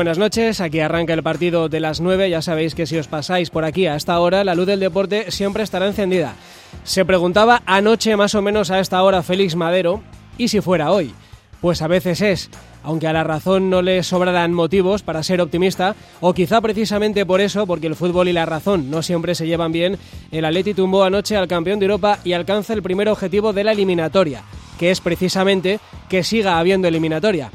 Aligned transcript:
Buenas 0.00 0.16
noches. 0.16 0.62
Aquí 0.62 0.80
arranca 0.80 1.12
el 1.12 1.22
partido 1.22 1.68
de 1.68 1.78
las 1.78 2.00
9. 2.00 2.30
Ya 2.30 2.40
sabéis 2.40 2.74
que 2.74 2.86
si 2.86 2.96
os 2.96 3.06
pasáis 3.06 3.50
por 3.50 3.66
aquí 3.66 3.86
a 3.86 3.96
esta 3.96 4.18
hora, 4.18 4.44
la 4.44 4.54
luz 4.54 4.66
del 4.66 4.80
deporte 4.80 5.30
siempre 5.30 5.62
estará 5.62 5.86
encendida. 5.86 6.36
Se 6.84 7.04
preguntaba 7.04 7.60
anoche 7.66 8.16
más 8.16 8.34
o 8.34 8.40
menos 8.40 8.70
a 8.70 8.80
esta 8.80 9.02
hora 9.02 9.22
Félix 9.22 9.56
Madero, 9.56 10.00
¿y 10.38 10.48
si 10.48 10.62
fuera 10.62 10.90
hoy? 10.90 11.12
Pues 11.60 11.82
a 11.82 11.86
veces 11.86 12.22
es, 12.22 12.48
aunque 12.82 13.08
a 13.08 13.12
la 13.12 13.24
razón 13.24 13.68
no 13.68 13.82
le 13.82 14.02
sobrarán 14.02 14.54
motivos 14.54 15.02
para 15.02 15.22
ser 15.22 15.42
optimista, 15.42 15.94
o 16.22 16.32
quizá 16.32 16.62
precisamente 16.62 17.26
por 17.26 17.42
eso, 17.42 17.66
porque 17.66 17.86
el 17.86 17.94
fútbol 17.94 18.28
y 18.28 18.32
la 18.32 18.46
razón 18.46 18.90
no 18.90 19.02
siempre 19.02 19.34
se 19.34 19.46
llevan 19.46 19.70
bien, 19.70 19.98
el 20.30 20.46
Atleti 20.46 20.72
tumbó 20.72 21.04
anoche 21.04 21.36
al 21.36 21.46
campeón 21.46 21.78
de 21.78 21.84
Europa 21.84 22.20
y 22.24 22.32
alcanza 22.32 22.72
el 22.72 22.82
primer 22.82 23.10
objetivo 23.10 23.52
de 23.52 23.64
la 23.64 23.72
eliminatoria, 23.72 24.44
que 24.78 24.90
es 24.90 25.02
precisamente 25.02 25.78
que 26.08 26.24
siga 26.24 26.58
habiendo 26.58 26.88
eliminatoria. 26.88 27.50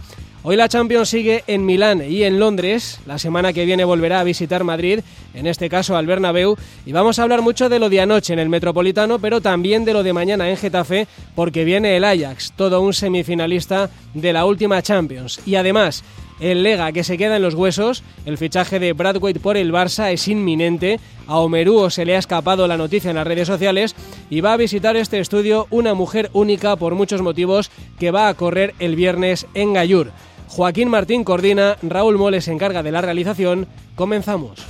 Hoy 0.48 0.58
la 0.58 0.70
Champions 0.70 1.10
sigue 1.10 1.44
en 1.48 1.66
Milán 1.66 2.04
y 2.08 2.22
en 2.22 2.40
Londres. 2.40 3.00
La 3.08 3.18
semana 3.18 3.52
que 3.52 3.66
viene 3.66 3.84
volverá 3.84 4.20
a 4.20 4.24
visitar 4.24 4.64
Madrid, 4.64 5.00
en 5.34 5.48
este 5.48 5.70
caso 5.70 5.98
al 5.98 6.06
Bernabéu, 6.06 6.56
y 6.86 6.92
vamos 6.92 7.18
a 7.18 7.24
hablar 7.24 7.42
mucho 7.42 7.68
de 7.68 7.80
lo 7.80 7.90
de 7.90 8.00
anoche 8.00 8.32
en 8.32 8.38
el 8.38 8.48
Metropolitano, 8.48 9.18
pero 9.18 9.42
también 9.42 9.86
de 9.86 9.94
lo 9.94 10.04
de 10.04 10.14
mañana 10.14 10.48
en 10.48 10.58
Getafe, 10.58 11.08
porque 11.34 11.64
viene 11.64 11.98
el 11.98 12.04
Ajax, 12.04 12.54
todo 12.56 12.82
un 12.82 12.94
semifinalista 12.94 13.90
de 14.14 14.34
la 14.34 14.46
última 14.46 14.84
Champions. 14.84 15.40
Y 15.48 15.56
además, 15.56 16.04
el 16.40 16.62
Lega 16.62 16.92
que 16.92 17.04
se 17.04 17.18
queda 17.18 17.38
en 17.38 17.42
los 17.42 17.56
huesos, 17.56 18.04
el 18.28 18.38
fichaje 18.38 18.78
de 18.78 18.94
Bradwaite 18.94 19.40
por 19.40 19.58
el 19.58 19.74
Barça 19.74 20.12
es 20.12 20.28
inminente, 20.28 21.00
a 21.26 21.40
Omerúo 21.40 21.90
se 21.90 22.06
le 22.06 22.16
ha 22.16 22.20
escapado 22.20 22.68
la 22.68 22.78
noticia 22.78 23.10
en 23.10 23.16
las 23.16 23.26
redes 23.26 23.48
sociales 23.48 23.96
y 24.30 24.42
va 24.42 24.54
a 24.54 24.58
visitar 24.58 24.96
este 24.96 25.20
estudio 25.20 25.66
una 25.72 25.96
mujer 25.96 26.30
única 26.34 26.76
por 26.76 26.94
muchos 26.94 27.24
motivos 27.24 27.72
que 27.98 28.12
va 28.12 28.28
a 28.28 28.34
correr 28.36 28.76
el 28.78 28.96
viernes 28.96 29.48
en 29.56 29.74
Gallur. 29.74 30.12
Joaquín 30.48 30.90
Martín 30.90 31.24
coordina, 31.24 31.78
Raúl 31.82 32.18
Moles 32.18 32.46
se 32.46 32.52
encarga 32.52 32.84
de 32.84 32.92
la 32.92 33.02
realización. 33.02 33.68
Comenzamos. 33.96 34.66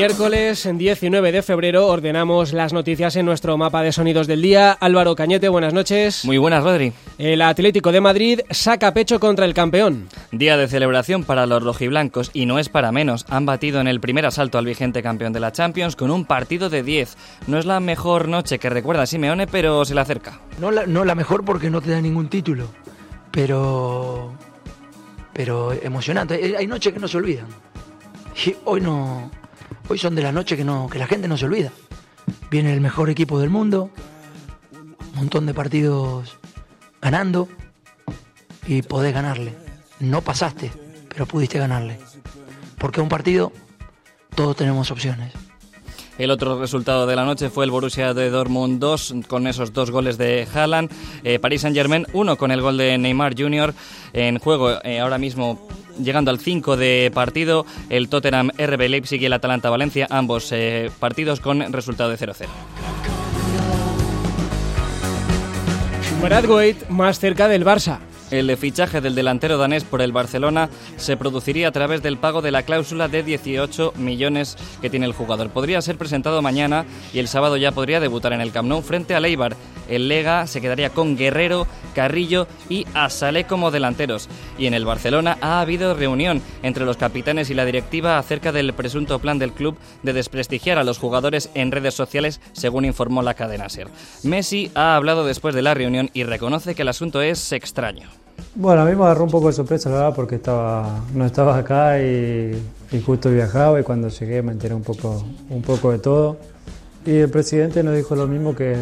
Miércoles 0.00 0.66
19 0.78 1.30
de 1.30 1.42
febrero 1.42 1.86
ordenamos 1.88 2.54
las 2.54 2.72
noticias 2.72 3.16
en 3.16 3.26
nuestro 3.26 3.58
mapa 3.58 3.82
de 3.82 3.92
sonidos 3.92 4.26
del 4.26 4.40
día. 4.40 4.72
Álvaro 4.72 5.14
Cañete, 5.14 5.50
buenas 5.50 5.74
noches. 5.74 6.24
Muy 6.24 6.38
buenas, 6.38 6.64
Rodri. 6.64 6.94
El 7.18 7.42
Atlético 7.42 7.92
de 7.92 8.00
Madrid 8.00 8.40
saca 8.48 8.94
pecho 8.94 9.20
contra 9.20 9.44
el 9.44 9.52
campeón. 9.52 10.08
Día 10.32 10.56
de 10.56 10.68
celebración 10.68 11.24
para 11.24 11.44
los 11.44 11.62
rojiblancos 11.62 12.30
y 12.32 12.46
no 12.46 12.58
es 12.58 12.70
para 12.70 12.92
menos. 12.92 13.26
Han 13.28 13.44
batido 13.44 13.78
en 13.78 13.88
el 13.88 14.00
primer 14.00 14.24
asalto 14.24 14.56
al 14.56 14.64
vigente 14.64 15.02
campeón 15.02 15.34
de 15.34 15.40
la 15.40 15.52
Champions 15.52 15.96
con 15.96 16.10
un 16.10 16.24
partido 16.24 16.70
de 16.70 16.82
10. 16.82 17.18
No 17.46 17.58
es 17.58 17.66
la 17.66 17.78
mejor 17.78 18.26
noche 18.28 18.58
que 18.58 18.70
recuerda 18.70 19.04
Simeone, 19.04 19.48
pero 19.48 19.84
se 19.84 19.94
le 19.94 20.00
acerca. 20.00 20.40
No 20.58 20.70
la, 20.70 20.86
no 20.86 21.04
la 21.04 21.14
mejor 21.14 21.44
porque 21.44 21.68
no 21.68 21.82
te 21.82 21.90
da 21.90 22.00
ningún 22.00 22.30
título, 22.30 22.68
pero 23.30 24.32
pero 25.34 25.74
emocionante. 25.74 26.36
Hay- 26.42 26.54
Hay 26.54 26.66
noches 26.66 26.90
que 26.94 27.00
no 27.00 27.06
se 27.06 27.18
olvidan. 27.18 27.48
Y 28.46 28.54
hoy 28.64 28.80
no 28.80 29.30
hoy 29.90 29.98
son 29.98 30.14
de 30.14 30.22
las 30.22 30.32
noches 30.32 30.56
que 30.56 30.64
no 30.64 30.88
que 30.88 31.00
la 31.00 31.08
gente 31.08 31.26
no 31.26 31.36
se 31.36 31.46
olvida. 31.46 31.72
Viene 32.48 32.72
el 32.72 32.80
mejor 32.80 33.10
equipo 33.10 33.40
del 33.40 33.50
mundo, 33.50 33.90
un 34.72 35.16
montón 35.16 35.46
de 35.46 35.54
partidos 35.54 36.38
ganando 37.02 37.48
y 38.66 38.82
podés 38.82 39.12
ganarle. 39.12 39.52
No 39.98 40.22
pasaste, 40.22 40.70
pero 41.08 41.26
pudiste 41.26 41.58
ganarle. 41.58 41.98
Porque 42.78 43.00
un 43.00 43.08
partido 43.08 43.52
todos 44.36 44.54
tenemos 44.54 44.92
opciones. 44.92 45.32
El 46.18 46.30
otro 46.30 46.60
resultado 46.60 47.06
de 47.06 47.16
la 47.16 47.24
noche 47.24 47.50
fue 47.50 47.64
el 47.64 47.70
Borussia 47.72 48.14
de 48.14 48.30
Dortmund 48.30 48.78
2 48.78 49.14
con 49.26 49.46
esos 49.48 49.72
dos 49.72 49.90
goles 49.90 50.18
de 50.18 50.46
Haaland. 50.54 50.90
Eh, 51.24 51.38
Paris 51.40 51.62
Saint-Germain 51.62 52.06
1 52.12 52.36
con 52.36 52.52
el 52.52 52.60
gol 52.60 52.76
de 52.76 52.96
Neymar 52.96 53.34
Jr. 53.36 53.74
En 54.12 54.38
juego 54.38 54.82
eh, 54.84 55.00
ahora 55.00 55.18
mismo 55.18 55.66
llegando 56.02 56.30
al 56.30 56.38
5 56.38 56.76
de 56.76 57.10
partido 57.14 57.66
el 57.88 58.08
Tottenham 58.08 58.50
RB 58.56 58.88
Leipzig 58.88 59.22
y 59.22 59.26
el 59.26 59.32
Atalanta 59.32 59.70
Valencia, 59.70 60.06
ambos 60.10 60.50
eh, 60.52 60.90
partidos 60.98 61.40
con 61.40 61.72
resultado 61.72 62.10
de 62.10 62.18
0-0. 62.18 62.46
Bradwaite 66.22 66.84
más 66.90 67.18
cerca 67.18 67.48
del 67.48 67.64
Barça. 67.64 67.98
El 68.30 68.56
fichaje 68.56 69.00
del 69.00 69.16
delantero 69.16 69.58
danés 69.58 69.82
por 69.82 70.02
el 70.02 70.12
Barcelona 70.12 70.68
se 70.96 71.16
produciría 71.16 71.68
a 71.68 71.72
través 71.72 72.00
del 72.00 72.16
pago 72.16 72.42
de 72.42 72.52
la 72.52 72.62
cláusula 72.62 73.08
de 73.08 73.24
18 73.24 73.94
millones 73.96 74.56
que 74.80 74.88
tiene 74.88 75.06
el 75.06 75.12
jugador. 75.12 75.50
Podría 75.50 75.82
ser 75.82 75.98
presentado 75.98 76.40
mañana 76.40 76.84
y 77.12 77.18
el 77.18 77.26
sábado 77.26 77.56
ya 77.56 77.72
podría 77.72 77.98
debutar 77.98 78.32
en 78.32 78.40
el 78.40 78.52
Camp 78.52 78.68
Nou 78.68 78.82
frente 78.82 79.16
a 79.16 79.20
Leibar. 79.20 79.56
El 79.88 80.06
Lega 80.06 80.46
se 80.46 80.60
quedaría 80.60 80.90
con 80.90 81.16
Guerrero, 81.16 81.66
Carrillo 81.94 82.46
y 82.68 82.86
Asalé 82.94 83.44
como 83.44 83.72
delanteros. 83.72 84.28
Y 84.56 84.66
en 84.66 84.74
el 84.74 84.84
Barcelona 84.84 85.36
ha 85.40 85.60
habido 85.60 85.94
reunión 85.94 86.40
entre 86.62 86.84
los 86.84 86.96
capitanes 86.96 87.50
y 87.50 87.54
la 87.54 87.64
directiva 87.64 88.16
acerca 88.16 88.52
del 88.52 88.72
presunto 88.74 89.18
plan 89.18 89.40
del 89.40 89.52
club 89.52 89.76
de 90.04 90.12
desprestigiar 90.12 90.78
a 90.78 90.84
los 90.84 90.98
jugadores 90.98 91.50
en 91.54 91.72
redes 91.72 91.94
sociales, 91.94 92.40
según 92.52 92.84
informó 92.84 93.22
la 93.22 93.34
cadena 93.34 93.68
SER. 93.68 93.88
Messi 94.22 94.70
ha 94.76 94.94
hablado 94.94 95.24
después 95.26 95.52
de 95.54 95.62
la 95.62 95.74
reunión 95.74 96.10
y 96.14 96.22
reconoce 96.22 96.76
que 96.76 96.82
el 96.82 96.88
asunto 96.88 97.22
es 97.22 97.50
extraño. 97.50 98.19
Bueno, 98.54 98.82
a 98.82 98.84
mí 98.84 98.94
me 98.94 99.02
agarró 99.04 99.24
un 99.24 99.30
poco 99.30 99.46
de 99.48 99.52
sorpresa, 99.52 99.88
la 99.90 99.96
verdad, 99.96 100.14
porque 100.14 100.36
estaba, 100.36 101.00
no 101.14 101.24
estaba 101.24 101.56
acá 101.56 102.00
y, 102.00 102.60
y 102.92 103.00
justo 103.00 103.30
viajaba 103.30 103.80
y 103.80 103.82
cuando 103.82 104.08
llegué 104.08 104.42
me 104.42 104.52
enteré 104.52 104.74
un 104.74 104.82
poco, 104.82 105.24
un 105.48 105.62
poco 105.62 105.92
de 105.92 105.98
todo. 105.98 106.36
Y 107.06 107.16
el 107.18 107.30
presidente 107.30 107.82
nos 107.82 107.94
dijo 107.96 108.14
lo 108.14 108.26
mismo 108.26 108.54
que, 108.54 108.76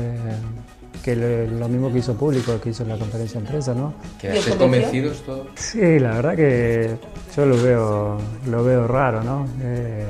que 1.04 1.14
le- 1.14 1.48
lo 1.48 1.68
mismo 1.68 1.92
que 1.92 1.98
hizo 1.98 2.14
público, 2.14 2.60
que 2.60 2.70
hizo 2.70 2.82
en 2.82 2.88
la 2.90 2.96
conferencia 2.98 3.40
de 3.40 3.46
prensa, 3.46 3.74
¿no? 3.74 3.94
¿Quedaste 4.20 4.56
convencidos 4.56 5.22
todos? 5.22 5.46
Sí, 5.54 5.98
la 6.00 6.14
verdad 6.14 6.34
que 6.34 6.96
yo 7.36 7.46
lo 7.46 7.62
veo, 7.62 8.18
lo 8.50 8.64
veo 8.64 8.86
raro, 8.88 9.22
¿no? 9.22 9.46
Eh, 9.62 10.04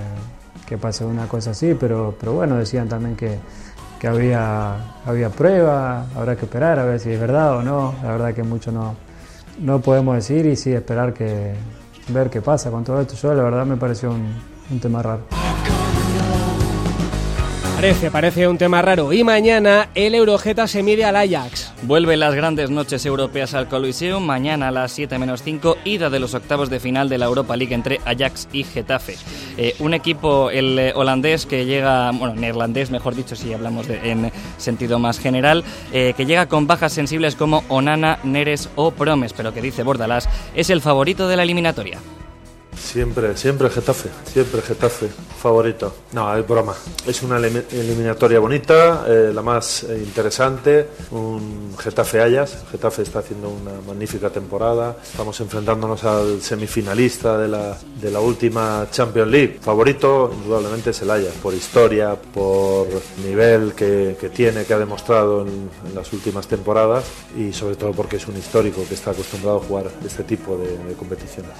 que 0.66 0.78
pase 0.78 1.04
una 1.04 1.26
cosa 1.26 1.50
así, 1.50 1.74
pero, 1.78 2.14
pero 2.18 2.32
bueno, 2.32 2.56
decían 2.56 2.88
también 2.88 3.16
que, 3.16 3.36
que 4.00 4.06
había, 4.06 4.76
había 5.04 5.28
prueba, 5.30 6.06
habrá 6.16 6.36
que 6.36 6.44
esperar 6.46 6.78
a 6.78 6.84
ver 6.84 7.00
si 7.00 7.10
es 7.10 7.20
verdad 7.20 7.56
o 7.58 7.62
no. 7.62 7.94
La 8.02 8.12
verdad 8.12 8.32
que 8.34 8.42
mucho 8.42 8.70
no, 8.72 8.94
no 9.58 9.80
podemos 9.80 10.14
decir 10.16 10.46
y 10.46 10.56
sí 10.56 10.72
esperar 10.72 11.12
que 11.12 11.54
ver 12.08 12.30
qué 12.30 12.40
pasa 12.40 12.70
con 12.70 12.84
todo 12.84 13.00
esto. 13.00 13.14
Yo 13.14 13.34
la 13.34 13.42
verdad 13.42 13.66
me 13.66 13.76
pareció 13.76 14.10
un, 14.10 14.80
tema 14.80 15.02
raro. 15.02 15.22
Parece, 17.78 18.10
parece 18.10 18.48
un 18.48 18.58
tema 18.58 18.82
raro. 18.82 19.12
Y 19.12 19.22
mañana 19.22 19.90
el 19.94 20.16
Eurojeta 20.16 20.66
se 20.66 20.82
mide 20.82 21.04
al 21.04 21.14
Ajax. 21.14 21.72
Vuelven 21.82 22.18
las 22.18 22.34
grandes 22.34 22.70
noches 22.70 23.06
europeas 23.06 23.54
al 23.54 23.68
Coliseum. 23.68 24.20
Mañana 24.20 24.66
a 24.66 24.70
las 24.72 24.90
7 24.90 25.16
menos 25.16 25.44
5, 25.44 25.76
ida 25.84 26.10
de 26.10 26.18
los 26.18 26.34
octavos 26.34 26.70
de 26.70 26.80
final 26.80 27.08
de 27.08 27.18
la 27.18 27.26
Europa 27.26 27.56
League 27.56 27.72
entre 27.72 28.00
Ajax 28.04 28.48
y 28.52 28.64
Getafe. 28.64 29.14
Eh, 29.56 29.76
un 29.78 29.94
equipo, 29.94 30.50
el 30.50 30.76
eh, 30.76 30.92
holandés, 30.96 31.46
que 31.46 31.66
llega, 31.66 32.10
bueno, 32.10 32.34
neerlandés, 32.34 32.90
mejor 32.90 33.14
dicho, 33.14 33.36
si 33.36 33.54
hablamos 33.54 33.88
en 33.88 34.32
sentido 34.56 34.98
más 34.98 35.20
general, 35.20 35.62
eh, 35.92 36.14
que 36.16 36.26
llega 36.26 36.46
con 36.46 36.66
bajas 36.66 36.92
sensibles 36.92 37.36
como 37.36 37.62
Onana, 37.68 38.18
Neres 38.24 38.70
o 38.74 38.90
Promes, 38.90 39.32
pero 39.32 39.54
que 39.54 39.62
dice 39.62 39.84
Bordalás 39.84 40.28
es 40.56 40.70
el 40.70 40.80
favorito 40.80 41.28
de 41.28 41.36
la 41.36 41.44
eliminatoria. 41.44 42.00
Siempre, 42.78 43.36
siempre 43.36 43.68
Getafe, 43.70 44.08
siempre 44.24 44.62
Getafe, 44.62 45.08
favorito. 45.40 45.92
No, 46.12 46.34
es 46.34 46.46
broma. 46.46 46.74
Es 47.06 47.22
una 47.22 47.36
eliminatoria 47.38 48.38
bonita, 48.38 49.04
eh, 49.06 49.30
la 49.34 49.42
más 49.42 49.84
eh, 49.84 49.98
interesante. 49.98 50.86
Un 51.10 51.74
Getafe 51.78 52.20
Ayas. 52.20 52.64
Getafe 52.70 53.02
está 53.02 53.18
haciendo 53.18 53.50
una 53.50 53.72
magnífica 53.86 54.30
temporada. 54.30 54.96
Estamos 55.02 55.38
enfrentándonos 55.40 56.04
al 56.04 56.40
semifinalista 56.40 57.36
de 57.36 57.48
la, 57.48 58.20
última 58.20 58.86
Champions 58.90 59.30
League. 59.30 59.58
Favorito, 59.60 60.30
indudablemente, 60.34 60.90
es 60.90 61.02
el 61.02 61.10
Ayas, 61.10 61.34
por 61.42 61.54
historia, 61.54 62.14
por 62.14 62.88
nivel 63.24 63.74
que, 63.74 64.16
tiene, 64.34 64.64
que 64.64 64.74
ha 64.74 64.78
demostrado 64.78 65.42
en, 65.42 65.68
las 65.94 66.12
últimas 66.12 66.46
temporadas 66.46 67.04
y 67.36 67.52
sobre 67.52 67.76
todo 67.76 67.92
porque 67.92 68.16
es 68.16 68.28
un 68.28 68.36
histórico 68.36 68.82
que 68.88 68.94
está 68.94 69.10
acostumbrado 69.10 69.58
a 69.58 69.60
jugar 69.60 69.90
este 70.04 70.22
tipo 70.22 70.56
de 70.56 70.94
competiciones. 70.94 71.52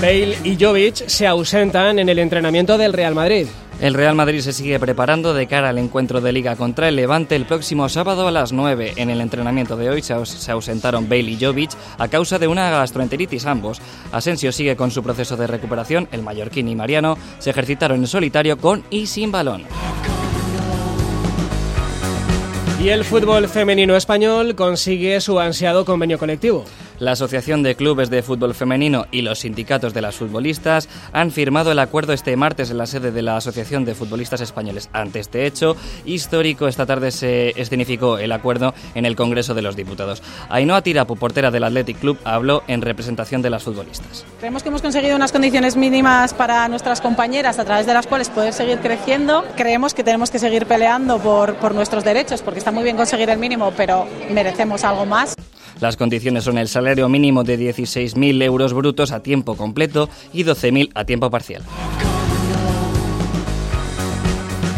Bale 0.00 0.36
y 0.44 0.56
Jovic 0.62 1.06
se 1.06 1.26
ausentan 1.26 1.98
en 1.98 2.08
el 2.08 2.18
entrenamiento 2.18 2.76
del 2.76 2.92
Real 2.92 3.14
Madrid. 3.14 3.46
El 3.80 3.94
Real 3.94 4.14
Madrid 4.14 4.40
se 4.40 4.52
sigue 4.52 4.78
preparando 4.78 5.34
de 5.34 5.46
cara 5.46 5.68
al 5.68 5.78
encuentro 5.78 6.20
de 6.20 6.32
liga 6.32 6.56
contra 6.56 6.88
el 6.88 6.96
Levante 6.96 7.34
el 7.36 7.44
próximo 7.44 7.88
sábado 7.88 8.28
a 8.28 8.30
las 8.30 8.52
9. 8.52 8.94
En 8.96 9.10
el 9.10 9.20
entrenamiento 9.20 9.76
de 9.76 9.90
hoy 9.90 10.02
se 10.02 10.52
ausentaron 10.52 11.08
Bale 11.08 11.30
y 11.30 11.38
Jovic 11.40 11.72
a 11.98 12.08
causa 12.08 12.38
de 12.38 12.46
una 12.46 12.70
gastroenteritis 12.70 13.46
ambos. 13.46 13.80
Asensio 14.12 14.52
sigue 14.52 14.76
con 14.76 14.90
su 14.90 15.02
proceso 15.02 15.36
de 15.36 15.46
recuperación, 15.46 16.08
el 16.12 16.22
mallorquín 16.22 16.68
y 16.68 16.76
Mariano 16.76 17.18
se 17.38 17.50
ejercitaron 17.50 17.98
en 17.98 18.06
solitario 18.06 18.56
con 18.58 18.84
y 18.90 19.06
sin 19.06 19.32
balón. 19.32 19.64
Y 22.80 22.88
el 22.88 23.04
fútbol 23.04 23.48
femenino 23.48 23.96
español 23.96 24.54
consigue 24.54 25.20
su 25.20 25.40
ansiado 25.40 25.84
convenio 25.84 26.18
colectivo. 26.18 26.64
La 27.00 27.12
Asociación 27.12 27.62
de 27.64 27.74
Clubes 27.74 28.08
de 28.08 28.22
Fútbol 28.22 28.54
Femenino 28.54 29.06
y 29.10 29.22
los 29.22 29.40
sindicatos 29.40 29.94
de 29.94 30.00
las 30.00 30.14
futbolistas 30.14 30.88
han 31.12 31.32
firmado 31.32 31.72
el 31.72 31.78
acuerdo 31.80 32.12
este 32.12 32.36
martes 32.36 32.70
en 32.70 32.78
la 32.78 32.86
sede 32.86 33.10
de 33.10 33.22
la 33.22 33.36
Asociación 33.36 33.84
de 33.84 33.96
Futbolistas 33.96 34.40
Españoles. 34.40 34.88
Ante 34.92 35.18
este 35.18 35.44
hecho 35.44 35.76
histórico, 36.04 36.68
esta 36.68 36.86
tarde 36.86 37.10
se 37.10 37.50
escenificó 37.60 38.18
el 38.18 38.30
acuerdo 38.30 38.74
en 38.94 39.06
el 39.06 39.16
Congreso 39.16 39.54
de 39.54 39.62
los 39.62 39.74
Diputados. 39.74 40.22
Ainhoa 40.48 40.82
Tirapu, 40.82 41.16
portera 41.16 41.50
del 41.50 41.64
Athletic 41.64 41.98
Club, 41.98 42.18
habló 42.24 42.62
en 42.68 42.80
representación 42.80 43.42
de 43.42 43.50
las 43.50 43.64
futbolistas. 43.64 44.24
Creemos 44.38 44.62
que 44.62 44.68
hemos 44.68 44.82
conseguido 44.82 45.16
unas 45.16 45.32
condiciones 45.32 45.76
mínimas 45.76 46.32
para 46.32 46.68
nuestras 46.68 47.00
compañeras 47.00 47.58
a 47.58 47.64
través 47.64 47.86
de 47.86 47.94
las 47.94 48.06
cuales 48.06 48.28
poder 48.30 48.52
seguir 48.52 48.78
creciendo. 48.78 49.44
Creemos 49.56 49.94
que 49.94 50.04
tenemos 50.04 50.30
que 50.30 50.38
seguir 50.38 50.66
peleando 50.66 51.18
por, 51.18 51.56
por 51.56 51.74
nuestros 51.74 52.04
derechos 52.04 52.42
porque 52.42 52.58
está 52.58 52.70
muy 52.70 52.84
bien 52.84 52.96
conseguir 52.96 53.30
el 53.30 53.38
mínimo, 53.38 53.72
pero 53.76 54.06
merecemos 54.30 54.84
algo 54.84 55.06
más. 55.06 55.34
Las 55.84 55.98
condiciones 55.98 56.44
son 56.44 56.56
el 56.56 56.66
salario 56.66 57.10
mínimo 57.10 57.44
de 57.44 57.58
16.000 57.58 58.42
euros 58.42 58.72
brutos 58.72 59.12
a 59.12 59.22
tiempo 59.22 59.54
completo 59.54 60.08
y 60.32 60.42
12.000 60.42 60.90
a 60.94 61.04
tiempo 61.04 61.30
parcial. 61.30 61.62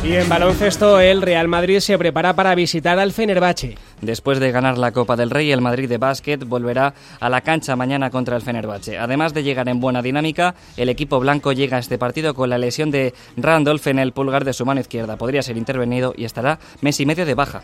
Y 0.03 0.15
en 0.15 0.29
baloncesto, 0.29 0.99
el 0.99 1.23
Real 1.23 1.47
Madrid 1.47 1.79
se 1.79 1.97
prepara 1.97 2.35
para 2.35 2.57
visitar 2.57 2.99
al 2.99 3.13
Fenerbahce. 3.13 3.77
Después 4.01 4.41
de 4.41 4.51
ganar 4.51 4.79
la 4.79 4.91
Copa 4.91 5.15
del 5.15 5.31
Rey, 5.31 5.53
el 5.53 5.61
Madrid 5.61 5.89
de 5.89 5.99
básquet 5.99 6.45
volverá 6.45 6.93
a 7.21 7.29
la 7.29 7.41
cancha 7.41 7.77
mañana 7.77 8.11
contra 8.11 8.35
el 8.35 8.43
Fenerbahce. 8.43 8.99
Además 8.99 9.33
de 9.33 9.45
llegar 9.45 9.69
en 9.69 9.79
buena 9.79 10.03
dinámica, 10.03 10.57
el 10.77 10.89
equipo 10.89 11.21
blanco 11.21 11.53
llega 11.53 11.77
a 11.77 11.81
este 11.81 11.99
partido 11.99 12.35
con 12.35 12.51
la 12.51 12.59
lesión 12.59 12.91
de 12.91 13.15
Randolph 13.37 13.87
en 13.87 14.01
el 14.01 14.11
pulgar 14.11 14.45
de 14.45 14.55
su 14.55 14.67
mano 14.67 14.81
izquierda. 14.81 15.17
Podría 15.17 15.45
ser 15.45 15.57
intervenido 15.57 16.15
y 16.17 16.25
estará 16.25 16.59
mes 16.81 16.99
y 16.99 17.07
medio 17.07 17.25
de 17.25 17.35
baja. 17.35 17.63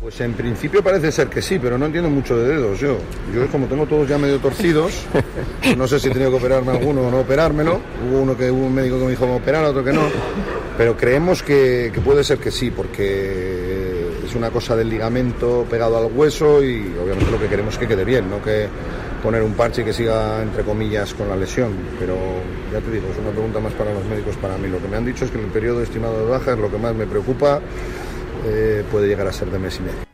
Pues 0.00 0.20
en 0.20 0.32
principio 0.34 0.80
parece 0.80 1.10
ser 1.10 1.28
que 1.28 1.42
sí, 1.42 1.58
pero 1.58 1.76
no 1.76 1.86
entiendo 1.86 2.08
mucho 2.08 2.36
de 2.36 2.48
dedos 2.48 2.78
yo. 2.78 2.98
Yo 3.34 3.42
es 3.42 3.50
como 3.50 3.66
tengo 3.66 3.84
todos 3.84 4.08
ya 4.08 4.16
medio 4.16 4.38
torcidos, 4.38 5.04
no 5.76 5.88
sé 5.88 5.98
si 5.98 6.06
he 6.06 6.10
tenido 6.12 6.30
que 6.30 6.36
operarme 6.36 6.70
alguno 6.70 7.02
o 7.02 7.10
no 7.10 7.20
operármelo. 7.20 7.80
Hubo 8.08 8.20
uno 8.20 8.36
que 8.36 8.48
hubo 8.48 8.66
un 8.66 8.74
médico 8.74 8.96
que 8.98 9.04
me 9.06 9.10
dijo 9.10 9.26
operar, 9.26 9.64
otro 9.64 9.82
que 9.82 9.92
no. 9.92 10.02
Pero 10.76 10.96
creemos 10.96 11.42
que, 11.42 11.92
puede 12.04 12.22
ser 12.22 12.38
que 12.38 12.52
sí, 12.52 12.70
porque 12.70 14.06
es 14.24 14.34
una 14.36 14.50
cosa 14.50 14.76
del 14.76 14.88
ligamento 14.88 15.66
pegado 15.68 15.98
al 15.98 16.12
hueso 16.12 16.62
y 16.62 16.94
obviamente 17.02 17.32
lo 17.32 17.40
que 17.40 17.48
queremos 17.48 17.74
es 17.74 17.80
que 17.80 17.88
quede 17.88 18.04
bien, 18.04 18.30
no 18.30 18.40
que 18.40 18.68
poner 19.20 19.42
un 19.42 19.54
parche 19.54 19.82
y 19.82 19.84
que 19.84 19.92
siga 19.92 20.40
entre 20.40 20.62
comillas 20.62 21.12
con 21.12 21.28
la 21.28 21.34
lesión. 21.34 21.72
Pero 21.98 22.14
ya 22.72 22.78
te 22.78 22.92
digo, 22.92 23.08
es 23.10 23.18
una 23.18 23.32
pregunta 23.32 23.58
más 23.58 23.72
para 23.72 23.92
los 23.92 24.04
médicos 24.04 24.36
para 24.36 24.56
mí. 24.58 24.68
Lo 24.68 24.80
que 24.80 24.86
me 24.86 24.96
han 24.96 25.04
dicho 25.04 25.24
es 25.24 25.32
que 25.32 25.40
el 25.40 25.46
periodo 25.46 25.82
estimado 25.82 26.24
de 26.24 26.30
baja 26.30 26.52
es 26.52 26.58
lo 26.58 26.70
que 26.70 26.78
más 26.78 26.94
me 26.94 27.06
preocupa 27.06 27.60
eh, 28.46 28.84
puede 28.90 29.08
llegar 29.08 29.26
a 29.26 29.32
ser 29.32 29.50
de 29.50 29.58
mes 29.58 29.78
y 29.78 29.82
medio. 29.82 30.08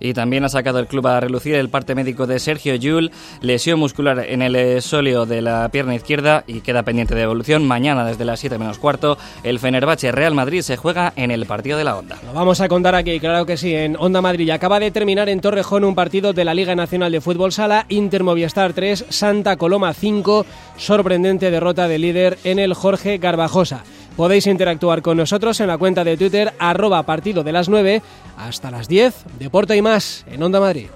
Y 0.00 0.14
también 0.14 0.44
ha 0.44 0.48
sacado 0.48 0.78
el 0.78 0.86
club 0.86 1.06
a 1.06 1.20
relucir 1.20 1.54
el 1.54 1.68
parte 1.68 1.94
médico 1.94 2.26
de 2.26 2.38
Sergio 2.38 2.74
Yul, 2.74 3.10
lesión 3.40 3.78
muscular 3.78 4.24
en 4.28 4.42
el 4.42 4.82
sóleo 4.82 5.26
de 5.26 5.42
la 5.42 5.68
pierna 5.70 5.94
izquierda 5.94 6.44
y 6.46 6.60
queda 6.60 6.82
pendiente 6.82 7.14
de 7.14 7.22
evolución. 7.22 7.66
Mañana 7.66 8.04
desde 8.04 8.24
las 8.24 8.40
7 8.40 8.58
menos 8.58 8.78
cuarto, 8.78 9.18
el 9.42 9.58
Fenerbahce 9.58 10.12
Real 10.12 10.34
Madrid 10.34 10.62
se 10.62 10.76
juega 10.76 11.12
en 11.16 11.30
el 11.30 11.46
partido 11.46 11.78
de 11.78 11.84
la 11.84 11.96
Onda. 11.96 12.18
Lo 12.24 12.32
vamos 12.32 12.60
a 12.60 12.68
contar 12.68 12.94
aquí, 12.94 13.18
claro 13.20 13.46
que 13.46 13.56
sí, 13.56 13.74
en 13.74 13.96
Onda 13.98 14.20
Madrid. 14.20 14.50
Acaba 14.50 14.80
de 14.80 14.90
terminar 14.90 15.28
en 15.28 15.40
Torrejón 15.40 15.84
un 15.84 15.94
partido 15.94 16.32
de 16.32 16.44
la 16.44 16.54
Liga 16.54 16.74
Nacional 16.74 17.12
de 17.12 17.20
Fútbol 17.20 17.52
Sala, 17.52 17.86
Inter 17.88 18.22
Movistar 18.22 18.72
3, 18.72 19.06
Santa 19.08 19.56
Coloma 19.56 19.94
5, 19.94 20.46
sorprendente 20.76 21.50
derrota 21.50 21.88
de 21.88 21.98
líder 21.98 22.38
en 22.44 22.58
el 22.58 22.74
Jorge 22.74 23.18
Garbajosa. 23.18 23.84
Podéis 24.16 24.46
interactuar 24.46 25.02
con 25.02 25.18
nosotros 25.18 25.60
en 25.60 25.66
la 25.66 25.76
cuenta 25.76 26.02
de 26.02 26.16
Twitter 26.16 26.54
arroba 26.58 27.02
partido 27.02 27.44
de 27.44 27.52
las 27.52 27.68
9 27.68 28.02
hasta 28.38 28.70
las 28.70 28.88
10, 28.88 29.14
Deporte 29.38 29.76
y 29.76 29.82
más 29.82 30.24
en 30.26 30.42
Onda 30.42 30.58
Madrid. 30.58 30.88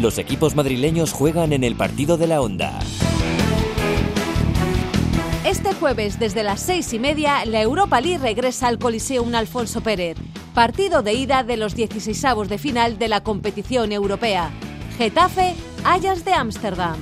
Los 0.00 0.18
equipos 0.18 0.54
madrileños 0.54 1.12
juegan 1.12 1.52
en 1.52 1.64
el 1.64 1.74
partido 1.74 2.16
de 2.16 2.26
la 2.26 2.40
Onda. 2.40 2.78
Este 5.46 5.72
jueves, 5.74 6.18
desde 6.18 6.42
las 6.42 6.60
seis 6.60 6.92
y 6.92 6.98
media, 6.98 7.44
la 7.44 7.62
Europa 7.62 8.00
League 8.00 8.18
regresa 8.18 8.66
al 8.66 8.80
Coliseum 8.80 9.32
Alfonso 9.34 9.80
Pérez 9.80 10.16
partido 10.56 11.02
de 11.02 11.12
ida 11.12 11.44
de 11.44 11.58
los 11.58 11.74
16 11.76 12.48
de 12.48 12.56
final 12.56 12.98
de 12.98 13.08
la 13.08 13.22
competición 13.22 13.92
europea. 13.92 14.50
Getafe, 14.96 15.54
Ayas 15.84 16.24
de 16.24 16.32
Ámsterdam. 16.32 16.96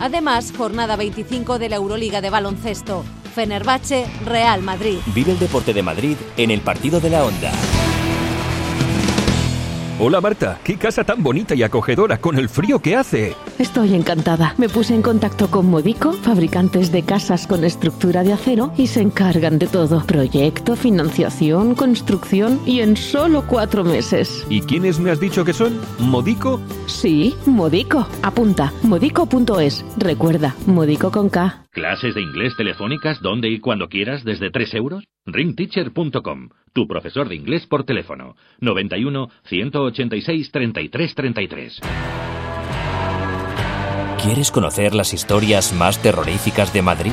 Además, 0.00 0.52
jornada 0.54 0.96
25 0.96 1.58
de 1.58 1.70
la 1.70 1.76
Euroliga 1.76 2.20
de 2.20 2.28
baloncesto. 2.28 3.02
Fenerbahce, 3.34 4.06
Real 4.26 4.60
Madrid. 4.60 4.98
Vive 5.14 5.32
el 5.32 5.38
deporte 5.38 5.72
de 5.72 5.82
Madrid 5.82 6.16
en 6.36 6.50
el 6.50 6.60
partido 6.60 7.00
de 7.00 7.08
la 7.08 7.24
onda. 7.24 7.50
Hola 10.02 10.22
Marta, 10.22 10.58
qué 10.64 10.78
casa 10.78 11.04
tan 11.04 11.22
bonita 11.22 11.54
y 11.54 11.62
acogedora 11.62 12.16
con 12.16 12.38
el 12.38 12.48
frío 12.48 12.78
que 12.78 12.96
hace. 12.96 13.36
Estoy 13.58 13.94
encantada. 13.94 14.54
Me 14.56 14.70
puse 14.70 14.94
en 14.94 15.02
contacto 15.02 15.50
con 15.50 15.66
Modico, 15.66 16.14
fabricantes 16.14 16.90
de 16.90 17.02
casas 17.02 17.46
con 17.46 17.64
estructura 17.64 18.22
de 18.22 18.32
acero, 18.32 18.72
y 18.78 18.86
se 18.86 19.02
encargan 19.02 19.58
de 19.58 19.66
todo. 19.66 20.02
Proyecto, 20.06 20.74
financiación, 20.74 21.74
construcción 21.74 22.62
y 22.64 22.80
en 22.80 22.96
solo 22.96 23.44
cuatro 23.46 23.84
meses. 23.84 24.46
¿Y 24.48 24.62
quiénes 24.62 24.98
me 24.98 25.10
has 25.10 25.20
dicho 25.20 25.44
que 25.44 25.52
son? 25.52 25.78
¿Modico? 25.98 26.62
Sí, 26.86 27.34
Modico. 27.44 28.08
Apunta, 28.22 28.72
modico.es. 28.82 29.84
Recuerda, 29.98 30.54
Modico 30.64 31.10
con 31.10 31.28
K. 31.28 31.66
¿Clases 31.72 32.14
de 32.14 32.22
inglés 32.22 32.54
telefónicas 32.56 33.20
donde 33.20 33.50
y 33.50 33.60
cuando 33.60 33.90
quieras 33.90 34.24
desde 34.24 34.50
3 34.50 34.74
euros? 34.76 35.04
ringteacher.com, 35.32 36.50
tu 36.72 36.86
profesor 36.86 37.28
de 37.28 37.34
inglés 37.36 37.66
por 37.66 37.84
teléfono. 37.84 38.36
91 38.60 39.28
186 39.44 40.50
33 40.50 41.14
33. 41.14 41.80
¿Quieres 44.22 44.50
conocer 44.50 44.94
las 44.94 45.14
historias 45.14 45.72
más 45.72 46.00
terroríficas 46.02 46.72
de 46.72 46.82
Madrid? 46.82 47.12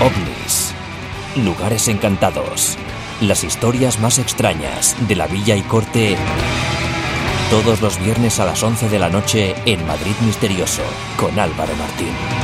OVNIs. 0.00 0.74
Lugares 1.44 1.88
encantados. 1.88 2.76
Las 3.20 3.44
historias 3.44 4.00
más 4.00 4.18
extrañas 4.18 4.96
de 5.08 5.14
la 5.14 5.28
villa 5.28 5.56
y 5.56 5.62
corte 5.62 6.16
todos 7.50 7.80
los 7.82 8.00
viernes 8.02 8.40
a 8.40 8.46
las 8.46 8.62
11 8.62 8.88
de 8.88 8.98
la 8.98 9.10
noche 9.10 9.54
en 9.64 9.86
Madrid 9.86 10.14
Misterioso 10.24 10.82
con 11.16 11.38
Álvaro 11.38 11.74
Martín. 11.76 12.43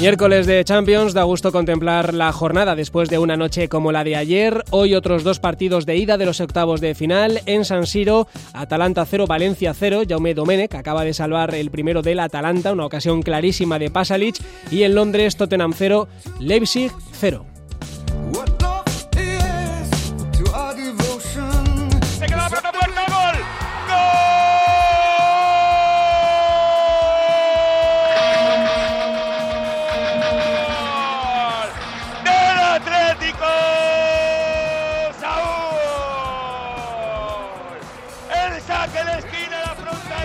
Miércoles 0.00 0.46
de 0.46 0.64
Champions, 0.64 1.12
da 1.12 1.24
gusto 1.24 1.52
contemplar 1.52 2.14
la 2.14 2.32
jornada 2.32 2.74
después 2.74 3.10
de 3.10 3.18
una 3.18 3.36
noche 3.36 3.68
como 3.68 3.92
la 3.92 4.02
de 4.02 4.16
ayer. 4.16 4.64
Hoy 4.70 4.94
otros 4.94 5.24
dos 5.24 5.40
partidos 5.40 5.84
de 5.84 5.98
ida 5.98 6.16
de 6.16 6.24
los 6.24 6.40
octavos 6.40 6.80
de 6.80 6.94
final 6.94 7.42
en 7.44 7.66
San 7.66 7.86
Siro, 7.86 8.26
Atalanta 8.54 9.04
0, 9.04 9.26
Valencia 9.26 9.74
0. 9.74 10.04
Jaume 10.08 10.32
Domenech 10.32 10.74
acaba 10.74 11.04
de 11.04 11.12
salvar 11.12 11.54
el 11.54 11.70
primero 11.70 12.00
del 12.00 12.20
Atalanta, 12.20 12.72
una 12.72 12.86
ocasión 12.86 13.20
clarísima 13.20 13.78
de 13.78 13.90
Pasalic. 13.90 14.36
Y 14.70 14.84
en 14.84 14.94
Londres, 14.94 15.36
Tottenham 15.36 15.74
0, 15.76 16.08
Leipzig 16.38 16.90
0. 17.12 17.44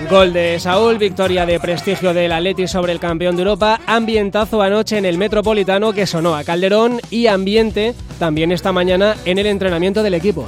Gol 0.10 0.34
de 0.34 0.60
Saúl, 0.60 0.98
victoria 0.98 1.46
de 1.46 1.60
prestigio 1.60 2.14
del 2.14 2.32
Atleti 2.32 2.68
sobre 2.68 2.92
el 2.92 3.00
campeón 3.00 3.36
de 3.36 3.42
Europa, 3.42 3.80
ambientazo 3.88 4.62
anoche 4.62 4.98
en 4.98 5.06
el 5.06 5.18
Metropolitano 5.18 5.94
que 5.94 6.06
sonó 6.06 6.36
a 6.36 6.44
Calderón 6.44 7.00
y 7.10 7.28
ambiente 7.28 7.96
también 8.20 8.52
esta 8.52 8.72
mañana 8.72 9.16
en 9.26 9.40
el 9.40 9.48
entrenamiento 9.48 10.04
del 10.04 10.14
equipo. 10.14 10.48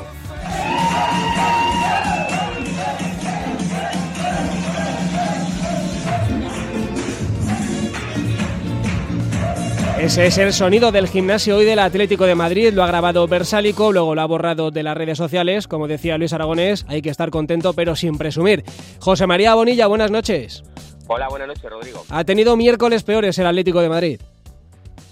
Ese 10.07 10.25
es 10.25 10.37
el 10.37 10.53
sonido 10.53 10.93
del 10.93 11.09
gimnasio 11.09 11.57
hoy 11.57 11.65
del 11.65 11.79
Atlético 11.79 12.23
de 12.23 12.33
Madrid. 12.33 12.71
Lo 12.73 12.81
ha 12.81 12.87
grabado 12.87 13.27
Versálico, 13.27 13.91
luego 13.91 14.15
lo 14.15 14.21
ha 14.21 14.25
borrado 14.25 14.71
de 14.71 14.81
las 14.81 14.95
redes 14.95 15.17
sociales. 15.17 15.67
Como 15.67 15.85
decía 15.85 16.17
Luis 16.17 16.31
Aragonés, 16.31 16.85
hay 16.87 17.01
que 17.01 17.09
estar 17.09 17.29
contento 17.29 17.73
pero 17.73 17.93
sin 17.93 18.17
presumir. 18.17 18.63
José 19.01 19.27
María 19.27 19.53
Bonilla, 19.53 19.85
buenas 19.87 20.09
noches. 20.09 20.63
Hola, 21.07 21.27
buenas 21.27 21.49
noches, 21.49 21.69
Rodrigo. 21.69 22.05
Ha 22.09 22.23
tenido 22.23 22.55
miércoles 22.55 23.03
peores 23.03 23.37
el 23.37 23.47
Atlético 23.47 23.81
de 23.81 23.89
Madrid. 23.89 24.21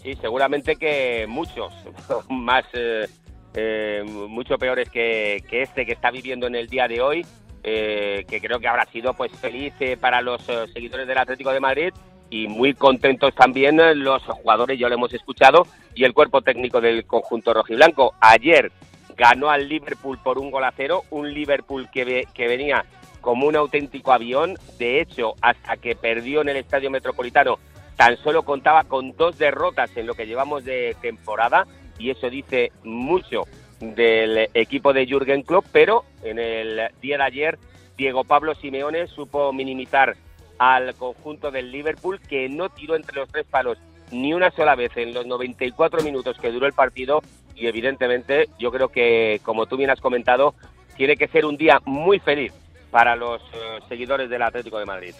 Sí, 0.01 0.15
seguramente 0.21 0.77
que 0.77 1.25
muchos, 1.27 1.73
más, 2.29 2.63
eh, 2.71 3.05
eh, 3.53 4.01
mucho 4.05 4.57
peores 4.57 4.89
que, 4.89 5.43
este 5.51 5.85
que 5.85 5.91
está 5.91 6.09
viviendo 6.09 6.47
en 6.47 6.55
el 6.55 6.67
día 6.67 6.87
de 6.87 7.01
hoy, 7.01 7.25
eh, 7.63 8.23
que 8.29 8.39
creo 8.39 8.61
que 8.61 8.69
habrá 8.69 8.85
sido 8.85 9.13
pues 9.13 9.33
feliz 9.33 9.73
para 9.99 10.21
los 10.21 10.41
seguidores 10.73 11.05
del 11.05 11.17
Atlético 11.17 11.51
de 11.51 11.59
Madrid 11.59 11.93
y 12.29 12.47
muy 12.47 12.73
contentos 12.73 13.33
también 13.35 13.79
los 14.03 14.23
jugadores, 14.23 14.79
ya 14.79 14.89
lo 14.89 14.95
hemos 14.95 15.13
escuchado, 15.13 15.67
y 15.93 16.03
el 16.03 16.13
cuerpo 16.13 16.41
técnico 16.41 16.81
del 16.81 17.05
conjunto 17.05 17.53
rojiblanco. 17.53 18.13
Ayer 18.19 18.71
ganó 19.15 19.49
al 19.49 19.69
Liverpool 19.69 20.19
por 20.23 20.37
un 20.37 20.51
gol 20.51 20.63
a 20.63 20.73
cero, 20.75 21.03
un 21.09 21.33
Liverpool 21.33 21.89
que, 21.91 22.27
que 22.33 22.47
venía 22.47 22.85
como 23.21 23.47
un 23.47 23.55
auténtico 23.55 24.11
avión. 24.11 24.55
De 24.77 25.01
hecho, 25.01 25.35
hasta 25.41 25.77
que 25.77 25.95
perdió 25.95 26.41
en 26.41 26.49
el 26.49 26.57
Estadio 26.57 26.91
Metropolitano, 26.91 27.59
tan 27.95 28.17
solo 28.17 28.43
contaba 28.43 28.83
con 28.83 29.15
dos 29.15 29.37
derrotas 29.37 29.95
en 29.95 30.05
lo 30.05 30.15
que 30.15 30.27
llevamos 30.27 30.65
de 30.65 30.95
temporada, 31.01 31.65
y 31.97 32.09
eso 32.09 32.29
dice 32.29 32.71
mucho 32.83 33.43
del 33.79 34.49
equipo 34.53 34.93
de 34.93 35.05
Jürgen 35.05 35.43
Klopp, 35.43 35.65
pero 35.71 36.03
en 36.23 36.39
el 36.39 36.89
día 37.01 37.17
de 37.17 37.23
ayer 37.23 37.59
Diego 37.97 38.23
Pablo 38.23 38.55
Simeone 38.55 39.07
supo 39.07 39.53
minimizar 39.53 40.15
al 40.57 40.95
conjunto 40.95 41.51
del 41.51 41.71
Liverpool 41.71 42.19
que 42.19 42.49
no 42.49 42.69
tiró 42.69 42.95
entre 42.95 43.17
los 43.17 43.29
tres 43.29 43.45
palos 43.45 43.77
ni 44.11 44.33
una 44.33 44.51
sola 44.51 44.75
vez 44.75 44.91
en 44.95 45.13
los 45.13 45.25
94 45.25 46.03
minutos 46.03 46.37
que 46.39 46.51
duró 46.51 46.65
el 46.67 46.73
partido 46.73 47.21
y 47.55 47.67
evidentemente 47.67 48.49
yo 48.59 48.71
creo 48.71 48.89
que 48.89 49.39
como 49.43 49.65
tú 49.65 49.77
bien 49.77 49.89
has 49.89 50.01
comentado 50.01 50.53
tiene 50.95 51.17
que 51.17 51.27
ser 51.27 51.45
un 51.45 51.57
día 51.57 51.81
muy 51.85 52.19
feliz 52.19 52.53
para 52.91 53.15
los 53.15 53.41
eh, 53.41 53.79
seguidores 53.89 54.29
del 54.29 54.41
Atlético 54.41 54.79
de 54.79 54.85
Madrid. 54.85 55.13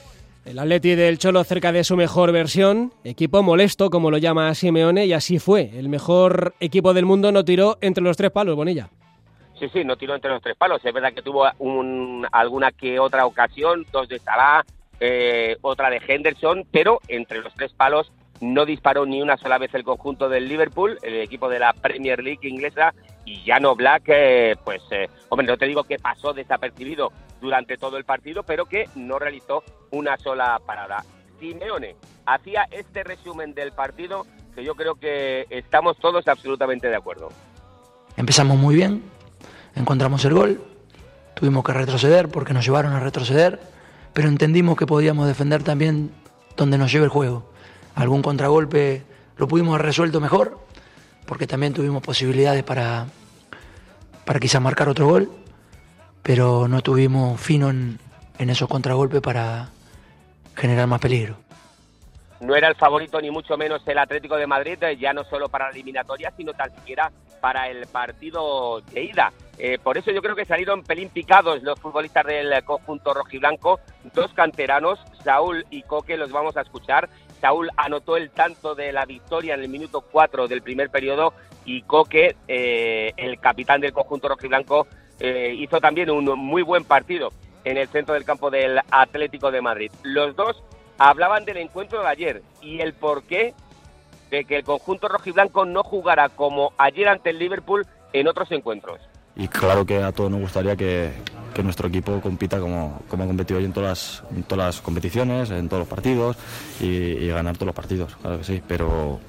El 0.45 0.59
Atleti 0.59 0.93
del 0.93 1.17
Cholo 1.17 1.43
cerca 1.43 1.71
de 1.71 1.83
su 1.83 1.97
mejor 1.97 2.31
versión, 2.31 2.93
equipo 3.03 3.41
molesto 3.41 3.89
como 3.89 4.11
lo 4.11 4.19
llama 4.19 4.53
Simeone 4.53 5.07
y 5.07 5.13
así 5.13 5.39
fue. 5.39 5.71
El 5.73 5.89
mejor 5.89 6.53
equipo 6.59 6.93
del 6.93 7.05
mundo 7.05 7.31
no 7.31 7.43
tiró 7.43 7.77
entre 7.81 8.03
los 8.03 8.15
tres 8.15 8.29
palos, 8.29 8.55
Bonilla. 8.55 8.89
Sí, 9.59 9.67
sí, 9.73 9.83
no 9.83 9.97
tiró 9.97 10.13
entre 10.13 10.29
los 10.29 10.43
tres 10.43 10.55
palos. 10.55 10.85
Es 10.85 10.93
verdad 10.93 11.13
que 11.13 11.23
tuvo 11.23 11.47
un, 11.59 12.27
alguna 12.31 12.71
que 12.71 12.99
otra 12.99 13.25
ocasión, 13.25 13.85
dos 13.91 14.07
de 14.07 14.19
Salah, 14.19 14.63
eh, 14.99 15.57
otra 15.61 15.89
de 15.89 16.01
Henderson, 16.05 16.65
pero 16.71 16.99
entre 17.07 17.39
los 17.39 17.53
tres 17.53 17.73
palos 17.73 18.11
no 18.41 18.65
disparó 18.65 19.05
ni 19.05 19.21
una 19.21 19.37
sola 19.37 19.57
vez 19.57 19.73
el 19.73 19.83
conjunto 19.83 20.29
del 20.29 20.47
Liverpool, 20.47 20.97
el 21.01 21.15
equipo 21.21 21.49
de 21.49 21.59
la 21.59 21.73
Premier 21.73 22.21
League 22.21 22.47
inglesa, 22.47 22.93
y 23.25 23.43
Jano 23.45 23.75
Black, 23.75 24.03
eh, 24.07 24.55
pues, 24.63 24.81
eh, 24.91 25.09
hombre, 25.29 25.47
no 25.47 25.57
te 25.57 25.65
digo 25.65 25.83
que 25.83 25.97
pasó 25.97 26.33
desapercibido 26.33 27.11
durante 27.41 27.77
todo 27.77 27.97
el 27.97 28.05
partido, 28.05 28.43
pero 28.43 28.65
que 28.65 28.87
no 28.95 29.19
realizó 29.19 29.63
una 29.91 30.17
sola 30.17 30.59
parada. 30.65 31.03
Simeone 31.39 31.95
hacía 32.25 32.67
este 32.71 33.03
resumen 33.03 33.53
del 33.53 33.71
partido 33.71 34.25
que 34.53 34.63
yo 34.63 34.75
creo 34.75 34.95
que 34.95 35.45
estamos 35.49 35.97
todos 35.97 36.27
absolutamente 36.27 36.87
de 36.87 36.95
acuerdo. 36.95 37.29
Empezamos 38.15 38.57
muy 38.57 38.75
bien, 38.75 39.03
encontramos 39.75 40.23
el 40.23 40.33
gol, 40.33 40.61
tuvimos 41.33 41.63
que 41.63 41.73
retroceder 41.73 42.29
porque 42.29 42.53
nos 42.53 42.65
llevaron 42.65 42.93
a 42.93 42.99
retroceder 43.01 43.59
pero 44.15 44.29
entendimos 44.29 44.77
que 44.77 44.87
podíamos 44.87 45.27
defender 45.27 45.61
también 45.61 46.09
donde 46.55 46.77
nos 46.77 46.89
lleve 46.89 47.03
el 47.03 47.09
juego. 47.09 47.51
Algún 47.95 48.21
contragolpe 48.21 49.03
lo 49.35 49.45
pudimos 49.45 49.73
haber 49.75 49.87
resuelto 49.87 50.21
mejor, 50.21 50.57
porque 51.25 51.47
también 51.47 51.73
tuvimos 51.73 52.01
posibilidades 52.01 52.63
para, 52.63 53.07
para 54.23 54.39
quizás 54.39 54.61
marcar 54.61 54.87
otro 54.87 55.05
gol, 55.05 55.29
pero 56.23 56.69
no 56.69 56.81
tuvimos 56.81 57.41
fino 57.41 57.69
en, 57.69 57.99
en 58.39 58.49
esos 58.49 58.69
contragolpes 58.69 59.19
para 59.19 59.67
generar 60.55 60.87
más 60.87 61.01
peligro. 61.01 61.35
No 62.39 62.55
era 62.55 62.69
el 62.69 62.75
favorito 62.75 63.19
ni 63.19 63.31
mucho 63.31 63.57
menos 63.57 63.81
el 63.85 63.97
Atlético 63.97 64.37
de 64.37 64.47
Madrid, 64.47 64.77
ya 64.97 65.11
no 65.11 65.25
solo 65.25 65.49
para 65.49 65.65
la 65.65 65.71
eliminatoria, 65.71 66.31
sino 66.37 66.53
tan 66.53 66.73
siquiera 66.73 67.11
para 67.41 67.67
el 67.67 67.85
partido 67.87 68.79
de 68.93 69.03
ida. 69.03 69.33
Eh, 69.57 69.77
por 69.81 69.97
eso 69.97 70.11
yo 70.11 70.21
creo 70.21 70.35
que 70.35 70.45
salieron 70.45 70.83
pelín 70.83 71.09
picados 71.09 71.63
los 71.63 71.79
futbolistas 71.79 72.25
del 72.25 72.63
conjunto 72.63 73.13
rojiblanco, 73.13 73.79
dos 74.13 74.33
canteranos, 74.33 74.99
Saúl 75.23 75.65
y 75.69 75.83
Coque, 75.83 76.17
los 76.17 76.31
vamos 76.31 76.57
a 76.57 76.61
escuchar. 76.61 77.09
Saúl 77.39 77.69
anotó 77.77 78.17
el 78.17 78.31
tanto 78.31 78.75
de 78.75 78.91
la 78.91 79.05
victoria 79.05 79.53
en 79.53 79.61
el 79.61 79.69
minuto 79.69 80.01
4 80.01 80.47
del 80.47 80.61
primer 80.61 80.89
periodo 80.89 81.33
y 81.63 81.83
Coque, 81.83 82.35
eh, 82.47 83.13
el 83.15 83.39
capitán 83.39 83.81
del 83.81 83.93
conjunto 83.93 84.27
rojiblanco, 84.27 84.87
eh, 85.19 85.55
hizo 85.57 85.79
también 85.79 86.09
un 86.09 86.25
muy 86.37 86.61
buen 86.61 86.83
partido 86.83 87.29
en 87.63 87.77
el 87.77 87.87
centro 87.87 88.13
del 88.13 88.25
campo 88.25 88.51
del 88.51 88.79
Atlético 88.91 89.51
de 89.51 89.61
Madrid. 89.61 89.91
Los 90.03 90.35
dos 90.35 90.61
hablaban 90.97 91.45
del 91.45 91.57
encuentro 91.57 92.01
de 92.01 92.07
ayer 92.07 92.41
y 92.61 92.81
el 92.81 92.93
porqué 92.93 93.53
de 94.29 94.43
que 94.43 94.57
el 94.57 94.63
conjunto 94.63 95.07
rojiblanco 95.07 95.65
no 95.65 95.83
jugara 95.83 96.29
como 96.29 96.73
ayer 96.77 97.07
ante 97.07 97.29
el 97.29 97.39
Liverpool 97.39 97.85
en 98.11 98.27
otros 98.27 98.51
encuentros 98.51 98.99
y 99.35 99.47
claro 99.47 99.85
que 99.85 100.01
a 100.01 100.11
todos 100.11 100.31
nos 100.31 100.39
gustaría 100.39 100.75
que, 100.75 101.11
nuestro 101.63 101.87
equipo 101.87 102.19
compita 102.19 102.59
como, 102.59 103.01
como, 103.07 103.23
ha 103.23 103.27
competido 103.27 103.59
hoy 103.59 103.65
en 103.65 103.71
todas, 103.71 104.23
las, 104.49 104.81
competiciones, 104.81 105.49
en 105.51 105.69
todos 105.69 105.81
los 105.81 105.87
partidos 105.87 106.35
y, 106.81 107.27
ganar 107.27 107.55
todos 107.55 107.67
los 107.67 107.75
partidos, 107.75 108.15
claro 108.21 108.39
que 108.39 108.43
sí, 108.43 108.61
pero 108.67 109.19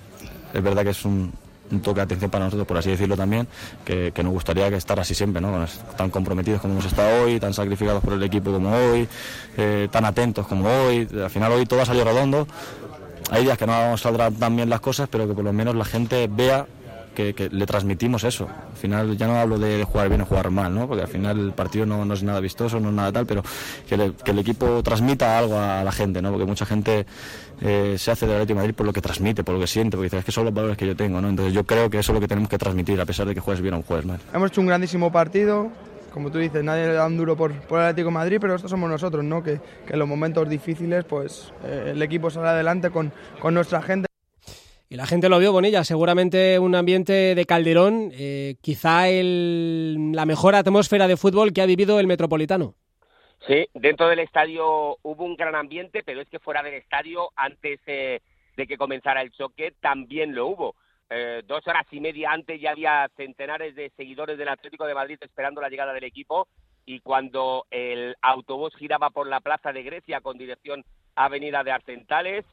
es 0.53 0.63
verdad 0.63 0.83
que 0.83 0.91
es 0.91 1.05
un, 1.05 1.33
un 1.71 1.81
toque 1.81 2.01
de 2.01 2.03
atención 2.03 2.31
para 2.31 2.47
nosotros, 2.47 2.67
por 2.67 2.79
así 2.79 2.91
decirlo 2.91 3.17
también, 3.17 3.47
que, 3.85 4.11
que, 4.13 4.25
nos 4.25 4.33
gustaría 4.33 4.69
que 4.71 4.77
estar 4.77 4.99
así 4.99 5.15
siempre, 5.15 5.41
¿no? 5.41 5.65
tan 5.97 6.11
comprometidos 6.11 6.61
como 6.61 6.75
hemos 6.75 6.87
estado 6.87 7.25
hoy, 7.25 7.39
tan 7.39 7.55
sacrificados 7.55 8.03
por 8.03 8.15
el 8.15 8.23
equipo 8.25 8.53
como 8.53 8.75
hoy, 8.75 9.09
eh, 9.57 9.89
tan 9.93 10.05
atentos 10.05 10.49
como 10.49 10.69
hoy, 10.69 11.09
al 11.23 11.31
final 11.31 11.53
hoy 11.53 11.65
todo 11.65 11.83
ha 11.83 11.87
salido 11.87 12.05
redondo, 12.05 12.49
hay 13.31 13.45
días 13.45 13.59
que 13.59 13.67
no 13.67 13.97
saldrán 13.97 14.35
tan 14.35 14.57
bien 14.57 14.69
las 14.69 14.81
cosas, 14.81 15.09
pero 15.09 15.27
que 15.27 15.35
por 15.35 15.45
lo 15.45 15.53
menos 15.53 15.75
la 15.75 15.85
gente 15.85 16.29
vea 16.31 16.67
que, 17.17 17.49
le 17.51 17.67
transmitimos 17.67 18.25
eso. 18.25 18.49
Al 18.49 18.77
final 18.77 19.17
ya 19.17 19.27
no 19.27 19.37
hablo 19.37 19.59
de 19.59 19.85
jugar 19.85 20.09
bien 20.09 20.21
o 20.21 20.27
jugar 20.27 20.51
mal, 20.51 20.75
¿no? 20.75 20.87
porque 20.87 21.03
al 21.03 21.09
final 21.09 21.39
el 21.39 21.53
partido 21.53 21.87
no, 21.87 22.05
no 22.05 22.15
es 22.15 22.23
nada 22.23 22.41
vistoso, 22.41 22.79
no 22.79 22.91
es 22.91 22.95
nada 22.95 23.13
tal, 23.13 23.27
pero 23.27 23.43
que, 23.89 23.95
el 23.95 24.39
equipo 24.39 24.83
transmita 24.83 25.39
algo 25.39 25.59
a 25.59 25.83
la 25.83 25.93
gente, 25.93 26.21
¿no? 26.21 26.31
porque 26.31 26.45
mucha 26.45 26.67
gente 26.67 27.07
eh, 27.61 27.97
se 27.99 28.11
hace 28.11 28.27
de 28.27 28.35
Atlético 28.35 28.59
Madrid 28.59 28.75
por 28.75 28.87
lo 28.87 28.93
que 28.93 29.01
transmite, 29.01 29.43
por 29.43 29.55
lo 29.55 29.61
que 29.61 29.67
siente, 29.67 29.97
porque 29.97 30.07
dice, 30.07 30.19
es 30.19 30.25
que 30.25 30.33
son 30.33 30.45
los 30.45 30.55
valores 30.55 30.77
que 30.77 30.87
yo 30.87 30.95
tengo. 30.95 31.21
¿no? 31.21 31.29
Entonces 31.29 31.55
yo 31.55 31.65
creo 31.65 31.89
que 31.89 31.99
eso 31.99 32.13
es 32.13 32.15
lo 32.15 32.21
que 32.21 32.29
tenemos 32.29 32.51
que 32.51 32.59
transmitir, 32.59 33.01
a 33.01 33.07
pesar 33.07 33.27
de 33.27 33.35
que 33.35 33.41
juegues 33.41 33.63
bien 33.63 33.75
o 33.75 33.83
juegues 33.83 34.07
mal. 34.07 34.21
Hemos 34.33 34.51
hecho 34.51 34.61
un 34.61 34.67
grandísimo 34.67 35.11
partido, 35.11 35.71
como 36.13 36.31
tú 36.31 36.39
dices, 36.39 36.65
nadie 36.65 36.87
le 36.87 36.93
da 36.95 37.07
un 37.07 37.17
duro 37.17 37.37
por, 37.37 37.53
por 37.53 37.81
Atlético 37.81 38.09
de 38.09 38.15
Madrid, 38.15 38.39
pero 38.41 38.55
estos 38.55 38.71
somos 38.71 38.89
nosotros, 38.89 39.23
¿no? 39.25 39.43
Que, 39.43 39.61
que 39.87 39.93
en 39.93 39.99
los 39.99 40.09
momentos 40.09 40.49
difíciles, 40.49 41.05
pues 41.05 41.53
eh, 41.65 41.93
el 41.95 42.03
equipo 42.03 42.31
sale 42.31 42.49
adelante 42.49 42.91
con, 42.91 43.13
con 43.41 43.53
nuestra 43.53 43.83
gente. 43.83 44.07
Y 44.89 44.97
la 44.97 45.07
gente 45.07 45.29
lo 45.29 45.39
vio, 45.39 45.53
Bonilla, 45.53 45.83
seguramente 45.83 46.59
un 46.61 46.77
ambiente 46.77 47.35
de 47.35 47.45
Calderón, 47.45 48.11
eh, 48.13 48.55
quizá 48.61 49.09
el, 49.09 50.13
la 50.13 50.27
mejor 50.27 50.55
atmósfera 50.55 51.09
de 51.09 51.17
fútbol 51.17 51.53
que 51.53 51.61
ha 51.61 51.67
vivido 51.67 51.99
el 51.99 52.07
Metropolitano. 52.07 52.75
Sí, 53.47 53.67
dentro 53.75 54.09
del 54.09 54.21
estadio 54.21 54.97
hubo 55.03 55.25
un 55.25 55.37
gran 55.37 55.57
ambiente, 55.57 56.03
pero 56.05 56.21
es 56.21 56.29
que 56.29 56.39
fuera 56.39 56.63
del 56.63 56.75
estadio, 56.75 57.31
antes 57.35 57.81
eh, 57.87 58.21
de 58.57 58.67
que 58.67 58.79
comenzara 58.79 59.23
el 59.23 59.33
choque, 59.33 59.75
también 59.81 60.35
lo 60.35 60.47
hubo. 60.47 60.77
Eh, 61.11 61.43
dos 61.47 61.67
horas 61.67 61.87
y 61.91 62.01
media 62.01 62.31
antes 62.33 62.61
ya 62.61 62.71
había 62.71 63.09
centenares 63.17 63.75
de 63.77 63.91
seguidores 63.97 64.39
del 64.39 64.49
Atlético 64.49 64.87
de 64.87 64.95
Madrid 64.95 65.19
esperando 65.21 65.61
la 65.61 65.69
llegada 65.69 65.93
del 65.93 66.03
equipo 66.03 66.49
y 66.85 67.01
cuando 67.01 67.67
el 67.71 68.17
autobús 68.23 68.75
giraba 68.77 69.11
por 69.11 69.29
la 69.29 69.41
Plaza 69.41 69.73
de 69.73 69.85
Grecia 69.85 70.21
con 70.21 70.39
dirección 70.39 70.85
Avenida 71.15 71.63
de 71.63 71.71
Arcentales, 71.71 72.45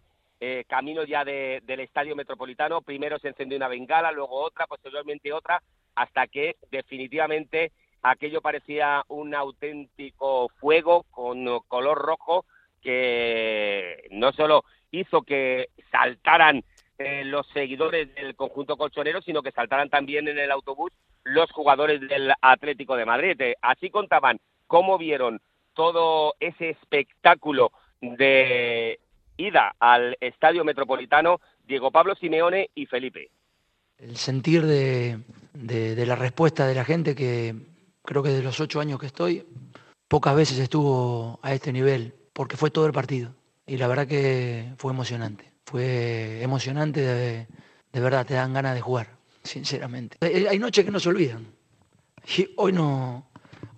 eh, 0.46 0.66
camino 0.68 1.06
ya 1.06 1.24
del 1.24 1.80
Estadio 1.80 2.18
Metropolitano, 2.18 2.82
primero 2.82 3.18
se 3.18 3.30
encendió 3.30 3.56
una 3.56 3.70
bengala, 3.70 4.12
luego 4.12 4.42
otra, 4.42 4.68
posteriormente 4.68 5.32
otra, 5.32 5.64
hasta 5.96 6.28
que 6.28 6.58
definitivamente 6.70 7.72
aquello 8.02 8.42
parecía 8.42 9.06
un 9.08 9.34
auténtico 9.34 10.50
fuego 10.60 11.06
con 11.12 11.62
color 11.70 11.98
rojo 11.98 12.44
que 12.82 14.06
no 14.12 14.34
solo 14.34 14.66
hizo 14.92 15.22
que 15.22 15.70
saltaran 15.90 16.62
eh, 16.98 17.24
los 17.24 17.48
seguidores 17.54 18.14
del 18.14 18.36
conjunto 18.36 18.76
colchonero, 18.76 19.22
sino 19.22 19.44
que 19.44 19.52
saltaran 19.52 19.90
también 19.90 20.28
en 20.28 20.38
el 20.38 20.52
autobús 20.52 20.92
los 21.24 21.50
jugadores 21.52 22.02
del 22.02 22.34
Atlético 22.42 22.98
de 22.98 23.06
Madrid. 23.06 23.40
Eh, 23.40 23.56
así 23.62 23.90
contaban 23.90 24.42
cómo 24.68 24.98
vieron 24.98 25.40
todo 25.74 26.36
ese 26.42 26.72
espectáculo 26.72 27.72
de 28.02 29.00
ida 29.38 29.76
al 29.80 30.18
Estadio 30.20 30.64
Metropolitano 30.64 31.40
Diego 31.66 31.92
Pablo 31.92 32.16
Simeone 32.16 32.70
y 32.76 32.86
Felipe. 32.86 33.30
El 33.98 34.18
sentir 34.18 34.66
de, 34.66 35.20
la 36.06 36.16
respuesta 36.16 36.68
de 36.68 36.76
la 36.76 36.84
gente 36.84 37.16
que 37.16 37.56
creo 38.04 38.22
que 38.22 38.30
de 38.30 38.44
los 38.44 38.60
ocho 38.60 38.80
años 38.80 39.00
que 39.00 39.06
estoy, 39.06 39.46
pocas 40.08 40.36
veces 40.36 40.60
estuvo 40.60 41.40
a 41.42 41.54
este 41.54 41.72
nivel, 41.72 42.14
porque 42.34 42.58
fue 42.58 42.70
todo 42.70 42.86
el 42.86 42.92
partido. 42.92 43.34
Y 43.66 43.78
la 43.78 43.88
verdad 43.88 44.08
que 44.08 44.74
fue 44.78 44.92
emocionante. 44.92 45.52
Fue 45.66 46.42
emocionante, 46.42 47.02
de, 47.02 47.48
verdad, 47.94 48.26
te 48.26 48.34
dan 48.34 48.54
ganas 48.54 48.76
de 48.76 48.82
jugar, 48.82 49.08
sinceramente. 49.44 50.18
Hay 50.22 50.60
noches 50.60 50.84
que 50.84 50.92
no 50.92 51.00
se 51.00 51.10
olvidan. 51.10 51.48
Hoy 52.58 52.74
no, 52.74 53.30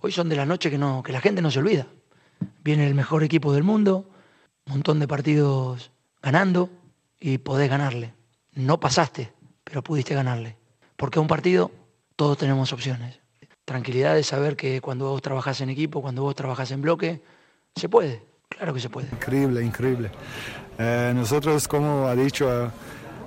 hoy 0.01 0.11
son 0.11 0.27
de 0.27 0.35
las 0.35 0.47
noches 0.47 0.71
que, 0.71 0.77
no, 0.77 1.03
que 1.03 1.11
la 1.11 1.21
gente 1.21 1.41
no 1.41 1.51
se 1.51 1.59
olvida. 1.59 1.87
Viene 2.63 2.87
el 2.87 2.95
mejor 2.95 3.23
equipo 3.23 3.53
del 3.53 3.63
mundo, 3.63 4.09
montón 4.65 4.99
de 4.99 5.07
partidos 5.07 5.91
ganando 6.21 6.69
y 7.19 7.37
podés 7.37 7.69
ganarle. 7.69 8.13
No 8.53 8.79
pasaste, 8.79 9.31
pero 9.63 9.83
pudiste 9.83 10.15
ganarle. 10.15 10.57
Porque 10.95 11.19
un 11.19 11.27
partido 11.27 11.71
todos 12.15 12.37
tenemos 12.37 12.71
opciones 12.71 13.19
tranquilidad 13.65 14.13
de 14.13 14.23
saber 14.23 14.55
que 14.55 14.79
cuando 14.79 15.09
vos 15.09 15.21
trabajás 15.21 15.59
en 15.61 15.69
equipo, 15.69 16.01
cuando 16.01 16.21
vos 16.21 16.35
trabajás 16.35 16.71
en 16.71 16.81
bloque, 16.81 17.21
se 17.75 17.89
puede, 17.89 18.21
claro 18.47 18.73
que 18.73 18.79
se 18.79 18.89
puede. 18.89 19.07
Increíble, 19.11 19.63
increíble. 19.63 20.11
Eh, 20.77 21.11
nosotros, 21.15 21.67
como 21.67 22.05
ha 22.05 22.15
dicho 22.15 22.65
eh, 22.65 22.69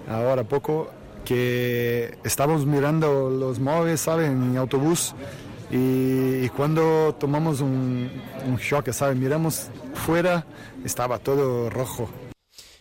ahora 0.09 0.45
poco, 0.45 0.90
que 1.25 2.16
estamos 2.25 2.64
mirando 2.64 3.28
los 3.28 3.59
móviles, 3.59 4.00
¿saben? 4.00 4.50
En 4.50 4.57
autobús 4.57 5.14
y, 5.70 6.48
cuando 6.50 7.14
tomamos 7.14 7.60
un, 7.60 8.10
un 8.46 8.56
shock, 8.56 8.90
¿saben? 8.90 9.20
Miramos 9.20 9.70
fuera, 9.94 10.44
estaba 10.84 11.18
todo 11.18 11.68
rojo. 11.70 12.08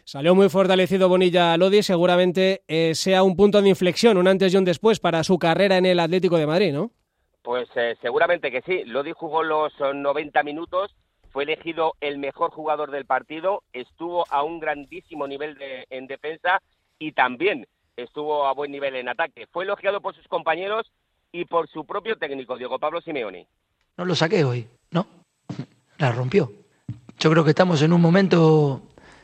Salió 0.05 0.33
muy 0.35 0.47
fortalecido 0.47 1.09
Bonilla 1.09 1.57
Lodi, 1.57 1.83
seguramente 1.83 2.61
eh, 2.69 2.95
sea 2.95 3.23
un 3.23 3.35
punto 3.35 3.61
de 3.61 3.67
inflexión, 3.67 4.17
un 4.17 4.29
antes 4.29 4.53
y 4.53 4.57
un 4.57 4.63
después 4.63 5.01
para 5.01 5.21
su 5.25 5.37
carrera 5.37 5.75
en 5.75 5.85
el 5.85 5.99
Atlético 5.99 6.37
de 6.37 6.47
Madrid, 6.47 6.71
¿no? 6.71 6.91
Pues 7.43 7.67
eh, 7.75 7.97
seguramente 8.01 8.49
que 8.49 8.61
sí. 8.61 8.85
Lodi 8.85 9.11
jugó 9.11 9.43
los 9.43 9.73
90 9.79 10.43
minutos, 10.43 10.95
fue 11.31 11.43
elegido 11.43 11.95
el 11.99 12.19
mejor 12.19 12.51
jugador 12.51 12.91
del 12.91 13.03
partido, 13.03 13.63
estuvo 13.73 14.23
a 14.29 14.43
un 14.43 14.61
grandísimo 14.61 15.27
nivel 15.27 15.57
en 15.89 16.07
defensa 16.07 16.61
y 16.99 17.11
también 17.11 17.67
estuvo 17.97 18.45
a 18.45 18.53
buen 18.53 18.71
nivel 18.71 18.95
en 18.95 19.09
ataque. 19.09 19.47
Fue 19.51 19.65
elogiado 19.65 19.99
por 19.99 20.15
sus 20.15 20.27
compañeros 20.29 20.89
y 21.31 21.45
por 21.45 21.67
su 21.69 21.85
propio 21.85 22.17
técnico, 22.17 22.57
Diego 22.57 22.79
Pablo 22.79 23.01
Simeoni. 23.01 23.45
No 23.97 24.05
lo 24.05 24.15
saqué 24.15 24.43
hoy, 24.43 24.67
¿no? 24.91 25.07
La 25.97 26.11
rompió. 26.11 26.51
Yo 27.19 27.31
creo 27.31 27.43
que 27.43 27.51
estamos 27.51 27.81
en 27.81 27.93
un 27.93 28.01
momento 28.01 28.83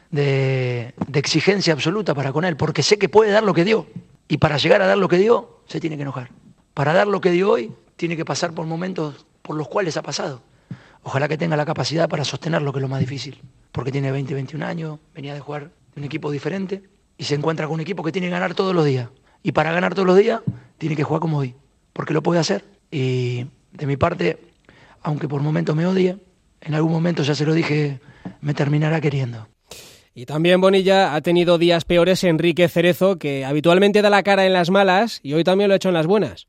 de, 0.10 0.93
de 1.07 1.19
exigencia 1.19 1.74
absoluta 1.74 2.15
para 2.15 2.31
con 2.33 2.45
él, 2.45 2.57
porque 2.57 2.83
sé 2.83 2.98
que 2.98 3.10
puede 3.10 3.31
dar 3.31 3.43
lo 3.43 3.53
que 3.53 3.63
dio. 3.63 3.88
Y 4.27 4.38
para 4.38 4.57
llegar 4.57 4.81
a 4.81 4.88
dar 4.88 4.98
lo 4.98 5.07
que 5.07 5.17
dio, 5.17 5.60
se 5.67 5.79
tiene 5.79 5.95
que 5.95 6.01
enojar. 6.01 6.29
Para 6.74 6.93
dar 6.93 7.07
lo 7.07 7.22
que 7.22 7.31
dio 7.31 7.51
hoy, 7.51 7.72
tiene 7.95 8.17
que 8.17 8.25
pasar 8.25 8.53
por 8.53 8.66
momentos 8.66 9.25
por 9.42 9.55
los 9.55 9.68
cuales 9.68 9.98
ha 9.98 10.01
pasado. 10.01 10.42
Ojalá 11.03 11.27
que 11.27 11.37
tenga 11.37 11.57
la 11.57 11.66
capacidad 11.66 12.09
para 12.09 12.24
sostener 12.24 12.61
lo 12.61 12.72
que 12.72 12.79
es 12.79 12.81
lo 12.81 12.87
más 12.87 13.00
difícil, 13.00 13.42
porque 13.72 13.92
tiene 13.92 14.11
20, 14.11 14.33
21 14.33 14.66
años, 14.66 15.00
venía 15.13 15.33
de 15.33 15.42
jugar 15.42 15.72
un 15.96 16.03
equipo 16.03 16.31
diferente 16.31 16.81
y 17.18 17.25
se 17.25 17.35
encuentra 17.35 17.68
con 17.68 17.75
un 17.75 17.81
equipo 17.81 18.03
que 18.03 18.11
tiene 18.11 18.27
que 18.27 18.31
ganar 18.31 18.55
todos 18.55 18.74
los 18.74 18.85
días. 18.85 19.09
Y 19.44 19.51
para 19.51 19.72
ganar 19.74 19.94
todos 19.94 20.07
los 20.07 20.18
días 20.18 20.42
tiene 20.77 20.96
que 20.96 21.03
jugar 21.03 21.20
como 21.20 21.37
hoy, 21.39 21.55
porque 21.94 22.14
lo 22.14 22.22
puede 22.22 22.40
hacer. 22.40 22.64
Y 22.92 23.46
de 23.72 23.88
mi 23.88 23.98
parte, 23.98 24.38
aunque 25.01 25.27
por 25.27 25.42
momentos 25.42 25.75
me 25.75 25.86
odie, 25.86 26.18
en 26.62 26.74
algún 26.74 26.92
momento 26.92 27.24
ya 27.24 27.36
se 27.36 27.46
lo 27.46 27.53
dije, 27.53 28.00
me 28.42 28.53
terminará 28.53 29.00
queriendo. 29.01 29.48
Y 30.16 30.25
también 30.25 30.62
Bonilla 30.62 31.16
ha 31.16 31.22
tenido 31.22 31.58
días 31.58 31.86
peores 31.86 32.24
Enrique 32.24 32.68
Cerezo, 32.68 33.18
que 33.18 33.46
habitualmente 33.46 34.01
da 34.01 34.12
la 34.12 34.22
cara 34.22 34.46
en 34.46 34.53
las 34.53 34.70
malas 34.70 35.20
y 35.24 35.34
hoy 35.34 35.44
también 35.44 35.70
lo 35.70 35.74
ha 35.74 35.77
hecho 35.77 35.90
en 35.90 35.96
las 35.96 36.06
buenas. 36.06 36.48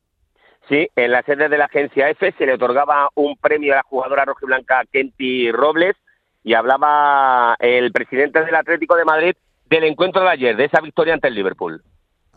Sí, 0.69 0.89
en 0.97 1.11
la 1.11 1.23
sede 1.23 1.49
de 1.49 1.59
la 1.59 1.67
agencia 1.67 2.09
F 2.11 2.35
se 2.39 2.47
le 2.47 2.55
otorgaba 2.55 3.09
un 3.15 3.37
premio 3.37 3.73
a 3.73 3.77
la 3.77 3.83
jugadora 3.83 4.25
rojiblanca 4.25 4.85
Kenty 4.91 5.51
Robles 5.51 5.97
y 6.43 6.55
hablaba 6.55 7.57
el 7.59 7.93
presidente 7.93 8.45
del 8.45 8.55
Atlético 8.55 8.97
de 8.97 9.05
Madrid 9.05 9.35
del 9.69 9.85
encuentro 9.85 10.23
de 10.23 10.31
ayer, 10.31 10.57
de 10.57 10.67
esa 10.67 10.81
victoria 10.81 11.15
ante 11.15 11.29
el 11.29 11.35
Liverpool. 11.35 11.83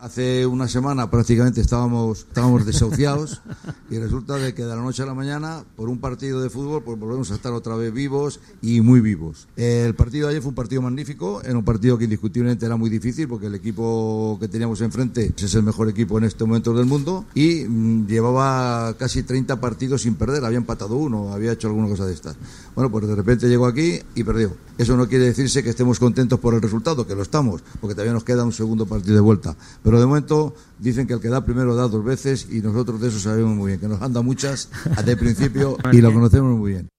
Hace 0.00 0.46
una 0.46 0.68
semana 0.68 1.10
prácticamente 1.10 1.60
estábamos, 1.60 2.20
estábamos 2.20 2.64
desahuciados 2.64 3.42
y 3.90 3.98
resulta 3.98 4.36
de 4.36 4.54
que 4.54 4.62
de 4.62 4.68
la 4.68 4.80
noche 4.80 5.02
a 5.02 5.06
la 5.06 5.14
mañana, 5.14 5.64
por 5.74 5.88
un 5.88 5.98
partido 5.98 6.40
de 6.40 6.50
fútbol, 6.50 6.84
pues 6.84 6.96
volvemos 6.96 7.32
a 7.32 7.34
estar 7.34 7.52
otra 7.52 7.74
vez 7.74 7.92
vivos 7.92 8.38
y 8.62 8.80
muy 8.80 9.00
vivos. 9.00 9.48
El 9.56 9.96
partido 9.96 10.28
de 10.28 10.34
ayer 10.34 10.42
fue 10.42 10.50
un 10.50 10.54
partido 10.54 10.82
magnífico, 10.82 11.42
era 11.42 11.58
un 11.58 11.64
partido 11.64 11.98
que 11.98 12.04
indiscutiblemente 12.04 12.64
era 12.64 12.76
muy 12.76 12.90
difícil 12.90 13.26
porque 13.26 13.46
el 13.46 13.56
equipo 13.56 14.36
que 14.38 14.46
teníamos 14.46 14.80
enfrente 14.82 15.32
es 15.36 15.54
el 15.56 15.64
mejor 15.64 15.88
equipo 15.88 16.16
en 16.18 16.24
este 16.24 16.44
momento 16.44 16.72
del 16.74 16.86
mundo 16.86 17.24
y 17.34 17.64
mm, 17.64 18.06
llevaba 18.06 18.94
casi 18.96 19.24
30 19.24 19.60
partidos 19.60 20.02
sin 20.02 20.14
perder, 20.14 20.44
había 20.44 20.58
empatado 20.58 20.94
uno, 20.94 21.32
había 21.32 21.50
hecho 21.50 21.66
alguna 21.66 21.88
cosa 21.88 22.06
de 22.06 22.14
estas. 22.14 22.36
Bueno, 22.76 22.88
pues 22.88 23.08
de 23.08 23.16
repente 23.16 23.48
llegó 23.48 23.66
aquí 23.66 23.98
y 24.14 24.22
perdió. 24.22 24.52
Eso 24.78 24.96
no 24.96 25.08
quiere 25.08 25.24
decirse 25.24 25.64
que 25.64 25.70
estemos 25.70 25.98
contentos 25.98 26.38
por 26.38 26.54
el 26.54 26.62
resultado, 26.62 27.04
que 27.04 27.16
lo 27.16 27.22
estamos, 27.22 27.64
porque 27.80 27.96
todavía 27.96 28.12
nos 28.12 28.22
queda 28.22 28.44
un 28.44 28.52
segundo 28.52 28.86
partido 28.86 29.16
de 29.16 29.20
vuelta 29.20 29.56
pero 29.88 30.00
de 30.00 30.06
momento 30.06 30.52
dicen 30.78 31.06
que 31.06 31.14
el 31.14 31.22
que 31.22 31.30
da 31.30 31.42
primero 31.42 31.74
da 31.74 31.88
dos 31.88 32.04
veces 32.04 32.52
y 32.52 32.60
nosotros 32.60 33.00
de 33.00 33.08
eso 33.08 33.18
sabemos 33.18 33.56
muy 33.56 33.68
bien, 33.68 33.80
que 33.80 33.88
nos 33.88 34.02
anda 34.02 34.20
muchas 34.20 34.68
desde 34.84 35.12
el 35.12 35.18
principio 35.18 35.78
y 35.92 36.02
lo 36.02 36.12
conocemos 36.12 36.58
muy 36.58 36.72
bien. 36.72 36.90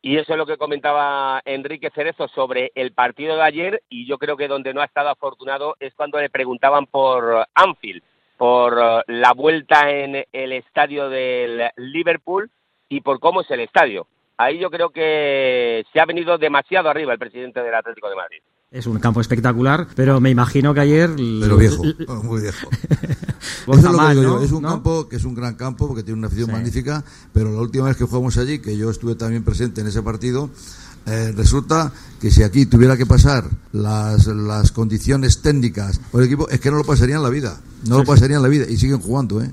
Y 0.00 0.18
eso 0.18 0.34
es 0.34 0.38
lo 0.38 0.46
que 0.46 0.56
comentaba 0.56 1.42
Enrique 1.44 1.90
Cerezo 1.92 2.28
sobre 2.28 2.70
el 2.76 2.92
partido 2.92 3.34
de 3.34 3.42
ayer 3.42 3.82
y 3.88 4.06
yo 4.06 4.18
creo 4.18 4.36
que 4.36 4.46
donde 4.46 4.72
no 4.72 4.82
ha 4.82 4.84
estado 4.84 5.08
afortunado 5.08 5.74
es 5.80 5.92
cuando 5.94 6.20
le 6.20 6.30
preguntaban 6.30 6.86
por 6.86 7.44
Anfield, 7.54 8.04
por 8.36 9.02
la 9.08 9.32
vuelta 9.32 9.90
en 9.90 10.24
el 10.30 10.52
estadio 10.52 11.08
del 11.08 11.70
Liverpool 11.74 12.52
y 12.88 13.00
por 13.00 13.18
cómo 13.18 13.40
es 13.40 13.50
el 13.50 13.58
estadio. 13.58 14.06
Ahí 14.36 14.60
yo 14.60 14.70
creo 14.70 14.90
que 14.90 15.84
se 15.92 15.98
ha 15.98 16.06
venido 16.06 16.38
demasiado 16.38 16.88
arriba 16.88 17.12
el 17.12 17.18
presidente 17.18 17.64
del 17.64 17.74
Atlético 17.74 18.08
de 18.08 18.14
Madrid. 18.14 18.42
Es 18.74 18.88
un 18.88 18.98
campo 18.98 19.20
espectacular, 19.20 19.86
pero 19.94 20.20
me 20.20 20.30
imagino 20.30 20.74
que 20.74 20.80
ayer... 20.80 21.08
Pero 21.14 21.56
viejo, 21.56 21.84
muy 22.24 22.42
viejo. 22.42 22.68
Eso 23.68 23.72
es 23.72 23.82
lo 23.84 23.98
que 23.98 24.10
digo 24.10 24.22
yo. 24.22 24.42
Es 24.42 24.50
un 24.50 24.62
campo 24.64 25.08
que 25.08 25.14
es 25.14 25.24
un 25.24 25.32
gran 25.32 25.54
campo 25.54 25.86
porque 25.86 26.02
tiene 26.02 26.18
una 26.18 26.26
afición 26.26 26.50
magnífica, 26.50 27.04
pero 27.32 27.52
la 27.52 27.60
última 27.60 27.84
vez 27.84 27.96
que 27.96 28.02
jugamos 28.02 28.36
allí, 28.36 28.58
que 28.58 28.76
yo 28.76 28.90
estuve 28.90 29.14
también 29.14 29.44
presente 29.44 29.80
en 29.80 29.86
ese 29.86 30.02
partido, 30.02 30.50
eh, 31.06 31.32
resulta 31.36 31.92
que 32.20 32.32
si 32.32 32.42
aquí 32.42 32.66
tuviera 32.66 32.96
que 32.96 33.06
pasar 33.06 33.44
las, 33.70 34.26
las 34.26 34.72
condiciones 34.72 35.40
técnicas 35.40 36.00
por 36.10 36.22
el 36.22 36.26
equipo, 36.26 36.48
es 36.48 36.58
que 36.58 36.72
no 36.72 36.78
lo 36.78 36.84
pasarían 36.84 37.22
la 37.22 37.30
vida. 37.30 37.60
No 37.86 37.98
lo 37.98 38.04
pasarían 38.04 38.42
la 38.42 38.48
vida 38.48 38.66
y 38.68 38.76
siguen 38.76 38.98
jugando, 38.98 39.40
¿eh? 39.40 39.52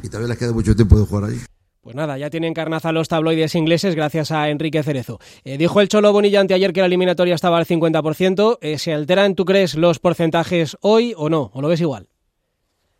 Y 0.00 0.06
todavía 0.06 0.28
les 0.28 0.38
queda 0.38 0.52
mucho 0.52 0.76
tiempo 0.76 0.96
de 0.96 1.06
jugar 1.06 1.24
allí. 1.24 1.40
Pues 1.82 1.96
nada, 1.96 2.18
ya 2.18 2.28
tienen 2.28 2.52
carnaza 2.52 2.92
los 2.92 3.08
tabloides 3.08 3.54
ingleses 3.54 3.94
gracias 3.94 4.32
a 4.32 4.50
Enrique 4.50 4.82
Cerezo. 4.82 5.18
Eh, 5.44 5.56
dijo 5.56 5.80
el 5.80 5.88
Cholo 5.88 6.12
Bonilla 6.12 6.40
anteayer 6.40 6.74
que 6.74 6.80
la 6.80 6.86
eliminatoria 6.86 7.34
estaba 7.34 7.56
al 7.56 7.64
50%. 7.64 8.58
Eh, 8.60 8.76
¿Se 8.76 8.92
alteran, 8.92 9.34
tú 9.34 9.46
crees, 9.46 9.76
los 9.76 9.98
porcentajes 9.98 10.76
hoy 10.82 11.14
o 11.16 11.30
no? 11.30 11.50
¿O 11.54 11.62
lo 11.62 11.68
ves 11.68 11.80
igual? 11.80 12.06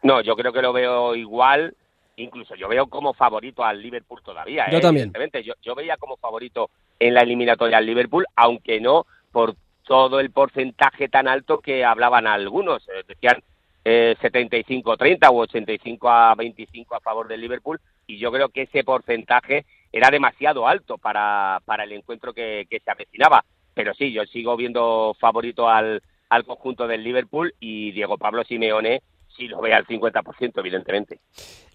No, 0.02 0.22
yo 0.22 0.34
creo 0.34 0.50
que 0.54 0.62
lo 0.62 0.72
veo 0.72 1.14
igual. 1.14 1.76
Incluso 2.16 2.54
yo 2.54 2.68
veo 2.68 2.86
como 2.86 3.12
favorito 3.12 3.62
al 3.62 3.82
Liverpool 3.82 4.22
todavía. 4.22 4.70
Yo 4.70 4.78
¿eh? 4.78 4.80
también. 4.80 5.12
Yo, 5.44 5.52
yo 5.60 5.74
veía 5.74 5.98
como 5.98 6.16
favorito 6.16 6.70
en 6.98 7.12
la 7.12 7.20
eliminatoria 7.20 7.76
al 7.76 7.86
Liverpool, 7.86 8.24
aunque 8.34 8.80
no 8.80 9.04
por 9.30 9.56
todo 9.84 10.20
el 10.20 10.30
porcentaje 10.30 11.08
tan 11.08 11.28
alto 11.28 11.58
que 11.58 11.84
hablaban 11.84 12.26
algunos. 12.26 12.86
decían 13.06 13.42
eh, 13.84 14.16
75-30 14.20 15.28
o 15.30 15.36
85 15.36 16.10
a 16.10 16.34
25 16.34 16.94
a 16.94 17.00
favor 17.00 17.28
del 17.28 17.40
Liverpool 17.40 17.80
y 18.06 18.18
yo 18.18 18.30
creo 18.32 18.48
que 18.48 18.62
ese 18.62 18.84
porcentaje 18.84 19.64
era 19.92 20.10
demasiado 20.10 20.68
alto 20.68 20.98
para, 20.98 21.60
para 21.64 21.84
el 21.84 21.92
encuentro 21.92 22.32
que, 22.32 22.66
se 22.68 22.90
avecinaba. 22.90 23.44
pero 23.74 23.94
sí, 23.94 24.12
yo 24.12 24.24
sigo 24.26 24.56
viendo 24.56 25.14
favorito 25.18 25.68
al, 25.68 26.02
al 26.28 26.44
conjunto 26.44 26.86
del 26.86 27.04
Liverpool 27.04 27.54
y 27.60 27.92
Diego 27.92 28.18
Pablo 28.18 28.44
Simeone 28.44 29.02
sí 29.40 29.48
lo 29.48 29.60
ve 29.60 29.72
al 29.72 29.86
50%, 29.86 30.52
evidentemente. 30.56 31.20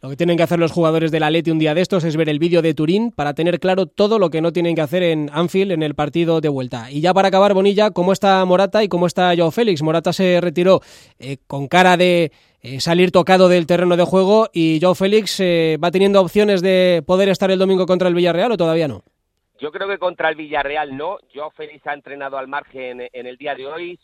Lo 0.01 0.09
que 0.09 0.15
tienen 0.15 0.37
que 0.37 0.43
hacer 0.43 0.59
los 0.59 0.71
jugadores 0.71 1.11
del 1.11 1.23
Atleti 1.23 1.49
un 1.49 1.57
día 1.57 1.73
de 1.73 1.81
estos 1.81 2.03
es 2.03 2.15
ver 2.15 2.29
el 2.29 2.37
vídeo 2.37 2.61
de 2.61 2.75
Turín 2.75 3.11
para 3.11 3.33
tener 3.33 3.59
claro 3.59 3.87
todo 3.87 4.19
lo 4.19 4.29
que 4.29 4.41
no 4.41 4.53
tienen 4.53 4.75
que 4.75 4.81
hacer 4.81 5.01
en 5.01 5.29
Anfield 5.33 5.71
en 5.71 5.81
el 5.81 5.95
partido 5.95 6.41
de 6.41 6.49
vuelta. 6.49 6.91
Y 6.91 7.01
ya 7.01 7.13
para 7.13 7.29
acabar, 7.29 7.53
Bonilla, 7.53 7.89
¿cómo 7.89 8.13
está 8.13 8.45
Morata 8.45 8.83
y 8.83 8.87
cómo 8.87 9.07
está 9.07 9.35
Joao 9.35 9.51
Félix? 9.51 9.81
Morata 9.81 10.13
se 10.13 10.39
retiró 10.41 10.81
eh, 11.17 11.37
con 11.47 11.67
cara 11.67 11.97
de 11.97 12.31
eh, 12.61 12.79
salir 12.79 13.11
tocado 13.11 13.49
del 13.49 13.65
terreno 13.65 13.97
de 13.97 14.03
juego 14.03 14.47
y 14.53 14.79
Joao 14.79 14.93
Félix 14.93 15.39
eh, 15.39 15.77
va 15.83 15.89
teniendo 15.89 16.21
opciones 16.21 16.61
de 16.61 17.03
poder 17.05 17.29
estar 17.29 17.49
el 17.49 17.59
domingo 17.59 17.87
contra 17.87 18.07
el 18.07 18.13
Villarreal 18.13 18.51
o 18.51 18.57
todavía 18.57 18.87
no. 18.87 19.01
Yo 19.57 19.71
creo 19.71 19.87
que 19.87 19.97
contra 19.97 20.29
el 20.29 20.35
Villarreal 20.35 20.95
no. 20.95 21.17
Joao 21.33 21.49
Félix 21.49 21.87
ha 21.87 21.93
entrenado 21.93 22.37
al 22.37 22.47
margen 22.47 23.07
en 23.11 23.25
el 23.25 23.37
día 23.37 23.55
de 23.55 23.65
hoy 23.65 23.99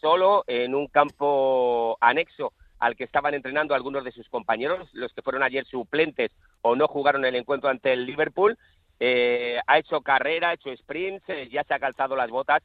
solo 0.00 0.44
en 0.46 0.74
un 0.74 0.86
campo 0.86 1.98
anexo 2.00 2.52
al 2.78 2.96
que 2.96 3.04
estaban 3.04 3.34
entrenando 3.34 3.74
algunos 3.74 4.04
de 4.04 4.12
sus 4.12 4.28
compañeros, 4.28 4.88
los 4.92 5.12
que 5.12 5.22
fueron 5.22 5.42
ayer 5.42 5.64
suplentes 5.66 6.30
o 6.62 6.76
no 6.76 6.88
jugaron 6.88 7.24
el 7.24 7.36
encuentro 7.36 7.68
ante 7.68 7.92
el 7.92 8.06
Liverpool. 8.06 8.58
Eh, 9.00 9.58
ha 9.66 9.78
hecho 9.78 10.00
carrera, 10.02 10.50
ha 10.50 10.54
hecho 10.54 10.74
sprints, 10.76 11.28
eh, 11.28 11.48
ya 11.50 11.64
se 11.64 11.74
ha 11.74 11.78
calzado 11.78 12.16
las 12.16 12.30
botas, 12.30 12.62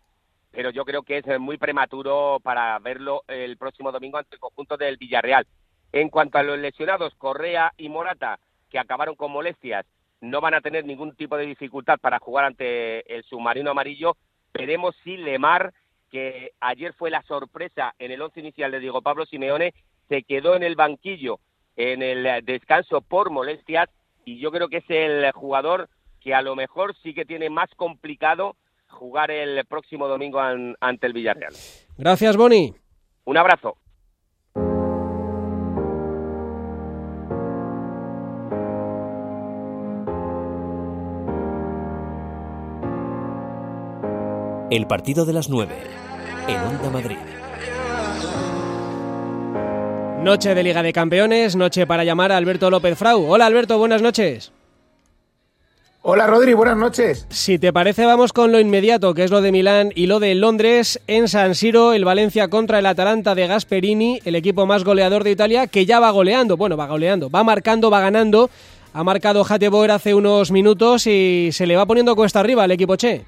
pero 0.52 0.70
yo 0.72 0.86
creo 0.86 1.04
que 1.04 1.18
es 1.18 1.40
muy 1.40 1.58
prematuro 1.58 2.40
para 2.44 2.78
verlo 2.80 3.24
el 3.28 3.58
próximo 3.58 3.92
domingo 3.92 4.18
ante 4.18 4.36
el 4.36 4.40
conjunto 4.40 4.78
del 4.78 4.98
Villarreal. 4.98 5.48
En 5.92 6.10
cuanto 6.10 6.38
a 6.38 6.44
los 6.44 6.60
lesionados, 6.60 7.16
Correa 7.16 7.74
y 7.78 7.90
Morata, 7.90 8.40
que 8.70 8.80
acabaron 8.80 9.16
con 9.16 9.32
molestias, 9.32 9.86
no 10.22 10.42
van 10.42 10.54
a 10.54 10.62
tener 10.62 10.86
ningún 10.86 11.16
tipo 11.16 11.38
de 11.38 11.46
dificultad 11.46 11.98
para 12.00 12.20
jugar 12.20 12.46
ante 12.46 13.16
el 13.16 13.24
submarino 13.24 13.72
amarillo. 13.72 14.18
Veremos 14.54 14.96
si 15.04 15.18
Lemar, 15.18 15.74
que 16.12 16.52
ayer 16.60 16.94
fue 16.94 17.10
la 17.10 17.22
sorpresa 17.24 17.96
en 18.00 18.12
el 18.12 18.22
once 18.22 18.40
inicial 18.40 18.72
de 18.72 18.80
Diego 18.80 19.02
Pablo 19.02 19.26
Simeone, 19.26 19.74
se 20.10 20.24
quedó 20.24 20.56
en 20.56 20.64
el 20.64 20.76
banquillo 20.76 21.40
en 21.76 22.02
el 22.02 22.44
descanso 22.44 23.00
por 23.00 23.30
molestias 23.30 23.90
y 24.26 24.40
yo 24.40 24.52
creo 24.52 24.68
que 24.68 24.78
es 24.78 24.90
el 24.90 25.32
jugador 25.32 25.88
que 26.20 26.34
a 26.34 26.42
lo 26.42 26.56
mejor 26.56 26.94
sí 27.02 27.14
que 27.14 27.24
tiene 27.24 27.50
más 27.50 27.70
complicado 27.76 28.58
jugar 28.90 29.32
el 29.32 29.64
próximo 29.66 30.10
domingo 30.10 30.42
ante 30.42 31.08
el 31.08 31.14
Villarreal. 31.14 31.54
Gracias, 31.98 32.36
Boni. 32.36 32.74
Un 33.24 33.38
abrazo. 33.38 33.78
El 44.70 44.86
partido 44.86 45.26
de 45.26 45.34
las 45.34 45.50
nueve 45.50 45.76
en 46.48 46.60
Onda 46.62 46.90
Madrid. 46.90 47.39
Noche 50.24 50.54
de 50.54 50.64
Liga 50.64 50.84
de 50.84 50.92
Campeones, 50.92 51.56
noche 51.56 51.88
para 51.88 52.04
llamar 52.04 52.34
a 52.34 52.38
Alberto 52.38 52.70
López 52.70 52.98
Frau. 52.98 53.26
Hola 53.26 53.46
Alberto, 53.46 53.78
buenas 53.78 54.02
noches. 54.02 54.52
Hola 56.02 56.28
Rodri, 56.28 56.54
buenas 56.54 56.78
noches. 56.78 57.26
Si 57.30 57.58
te 57.58 57.72
parece, 57.72 58.06
vamos 58.06 58.34
con 58.34 58.52
lo 58.52 58.60
inmediato, 58.60 59.14
que 59.14 59.24
es 59.24 59.32
lo 59.32 59.42
de 59.42 59.54
Milán 59.54 59.92
y 59.96 60.08
lo 60.08 60.20
de 60.20 60.36
Londres. 60.36 61.00
En 61.08 61.30
San 61.30 61.56
Siro, 61.56 61.94
el 61.94 62.04
Valencia 62.04 62.50
contra 62.50 62.80
el 62.80 62.86
Atalanta 62.86 63.34
de 63.34 63.48
Gasperini, 63.48 64.20
el 64.26 64.36
equipo 64.36 64.66
más 64.66 64.84
goleador 64.84 65.24
de 65.24 65.32
Italia, 65.32 65.68
que 65.68 65.86
ya 65.86 66.02
va 66.02 66.12
goleando. 66.12 66.58
Bueno, 66.58 66.76
va 66.76 66.88
goleando, 66.88 67.30
va 67.30 67.44
marcando, 67.44 67.90
va 67.90 68.02
ganando. 68.02 68.50
Ha 68.94 69.04
marcado 69.06 69.44
Jateboer 69.46 69.92
hace 69.92 70.14
unos 70.14 70.52
minutos 70.52 71.08
y 71.08 71.50
se 71.54 71.66
le 71.66 71.78
va 71.78 71.86
poniendo 71.86 72.16
cuesta 72.16 72.42
arriba 72.42 72.64
al 72.64 72.72
equipo 72.72 72.98
Che. 72.98 73.24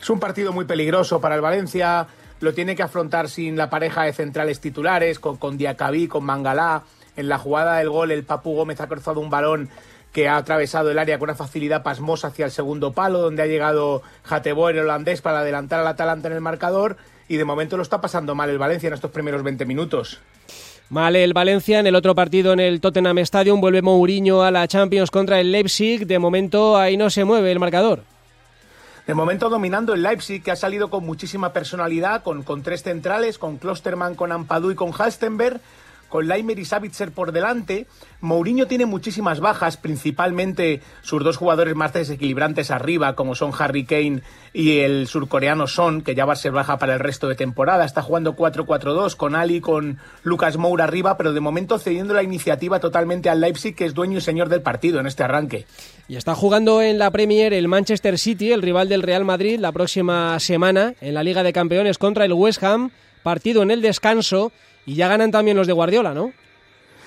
Es 0.00 0.10
un 0.10 0.20
partido 0.20 0.52
muy 0.52 0.64
peligroso 0.64 1.20
para 1.20 1.34
el 1.34 1.40
Valencia 1.40 2.06
lo 2.40 2.54
tiene 2.54 2.76
que 2.76 2.82
afrontar 2.82 3.28
sin 3.28 3.56
la 3.56 3.70
pareja 3.70 4.02
de 4.04 4.12
centrales 4.12 4.60
titulares, 4.60 5.18
con, 5.18 5.36
con 5.36 5.58
Diacabí, 5.58 6.08
con 6.08 6.24
Mangalá. 6.24 6.82
En 7.16 7.28
la 7.28 7.38
jugada 7.38 7.78
del 7.78 7.90
gol, 7.90 8.12
el 8.12 8.24
Papu 8.24 8.54
Gómez 8.54 8.80
ha 8.80 8.86
cruzado 8.86 9.20
un 9.20 9.30
balón 9.30 9.68
que 10.12 10.28
ha 10.28 10.36
atravesado 10.36 10.90
el 10.90 10.98
área 10.98 11.18
con 11.18 11.28
una 11.28 11.36
facilidad 11.36 11.82
pasmosa 11.82 12.28
hacia 12.28 12.46
el 12.46 12.50
segundo 12.50 12.92
palo, 12.92 13.20
donde 13.20 13.42
ha 13.42 13.46
llegado 13.46 14.02
Jateboer, 14.24 14.76
el 14.76 14.84
holandés, 14.84 15.20
para 15.20 15.40
adelantar 15.40 15.80
al 15.80 15.86
Atalanta 15.86 16.28
en 16.28 16.34
el 16.34 16.40
marcador. 16.40 16.96
Y 17.28 17.36
de 17.36 17.44
momento 17.44 17.76
lo 17.76 17.82
está 17.82 18.00
pasando 18.00 18.34
mal 18.34 18.48
el 18.48 18.58
Valencia 18.58 18.86
en 18.86 18.94
estos 18.94 19.10
primeros 19.10 19.42
20 19.42 19.66
minutos. 19.66 20.20
Mal 20.88 21.16
el 21.16 21.34
Valencia 21.34 21.80
en 21.80 21.86
el 21.86 21.94
otro 21.94 22.14
partido 22.14 22.54
en 22.54 22.60
el 22.60 22.80
Tottenham 22.80 23.18
Stadium. 23.18 23.60
Vuelve 23.60 23.82
Mourinho 23.82 24.42
a 24.42 24.50
la 24.50 24.66
Champions 24.66 25.10
contra 25.10 25.38
el 25.38 25.52
Leipzig. 25.52 26.06
De 26.06 26.18
momento 26.18 26.78
ahí 26.78 26.96
no 26.96 27.10
se 27.10 27.24
mueve 27.24 27.52
el 27.52 27.58
marcador. 27.58 28.04
De 29.08 29.14
momento 29.14 29.48
dominando 29.48 29.94
el 29.94 30.02
Leipzig, 30.02 30.42
que 30.42 30.50
ha 30.50 30.56
salido 30.56 30.90
con 30.90 31.02
muchísima 31.02 31.54
personalidad, 31.54 32.22
con, 32.22 32.42
con 32.42 32.62
tres 32.62 32.82
centrales, 32.82 33.38
con 33.38 33.56
Klosterman, 33.56 34.14
con 34.14 34.32
Ampadu 34.32 34.70
y 34.70 34.74
con 34.74 34.92
Halstenberg 34.92 35.62
con 36.08 36.28
Leimer 36.28 36.58
y 36.58 36.64
Savitzer 36.64 37.12
por 37.12 37.32
delante. 37.32 37.86
Mourinho 38.20 38.66
tiene 38.66 38.86
muchísimas 38.86 39.40
bajas, 39.40 39.76
principalmente 39.76 40.80
sus 41.02 41.22
dos 41.22 41.36
jugadores 41.36 41.74
más 41.74 41.92
desequilibrantes 41.92 42.70
arriba, 42.70 43.14
como 43.14 43.34
son 43.34 43.52
Harry 43.58 43.84
Kane 43.84 44.22
y 44.52 44.80
el 44.80 45.06
surcoreano 45.06 45.66
Son, 45.66 46.02
que 46.02 46.14
ya 46.14 46.24
va 46.24 46.32
a 46.32 46.36
ser 46.36 46.52
baja 46.52 46.78
para 46.78 46.94
el 46.94 47.00
resto 47.00 47.28
de 47.28 47.34
temporada. 47.34 47.84
Está 47.84 48.02
jugando 48.02 48.34
4-4-2 48.34 49.16
con 49.16 49.36
Ali, 49.36 49.60
con 49.60 49.98
Lucas 50.22 50.56
Moura 50.56 50.84
arriba, 50.84 51.16
pero 51.16 51.32
de 51.32 51.40
momento 51.40 51.78
cediendo 51.78 52.14
la 52.14 52.22
iniciativa 52.22 52.80
totalmente 52.80 53.30
al 53.30 53.40
Leipzig, 53.40 53.74
que 53.74 53.84
es 53.84 53.94
dueño 53.94 54.18
y 54.18 54.20
señor 54.20 54.48
del 54.48 54.62
partido 54.62 55.00
en 55.00 55.06
este 55.06 55.22
arranque. 55.22 55.66
Y 56.08 56.16
está 56.16 56.34
jugando 56.34 56.82
en 56.82 56.98
la 56.98 57.10
Premier 57.10 57.52
el 57.52 57.68
Manchester 57.68 58.18
City, 58.18 58.52
el 58.52 58.62
rival 58.62 58.88
del 58.88 59.02
Real 59.02 59.24
Madrid, 59.24 59.58
la 59.58 59.72
próxima 59.72 60.40
semana 60.40 60.94
en 61.00 61.14
la 61.14 61.22
Liga 61.22 61.42
de 61.42 61.52
Campeones 61.52 61.98
contra 61.98 62.24
el 62.24 62.32
West 62.32 62.62
Ham. 62.62 62.90
Partido 63.22 63.62
en 63.62 63.70
el 63.70 63.82
descanso 63.82 64.52
y 64.88 64.94
ya 64.94 65.06
ganan 65.06 65.30
también 65.30 65.54
los 65.54 65.66
de 65.66 65.74
Guardiola, 65.74 66.14
¿no? 66.14 66.32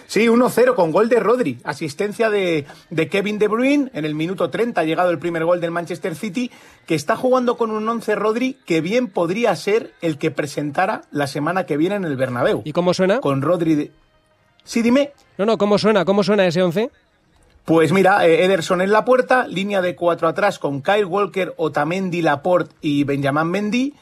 Sí, 0.05 0.27
1-0 0.27 0.75
con 0.75 0.91
gol 0.91 1.09
de 1.09 1.19
Rodri, 1.19 1.57
asistencia 1.63 2.29
de, 2.29 2.67
Kevin 3.09 3.39
De 3.39 3.47
Bruyne, 3.47 3.89
en 3.95 4.05
el 4.05 4.13
minuto 4.13 4.51
30 4.51 4.81
ha 4.81 4.83
llegado 4.83 5.09
el 5.09 5.17
primer 5.17 5.45
gol 5.45 5.61
del 5.61 5.71
Manchester 5.71 6.15
City, 6.15 6.51
que 6.85 6.93
está 6.93 7.15
jugando 7.15 7.57
con 7.57 7.71
un 7.71 7.89
11 7.89 8.13
Rodri 8.15 8.57
que 8.65 8.81
bien 8.81 9.07
podría 9.07 9.55
ser 9.55 9.93
el 10.01 10.19
que 10.19 10.29
presentara 10.29 11.01
la 11.09 11.25
semana 11.25 11.65
que 11.65 11.75
viene 11.75 11.95
en 11.95 12.05
el 12.05 12.17
Bernabéu. 12.17 12.61
¿Y 12.65 12.71
cómo 12.71 12.93
suena? 12.93 13.19
Con 13.19 13.41
Rodri 13.41 13.73
de... 13.73 13.91
Sí, 14.63 14.83
dime. 14.83 15.13
No, 15.39 15.45
no, 15.47 15.57
¿cómo 15.57 15.79
suena? 15.79 16.05
¿Cómo 16.05 16.23
suena 16.23 16.45
ese 16.45 16.61
11? 16.61 16.91
Pues 17.65 17.91
mira, 17.91 18.27
eh, 18.27 18.43
Ederson 18.43 18.81
en 18.81 18.91
la 18.91 19.05
puerta, 19.05 19.47
línea 19.47 19.81
de 19.81 19.95
cuatro 19.95 20.27
atrás 20.27 20.59
con 20.59 20.81
Kyle 20.81 21.05
Walker, 21.05 21.55
Otamendi, 21.57 22.21
Laporte 22.21 22.75
y 22.81 23.05
Benjamin 23.05 23.47
Mendy, 23.47 23.93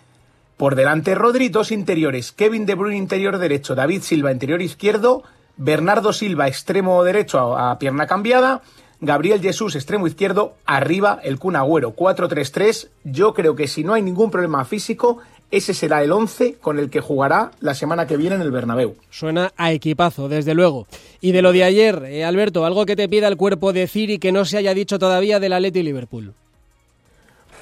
por 0.60 0.76
delante 0.76 1.16
Rodri, 1.16 1.48
dos 1.48 1.72
interiores. 1.72 2.34
Kevin 2.34 2.66
De 2.66 2.76
Bruyne 2.76 2.98
interior 2.98 3.38
derecho, 3.38 3.76
David 3.76 4.02
Silva 4.02 4.34
interior 4.34 4.62
izquierdo, 4.62 5.24
Bernardo 5.56 6.12
Silva 6.12 6.50
extremo 6.50 7.02
derecho 7.06 7.58
a, 7.58 7.80
pierna 7.80 8.08
cambiada, 8.08 8.62
Gabriel 9.00 9.40
Jesús 9.40 9.78
extremo 9.78 10.06
izquierdo, 10.06 10.56
arriba 10.66 11.18
el 11.24 11.40
Kun 11.40 11.56
Agüero 11.56 11.96
4-3-3. 11.96 12.90
Yo 13.06 13.34
creo 13.34 13.56
que 13.56 13.70
si 13.70 13.86
no 13.86 13.94
hay 13.94 14.02
ningún 14.02 14.32
problema 14.32 14.66
físico, 14.66 15.20
ese 15.50 15.74
será 15.74 16.04
el 16.04 16.12
11 16.12 16.56
con 16.56 16.78
el 16.78 16.90
que 16.90 17.00
jugará 17.00 17.52
la 17.62 17.74
semana 17.74 18.06
que 18.06 18.18
viene 18.18 18.36
en 18.36 18.42
el 18.42 18.52
Bernabéu. 18.52 18.98
Suena 19.10 19.54
a 19.56 19.72
equipazo, 19.72 20.28
desde 20.28 20.56
luego. 20.56 20.88
Y 21.22 21.32
de 21.32 21.42
lo 21.42 21.54
de 21.54 21.64
ayer, 21.64 22.04
eh, 22.04 22.26
Alberto, 22.26 22.66
algo 22.66 22.86
que 22.86 22.98
te 22.98 23.08
pida 23.08 23.30
el 23.30 23.38
cuerpo 23.38 23.72
decir 23.72 24.10
y 24.10 24.20
que 24.20 24.34
no 24.34 24.44
se 24.44 24.58
haya 24.58 24.74
dicho 24.74 25.00
todavía 25.00 25.40
del 25.40 25.54
Atleti 25.54 25.84
Liverpool. 25.84 26.34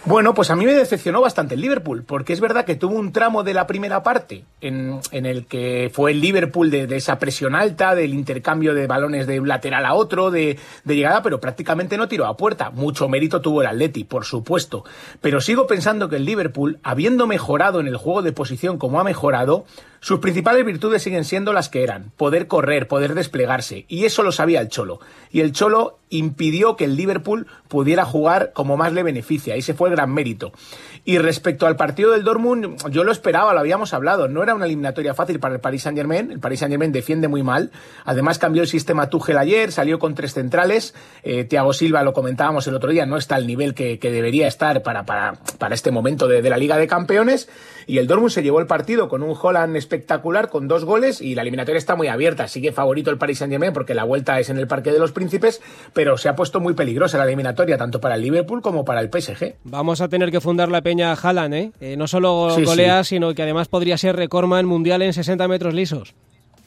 Bueno, 0.07 0.33
pues 0.33 0.49
a 0.51 0.55
mí 0.55 0.65
me 0.65 0.73
decepcionó 0.73 1.19
bastante 1.19 1.55
el 1.55 1.59
Liverpool, 1.59 2.05
porque 2.07 2.31
es 2.31 2.39
verdad 2.39 2.63
que 2.63 2.75
tuvo 2.75 2.95
un 2.95 3.11
tramo 3.11 3.43
de 3.43 3.53
la 3.53 3.67
primera 3.67 4.03
parte 4.03 4.45
en, 4.61 5.01
el 5.11 5.47
que 5.47 5.91
fue 5.93 6.11
el 6.11 6.21
Liverpool 6.21 6.71
de, 6.71 6.87
esa 6.95 7.19
presión 7.19 7.55
alta, 7.55 7.93
del 7.93 8.13
intercambio 8.13 8.73
de 8.73 8.87
balones 8.87 9.27
de 9.27 9.41
un 9.41 9.49
lateral 9.49 9.85
a 9.85 9.95
otro, 9.95 10.31
de, 10.31 10.57
de, 10.85 10.95
llegada, 10.95 11.21
pero 11.21 11.41
prácticamente 11.41 11.97
no 11.97 12.07
tiró 12.07 12.25
a 12.25 12.37
puerta. 12.37 12.69
Mucho 12.69 13.09
mérito 13.09 13.41
tuvo 13.41 13.59
el 13.59 13.67
Atleti, 13.67 14.05
por 14.05 14.23
supuesto. 14.23 14.85
Pero 15.19 15.41
sigo 15.41 15.67
pensando 15.67 16.07
que 16.07 16.15
el 16.15 16.23
Liverpool, 16.23 16.79
habiendo 16.83 17.27
mejorado 17.27 17.81
en 17.81 17.87
el 17.87 17.97
juego 17.97 18.21
de 18.21 18.31
posición 18.31 18.77
como 18.77 19.01
ha 19.01 19.03
mejorado, 19.03 19.65
sus 19.99 20.19
principales 20.19 20.65
virtudes 20.65 21.01
siguen 21.01 21.25
siendo 21.25 21.53
las 21.53 21.69
que 21.69 21.83
eran, 21.83 22.11
poder 22.17 22.47
correr, 22.47 22.87
poder 22.87 23.15
desplegarse, 23.15 23.85
y 23.87 24.05
eso 24.05 24.23
lo 24.23 24.31
sabía 24.31 24.61
el 24.61 24.69
Cholo. 24.69 24.99
Y 25.31 25.41
el 25.41 25.51
Cholo 25.51 25.99
impidió 26.09 26.75
que 26.75 26.85
el 26.85 26.95
Liverpool 26.95 27.47
pudiera 27.67 28.05
jugar 28.05 28.51
como 28.53 28.77
más 28.77 28.93
le 28.93 29.03
beneficia, 29.03 29.55
y 29.55 29.59
ese 29.59 29.73
fue 29.73 29.89
el 29.89 29.95
gran 29.95 30.13
mérito. 30.13 30.51
Y 31.03 31.17
respecto 31.17 31.67
al 31.67 31.75
partido 31.75 32.11
del 32.11 32.23
Dortmund, 32.23 32.89
yo 32.91 33.03
lo 33.03 33.11
esperaba, 33.11 33.53
lo 33.53 33.59
habíamos 33.59 33.93
hablado, 33.93 34.27
no 34.27 34.43
era 34.43 34.55
una 34.55 34.65
eliminatoria 34.65 35.13
fácil 35.13 35.39
para 35.39 35.55
el 35.55 35.61
Paris 35.61 35.83
Saint-Germain, 35.83 36.31
el 36.31 36.39
Paris 36.39 36.59
Saint-Germain 36.59 36.91
defiende 36.91 37.27
muy 37.27 37.43
mal, 37.43 37.71
además 38.05 38.39
cambió 38.39 38.61
el 38.61 38.67
sistema 38.67 39.09
Tuchel 39.09 39.37
ayer, 39.37 39.71
salió 39.71 39.99
con 39.99 40.15
tres 40.15 40.33
centrales, 40.33 40.93
eh, 41.23 41.45
Thiago 41.45 41.73
Silva, 41.73 42.03
lo 42.03 42.13
comentábamos 42.13 42.67
el 42.67 42.75
otro 42.75 42.91
día, 42.91 43.05
no 43.05 43.17
está 43.17 43.35
al 43.35 43.47
nivel 43.47 43.73
que, 43.73 43.97
debería 43.97 44.47
estar 44.47 44.83
para, 44.83 45.05
para, 45.05 45.33
para 45.57 45.75
este 45.75 45.91
momento 45.91 46.27
de, 46.27 46.41
de 46.41 46.49
la 46.49 46.57
Liga 46.57 46.77
de 46.77 46.87
Campeones, 46.87 47.49
y 47.85 47.99
el 47.99 48.07
Dortmund 48.07 48.31
se 48.31 48.43
llevó 48.43 48.59
el 48.59 48.67
partido 48.67 49.07
con 49.07 49.23
un 49.23 49.35
Holland 49.41 49.71
espectacular, 49.87 50.49
con 50.49 50.67
dos 50.67 50.83
goles, 50.83 51.21
y 51.21 51.33
la 51.33 51.41
eliminatoria 51.43 51.77
está 51.79 51.95
muy 51.95 52.07
abierta. 52.09 52.47
Sigue 52.49 52.73
favorito 52.73 53.09
el 53.09 53.17
Paris 53.17 53.39
Saint-Germain 53.39 53.71
porque 53.73 53.93
la 53.95 54.03
vuelta 54.03 54.37
es 54.39 54.49
en 54.49 54.57
el 54.57 54.67
Parque 54.67 54.91
de 54.91 54.99
los 54.99 55.13
Príncipes, 55.13 55.61
pero 55.93 56.17
se 56.17 56.27
ha 56.29 56.35
puesto 56.35 56.59
muy 56.59 56.73
peligrosa 56.73 57.17
la 57.17 57.23
eliminatoria, 57.23 57.77
tanto 57.77 58.01
para 58.01 58.15
el 58.15 58.21
Liverpool 58.21 58.61
como 58.61 58.83
para 58.83 58.99
el 58.99 59.09
PSG. 59.09 59.55
Vamos 59.63 60.01
a 60.01 60.09
tener 60.09 60.29
que 60.31 60.41
fundar 60.41 60.69
la 60.69 60.81
peña 60.81 61.13
Haaland, 61.13 61.53
¿eh? 61.53 61.71
eh 61.79 61.95
no 61.97 62.07
solo 62.07 62.51
Sí, 62.55 62.63
golea, 62.65 63.03
sino 63.05 63.33
que 63.33 63.43
además 63.43 63.69
podría 63.69 63.97
ser 63.97 64.15
recordman 64.17 64.65
mundial 64.65 65.01
en 65.01 65.13
60 65.13 65.47
metros 65.47 65.73
lisos. 65.73 66.13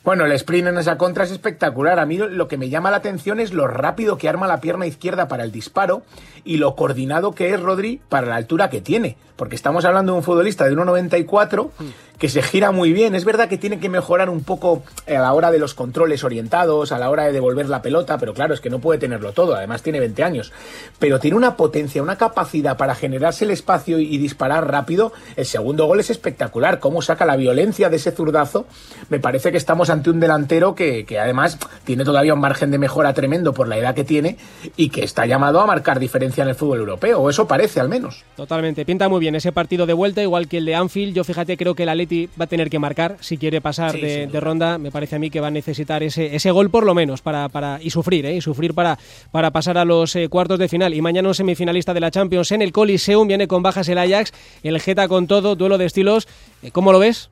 Bueno, 0.03 0.25
el 0.25 0.33
sprint 0.33 0.69
en 0.69 0.79
esa 0.79 0.97
contra 0.97 1.25
es 1.25 1.31
espectacular. 1.31 1.99
A 1.99 2.07
mí 2.07 2.17
lo- 2.17 2.27
lo 2.27 2.49
que 2.49 2.57
me 2.57 2.71
llama 2.71 2.91
la 2.91 2.97
atención 2.97 3.39
es 3.39 3.53
lo 3.53 3.67
rápido 3.67 4.17
que 4.17 4.31
arma 4.31 4.47
la 4.47 4.59
pierna 4.63 4.87
izquierda 4.87 5.29
para 5.29 5.45
el 5.45 5.53
disparo 5.53 6.03
y 6.43 6.57
lo 6.57 6.75
coordinado 6.75 7.33
que 7.33 7.53
es 7.53 7.61
Rodri 7.61 8.01
para 8.09 8.27
la 8.27 8.37
altura 8.37 8.71
que 8.71 8.81
tiene. 8.81 9.19
Porque 9.37 9.57
estamos 9.57 9.85
hablando 9.85 10.13
de 10.13 10.19
un 10.19 10.25
futbolista 10.25 10.65
de 10.65 10.73
1,94 10.75 11.69
que 12.21 12.29
se 12.29 12.43
gira 12.43 12.71
muy 12.71 12.93
bien. 12.93 13.15
Es 13.15 13.25
verdad 13.25 13.49
que 13.49 13.57
tiene 13.57 13.81
que 13.81 13.89
mejorar 13.89 14.29
un 14.29 14.45
poco 14.45 14.83
a 15.09 15.13
la 15.13 15.33
hora 15.33 15.51
de 15.51 15.59
los 15.59 15.73
controles 15.73 16.23
orientados, 16.23 16.93
a 16.93 16.99
la 16.99 17.09
hora 17.09 17.25
de 17.25 17.33
devolver 17.33 17.69
la 17.71 17.81
pelota, 17.81 18.19
pero 18.19 18.35
claro, 18.35 18.53
es 18.53 18.61
que 18.61 18.69
no 18.69 18.79
puede 18.79 19.01
tenerlo 19.01 19.33
todo. 19.33 19.55
Además 19.55 19.83
tiene 19.83 20.01
20 20.01 20.23
años. 20.23 20.53
Pero 20.99 21.19
tiene 21.19 21.39
una 21.39 21.57
potencia, 21.57 22.03
una 22.03 22.17
capacidad 22.17 22.77
para 22.77 22.95
generarse 22.95 23.47
el 23.47 23.51
espacio 23.51 23.99
y 23.99 24.19
disparar 24.19 24.71
rápido. 24.71 25.15
El 25.35 25.47
segundo 25.47 25.87
gol 25.87 25.99
es 25.99 26.11
espectacular. 26.11 26.79
Cómo 26.79 27.01
saca 27.01 27.25
la 27.25 27.37
violencia 27.37 27.89
de 27.89 27.97
ese 27.97 28.13
zurdazo. 28.13 28.67
Me 29.09 29.19
parece 29.19 29.51
que 29.51 29.57
estamos 29.57 29.89
ante 29.89 30.11
un 30.11 30.21
delantero 30.21 30.75
que, 30.75 31.07
que 31.07 31.19
además 31.19 31.59
tiene 31.85 32.05
todavía 32.05 32.35
un 32.35 32.41
margen 32.41 32.71
de 32.71 32.77
mejora 32.77 33.15
tremendo 33.15 33.55
por 33.55 33.67
la 33.67 33.79
edad 33.79 33.95
que 33.95 34.05
tiene 34.05 34.37
y 34.77 34.91
que 34.91 35.05
está 35.05 35.25
llamado 35.25 35.59
a 35.61 35.67
marcar 35.67 35.99
diferencia 35.99 36.43
en 36.43 36.51
el 36.51 36.55
fútbol 36.55 36.81
europeo. 36.81 37.21
O 37.21 37.31
eso 37.31 37.49
parece 37.49 37.81
al 37.81 37.89
menos. 37.89 38.25
Totalmente, 38.37 38.85
pinta 38.85 39.09
muy 39.09 39.21
bien 39.21 39.37
ese 39.37 39.53
partido 39.53 39.87
de 39.87 39.95
vuelta, 39.95 40.21
igual 40.21 40.49
que 40.49 40.59
el 40.59 40.67
de 40.67 40.75
Anfield. 40.75 41.15
Yo 41.15 41.25
fíjate, 41.25 41.57
creo 41.57 41.75
que 41.75 41.85
el 41.85 41.89
Va 42.39 42.45
a 42.45 42.47
tener 42.47 42.71
que 42.71 42.79
marcar 42.79 43.17
si 43.21 43.37
quiere 43.37 43.61
pasar 43.61 43.93
Sí, 43.93 44.01
de, 44.01 44.41
ronda. 44.41 44.79
Me 44.79 44.91
parece 44.91 45.17
a 45.17 45.19
mí 45.19 45.31
que 45.31 45.41
va 45.41 45.49
a 45.49 45.51
necesitar 45.51 46.03
ese, 46.03 46.35
ese 46.35 46.51
gol 46.51 46.71
por 46.71 46.85
lo 46.85 46.95
menos 46.95 47.23
para, 47.23 47.49
para 47.49 47.79
y 47.83 47.91
sufrir, 47.91 48.27
¿eh? 48.27 48.37
y 48.37 48.41
sufrir 48.41 48.75
para, 48.75 48.99
para 49.31 49.51
pasar 49.51 49.79
a 49.79 49.85
los 49.85 50.15
eh, 50.17 50.29
cuartos 50.29 50.59
de 50.59 50.69
final. 50.69 50.95
Y 50.95 51.01
mañana 51.01 51.29
un 51.29 51.35
semifinalista 51.35 51.95
de 51.95 52.01
la 52.01 52.11
Champions 52.11 52.53
en 52.53 52.63
el 52.63 52.73
Coliseum, 52.73 53.29
viene 53.29 53.49
con 53.49 53.63
bajas 53.63 53.89
el 53.89 53.99
Ajax, 53.99 54.33
el 54.63 54.81
Geta 54.81 55.09
con 55.09 55.27
todo, 55.27 55.57
duelo 55.57 55.79
de 55.79 55.87
estilos. 55.87 56.29
Eh, 56.63 56.71
¿Cómo 56.71 56.93
lo 56.93 56.99
ves? 56.99 57.31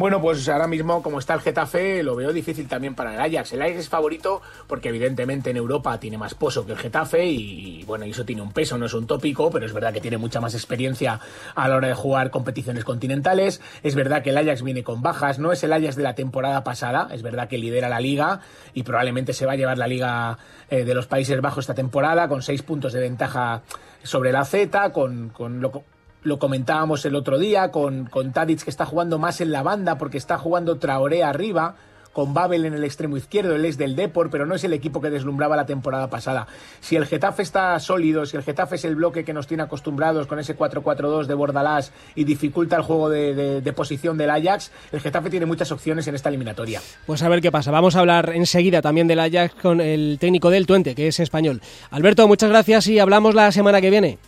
Bueno, 0.00 0.18
pues 0.18 0.48
ahora 0.48 0.66
mismo, 0.66 1.02
como 1.02 1.18
está 1.18 1.34
el 1.34 1.42
Getafe, 1.42 2.02
lo 2.02 2.16
veo 2.16 2.32
difícil 2.32 2.66
también 2.66 2.94
para 2.94 3.12
el 3.12 3.20
Ajax. 3.20 3.52
El 3.52 3.60
Ajax 3.60 3.80
es 3.80 3.88
favorito 3.90 4.40
porque, 4.66 4.88
evidentemente, 4.88 5.50
en 5.50 5.58
Europa 5.58 6.00
tiene 6.00 6.16
más 6.16 6.32
pozo 6.32 6.64
que 6.64 6.72
el 6.72 6.78
Getafe 6.78 7.26
y, 7.26 7.84
bueno, 7.84 8.06
eso 8.06 8.24
tiene 8.24 8.40
un 8.40 8.50
peso, 8.50 8.78
no 8.78 8.86
es 8.86 8.94
un 8.94 9.06
tópico, 9.06 9.50
pero 9.50 9.66
es 9.66 9.74
verdad 9.74 9.92
que 9.92 10.00
tiene 10.00 10.16
mucha 10.16 10.40
más 10.40 10.54
experiencia 10.54 11.20
a 11.54 11.68
la 11.68 11.76
hora 11.76 11.88
de 11.88 11.92
jugar 11.92 12.30
competiciones 12.30 12.82
continentales. 12.82 13.60
Es 13.82 13.94
verdad 13.94 14.22
que 14.22 14.30
el 14.30 14.38
Ajax 14.38 14.62
viene 14.62 14.82
con 14.82 15.02
bajas, 15.02 15.38
no 15.38 15.52
es 15.52 15.62
el 15.64 15.72
Ajax 15.74 15.96
de 15.96 16.02
la 16.02 16.14
temporada 16.14 16.64
pasada, 16.64 17.08
es 17.12 17.20
verdad 17.20 17.46
que 17.46 17.58
lidera 17.58 17.90
la 17.90 18.00
liga 18.00 18.40
y 18.72 18.84
probablemente 18.84 19.34
se 19.34 19.44
va 19.44 19.52
a 19.52 19.56
llevar 19.56 19.76
la 19.76 19.86
liga 19.86 20.38
eh, 20.70 20.86
de 20.86 20.94
los 20.94 21.08
Países 21.08 21.38
Bajos 21.42 21.64
esta 21.64 21.74
temporada 21.74 22.26
con 22.26 22.40
seis 22.40 22.62
puntos 22.62 22.94
de 22.94 23.00
ventaja 23.00 23.60
sobre 24.02 24.32
la 24.32 24.46
Z, 24.46 24.94
con, 24.94 25.28
con 25.28 25.60
lo, 25.60 25.84
lo 26.22 26.38
comentábamos 26.38 27.04
el 27.06 27.14
otro 27.14 27.38
día 27.38 27.70
con, 27.70 28.06
con 28.06 28.32
Tadic 28.32 28.62
que 28.64 28.70
está 28.70 28.86
jugando 28.86 29.18
más 29.18 29.40
en 29.40 29.52
la 29.52 29.62
banda 29.62 29.96
porque 29.98 30.18
está 30.18 30.38
jugando 30.38 30.76
Traoré 30.78 31.22
arriba, 31.24 31.76
con 32.12 32.34
Babel 32.34 32.64
en 32.64 32.74
el 32.74 32.82
extremo 32.82 33.16
izquierdo, 33.16 33.54
él 33.54 33.64
es 33.64 33.78
del 33.78 33.94
Depor, 33.94 34.30
pero 34.30 34.44
no 34.44 34.56
es 34.56 34.64
el 34.64 34.72
equipo 34.72 35.00
que 35.00 35.10
deslumbraba 35.10 35.54
la 35.54 35.64
temporada 35.64 36.10
pasada. 36.10 36.48
Si 36.80 36.96
el 36.96 37.06
Getafe 37.06 37.42
está 37.42 37.78
sólido, 37.78 38.26
si 38.26 38.36
el 38.36 38.42
Getafe 38.42 38.74
es 38.74 38.84
el 38.84 38.96
bloque 38.96 39.24
que 39.24 39.32
nos 39.32 39.46
tiene 39.46 39.62
acostumbrados 39.62 40.26
con 40.26 40.40
ese 40.40 40.58
4-4-2 40.58 41.26
de 41.26 41.34
Bordalás 41.34 41.92
y 42.16 42.24
dificulta 42.24 42.74
el 42.74 42.82
juego 42.82 43.08
de, 43.10 43.32
de- 43.36 43.60
de 43.60 43.72
posición 43.72 44.18
del 44.18 44.30
Ajax, 44.30 44.72
el 44.90 45.00
Getafe 45.00 45.30
tiene 45.30 45.46
muchas 45.46 45.70
opciones 45.70 46.08
en 46.08 46.16
esta 46.16 46.30
eliminatoria. 46.30 46.80
Pues 47.06 47.22
a 47.22 47.28
ver 47.28 47.40
qué 47.40 47.52
pasa. 47.52 47.70
Vamos 47.70 47.94
a 47.94 48.00
hablar 48.00 48.32
enseguida 48.34 48.82
también 48.82 49.06
del 49.06 49.20
Ajax 49.20 49.54
con 49.62 49.80
el 49.80 50.18
técnico 50.20 50.50
del 50.50 50.66
Tuente, 50.66 50.96
que 50.96 51.06
es 51.06 51.20
español. 51.20 51.60
Alberto, 51.92 52.26
muchas 52.26 52.50
gracias 52.50 52.88
y 52.88 52.98
hablamos 52.98 53.36
la 53.36 53.52
semana 53.52 53.80
que 53.80 53.90
viene. 53.90 54.18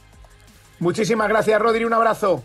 Muchísimas 0.82 1.28
gracias, 1.28 1.62
Rodri, 1.62 1.84
un 1.84 1.92
abrazo. 1.92 2.42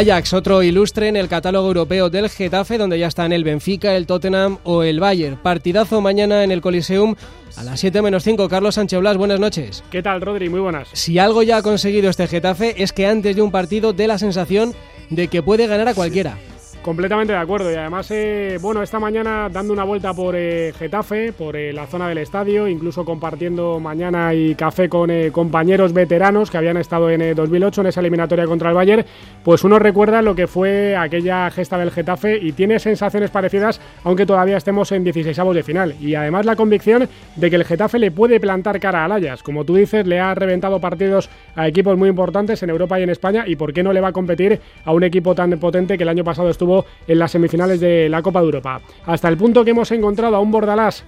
Ajax, 0.00 0.32
otro 0.32 0.62
ilustre 0.62 1.08
en 1.08 1.16
el 1.16 1.28
catálogo 1.28 1.68
europeo 1.68 2.08
del 2.08 2.30
Getafe, 2.30 2.78
donde 2.78 2.98
ya 2.98 3.06
están 3.06 3.34
el 3.34 3.44
Benfica, 3.44 3.94
el 3.94 4.06
Tottenham 4.06 4.56
o 4.64 4.82
el 4.82 4.98
Bayern. 4.98 5.36
Partidazo 5.36 6.00
mañana 6.00 6.42
en 6.42 6.50
el 6.50 6.62
Coliseum 6.62 7.16
a 7.58 7.64
las 7.64 7.80
7 7.80 8.00
menos 8.00 8.24
5. 8.24 8.48
Carlos 8.48 8.76
Sánchez 8.76 8.98
Blas, 8.98 9.18
buenas 9.18 9.38
noches. 9.38 9.84
¿Qué 9.90 10.02
tal, 10.02 10.22
Rodri? 10.22 10.48
Muy 10.48 10.60
buenas. 10.60 10.88
Si 10.94 11.18
algo 11.18 11.42
ya 11.42 11.58
ha 11.58 11.62
conseguido 11.62 12.08
este 12.08 12.26
Getafe 12.28 12.82
es 12.82 12.94
que 12.94 13.06
antes 13.06 13.36
de 13.36 13.42
un 13.42 13.50
partido 13.50 13.92
dé 13.92 14.06
la 14.06 14.16
sensación 14.16 14.72
de 15.10 15.28
que 15.28 15.42
puede 15.42 15.66
ganar 15.66 15.88
a 15.88 15.94
cualquiera. 15.94 16.38
Completamente 16.82 17.34
de 17.34 17.38
acuerdo 17.38 17.70
y 17.70 17.74
además, 17.74 18.10
eh, 18.10 18.56
bueno, 18.58 18.82
esta 18.82 18.98
mañana 18.98 19.50
dando 19.52 19.74
una 19.74 19.84
vuelta 19.84 20.14
por 20.14 20.34
eh, 20.34 20.72
Getafe, 20.78 21.30
por 21.34 21.54
eh, 21.54 21.74
la 21.74 21.86
zona 21.86 22.08
del 22.08 22.16
estadio, 22.16 22.66
incluso 22.66 23.04
compartiendo 23.04 23.78
mañana 23.78 24.32
y 24.32 24.54
café 24.54 24.88
con 24.88 25.10
eh, 25.10 25.30
compañeros 25.30 25.92
veteranos 25.92 26.50
que 26.50 26.56
habían 26.56 26.78
estado 26.78 27.10
en 27.10 27.20
eh, 27.20 27.34
2008 27.34 27.82
en 27.82 27.86
esa 27.88 28.00
eliminatoria 28.00 28.46
contra 28.46 28.70
el 28.70 28.74
Bayern, 28.74 29.04
pues 29.44 29.62
uno 29.62 29.78
recuerda 29.78 30.22
lo 30.22 30.34
que 30.34 30.46
fue 30.46 30.96
aquella 30.96 31.50
gesta 31.50 31.76
del 31.76 31.90
Getafe 31.90 32.38
y 32.38 32.52
tiene 32.52 32.78
sensaciones 32.78 33.30
parecidas, 33.30 33.78
aunque 34.02 34.24
todavía 34.24 34.56
estemos 34.56 34.90
en 34.92 35.04
16 35.04 35.36
de 35.52 35.62
final. 35.62 35.94
Y 36.00 36.14
además 36.14 36.46
la 36.46 36.56
convicción 36.56 37.06
de 37.36 37.50
que 37.50 37.56
el 37.56 37.66
Getafe 37.66 37.98
le 37.98 38.10
puede 38.10 38.40
plantar 38.40 38.80
cara 38.80 39.04
al 39.04 39.12
Ajax. 39.12 39.42
Como 39.42 39.66
tú 39.66 39.74
dices, 39.74 40.06
le 40.06 40.18
ha 40.18 40.34
reventado 40.34 40.80
partidos 40.80 41.28
a 41.56 41.68
equipos 41.68 41.98
muy 41.98 42.08
importantes 42.08 42.62
en 42.62 42.70
Europa 42.70 42.98
y 42.98 43.02
en 43.02 43.10
España 43.10 43.44
y 43.46 43.56
por 43.56 43.74
qué 43.74 43.82
no 43.82 43.92
le 43.92 44.00
va 44.00 44.08
a 44.08 44.12
competir 44.12 44.60
a 44.86 44.92
un 44.92 45.04
equipo 45.04 45.34
tan 45.34 45.50
potente 45.58 45.98
que 45.98 46.04
el 46.04 46.08
año 46.08 46.24
pasado 46.24 46.48
estuvo 46.48 46.69
en 47.06 47.18
las 47.18 47.32
semifinales 47.32 47.80
de 47.80 48.08
la 48.08 48.22
Copa 48.22 48.40
de 48.40 48.46
Europa. 48.46 48.80
Hasta 49.06 49.28
el 49.28 49.36
punto 49.36 49.64
que 49.64 49.70
hemos 49.70 49.90
encontrado 49.90 50.36
a 50.36 50.40
un 50.40 50.50
Bordalás 50.50 51.04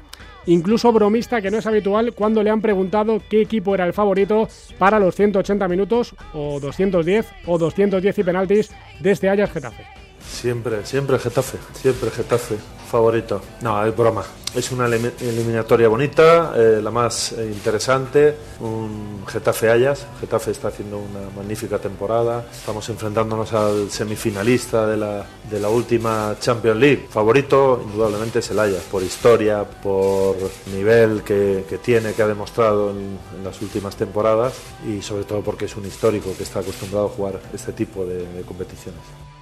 incluso 0.47 0.93
bromista 0.93 1.41
que 1.41 1.51
no 1.51 1.59
es 1.59 1.67
habitual 1.67 2.13
cuando 2.15 2.43
le 2.43 2.51
han 2.51 2.61
preguntado 2.61 3.21
qué 3.29 3.43
equipo 3.43 3.75
era 3.75 3.87
el 3.87 3.93
favorito 3.93 4.49
para 4.79 4.99
los 4.99 5.15
180 5.15 5.69
minutos 5.69 6.15
o 6.35 6.59
210 6.61 7.27
o 7.47 7.59
210 7.59 8.19
y 8.19 8.25
penaltis 8.25 8.71
de 9.01 9.11
este 9.11 9.29
Getafe. 9.33 9.87
Siempre, 10.21 10.85
siempre 10.85 11.19
Getafe, 11.19 11.59
siempre 11.73 12.11
Getafe, 12.11 12.57
favorito. 12.93 13.41
No, 13.63 13.85
es 13.85 13.97
broma. 13.97 14.23
Es 14.55 14.71
una 14.71 14.87
elimi- 14.87 15.13
eliminatoria 15.23 15.89
bonita, 15.89 16.53
eh, 16.55 16.79
la 16.83 16.91
más 16.91 17.33
eh, 17.33 17.51
interesante, 17.51 18.37
un 18.61 19.25
Getafe 19.27 19.71
Ayas. 19.71 20.07
Getafe 20.21 20.51
está 20.51 20.69
haciendo 20.69 20.99
una 20.99 21.21
magnífica 21.35 21.79
temporada. 21.79 22.45
Estamos 22.53 22.87
enfrentándonos 22.91 23.51
al 23.55 23.91
semifinalista 23.91 24.87
de 24.87 24.99
la, 24.99 25.25
de 25.51 25.59
la 25.59 25.71
última 25.71 26.37
Champions 26.39 26.77
League. 26.79 27.07
Favorito, 27.09 27.81
indudablemente, 27.83 28.41
es 28.41 28.51
el 28.51 28.59
Ayas, 28.59 28.83
por 28.91 29.03
historia, 29.03 29.65
por 29.65 30.37
nivel 30.75 31.23
que, 31.23 31.65
que 31.67 31.79
tiene, 31.79 32.13
que 32.13 32.23
ha 32.23 32.27
demostrado 32.29 32.91
en, 32.91 33.19
en 33.39 33.45
las 33.45 33.61
últimas 33.63 33.97
temporadas 33.97 34.53
y 34.87 35.01
sobre 35.01 35.25
todo 35.25 35.41
porque 35.41 35.65
es 35.65 35.75
un 35.77 35.87
histórico 35.87 36.29
que 36.37 36.43
está 36.43 36.61
acostumbrado 36.61 37.07
a 37.07 37.09
jugar 37.09 37.41
este 37.55 37.73
tipo 37.73 38.05
de- 38.05 38.27
de 38.27 38.43
competiciones. 38.43 39.01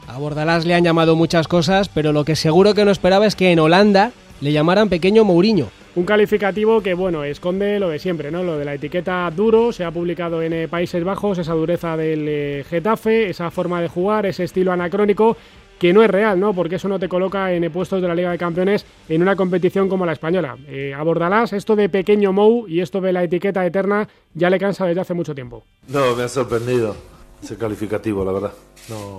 A 0.08 0.18
Bordalás 0.18 0.64
le 0.66 0.74
han 0.74 0.82
llamado 0.82 1.14
muchas 1.14 1.46
cosas, 1.46 1.88
pero 1.88 2.12
lo 2.12 2.24
que 2.24 2.34
seguro 2.34 2.74
que 2.74 2.84
no 2.84 2.90
esperaba 2.90 3.26
es 3.26 3.36
que 3.36 3.39
en 3.48 3.58
Holanda 3.58 4.12
le 4.40 4.52
llamaran 4.52 4.88
pequeño 4.88 5.24
Mourinho. 5.24 5.68
Un 5.96 6.04
calificativo 6.04 6.80
que, 6.80 6.94
bueno, 6.94 7.24
esconde 7.24 7.80
lo 7.80 7.88
de 7.88 7.98
siempre, 7.98 8.30
¿no? 8.30 8.42
Lo 8.44 8.56
de 8.56 8.64
la 8.64 8.74
etiqueta 8.74 9.30
duro, 9.34 9.72
se 9.72 9.84
ha 9.84 9.90
publicado 9.90 10.40
en 10.40 10.52
eh, 10.52 10.68
Países 10.68 11.02
Bajos, 11.02 11.38
esa 11.38 11.52
dureza 11.52 11.96
del 11.96 12.26
eh, 12.28 12.64
Getafe, 12.68 13.28
esa 13.28 13.50
forma 13.50 13.82
de 13.82 13.88
jugar, 13.88 14.24
ese 14.26 14.44
estilo 14.44 14.70
anacrónico, 14.70 15.36
que 15.80 15.94
no 15.94 16.02
es 16.02 16.10
real, 16.10 16.38
¿no? 16.38 16.52
Porque 16.52 16.76
eso 16.76 16.88
no 16.88 16.98
te 16.98 17.08
coloca 17.08 17.52
en 17.52 17.64
eh, 17.64 17.70
puestos 17.70 18.02
de 18.02 18.06
la 18.06 18.14
Liga 18.14 18.30
de 18.30 18.36
Campeones 18.36 18.84
en 19.08 19.22
una 19.22 19.34
competición 19.34 19.88
como 19.88 20.04
la 20.04 20.12
española. 20.12 20.56
Eh, 20.68 20.92
a 20.94 21.02
Bordalás, 21.02 21.54
esto 21.54 21.74
de 21.74 21.88
pequeño 21.88 22.34
Mou 22.34 22.68
y 22.68 22.80
esto 22.80 23.00
de 23.00 23.14
la 23.14 23.24
etiqueta 23.24 23.64
eterna 23.64 24.06
ya 24.34 24.50
le 24.50 24.58
cansa 24.58 24.84
desde 24.84 25.00
hace 25.00 25.14
mucho 25.14 25.34
tiempo. 25.34 25.64
No, 25.88 26.14
me 26.14 26.24
ha 26.24 26.28
sorprendido 26.28 26.94
ese 27.42 27.56
calificativo, 27.56 28.22
la 28.26 28.32
verdad. 28.32 28.52
No, 28.90 29.18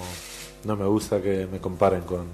no 0.63 0.75
me 0.75 0.85
gusta 0.85 1.21
que 1.21 1.47
me 1.51 1.59
comparen 1.59 2.01
con 2.01 2.25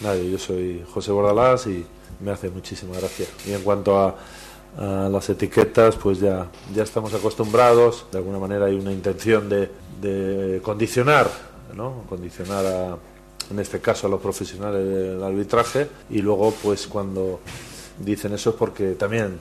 nadie. 0.00 0.30
Yo 0.30 0.38
soy 0.38 0.84
José 0.92 1.12
Bordalás 1.12 1.66
y 1.66 1.84
me 2.20 2.30
hace 2.30 2.50
muchísima 2.50 2.96
gracia. 2.96 3.26
Y 3.46 3.52
en 3.52 3.62
cuanto 3.62 3.98
a, 3.98 4.16
las 4.76 5.28
etiquetas, 5.28 5.94
pues 5.94 6.18
ya, 6.18 6.48
ya 6.74 6.82
estamos 6.82 7.14
acostumbrados. 7.14 8.06
De 8.10 8.18
alguna 8.18 8.40
manera 8.40 8.66
hay 8.66 8.74
una 8.74 8.90
intención 8.90 9.48
de, 9.48 9.70
de 10.00 10.60
condicionar, 10.64 11.30
¿no? 11.76 12.02
Condicionar 12.08 12.66
a, 12.66 12.96
en 13.50 13.58
este 13.60 13.80
caso 13.80 14.06
a 14.06 14.10
los 14.10 14.20
profesionales 14.20 14.84
del 14.84 15.22
arbitraje 15.22 15.88
y 16.10 16.20
luego 16.22 16.52
pues 16.62 16.86
cuando 16.86 17.40
dicen 17.98 18.32
eso 18.32 18.50
es 18.50 18.56
porque 18.56 18.94
también 18.94 19.38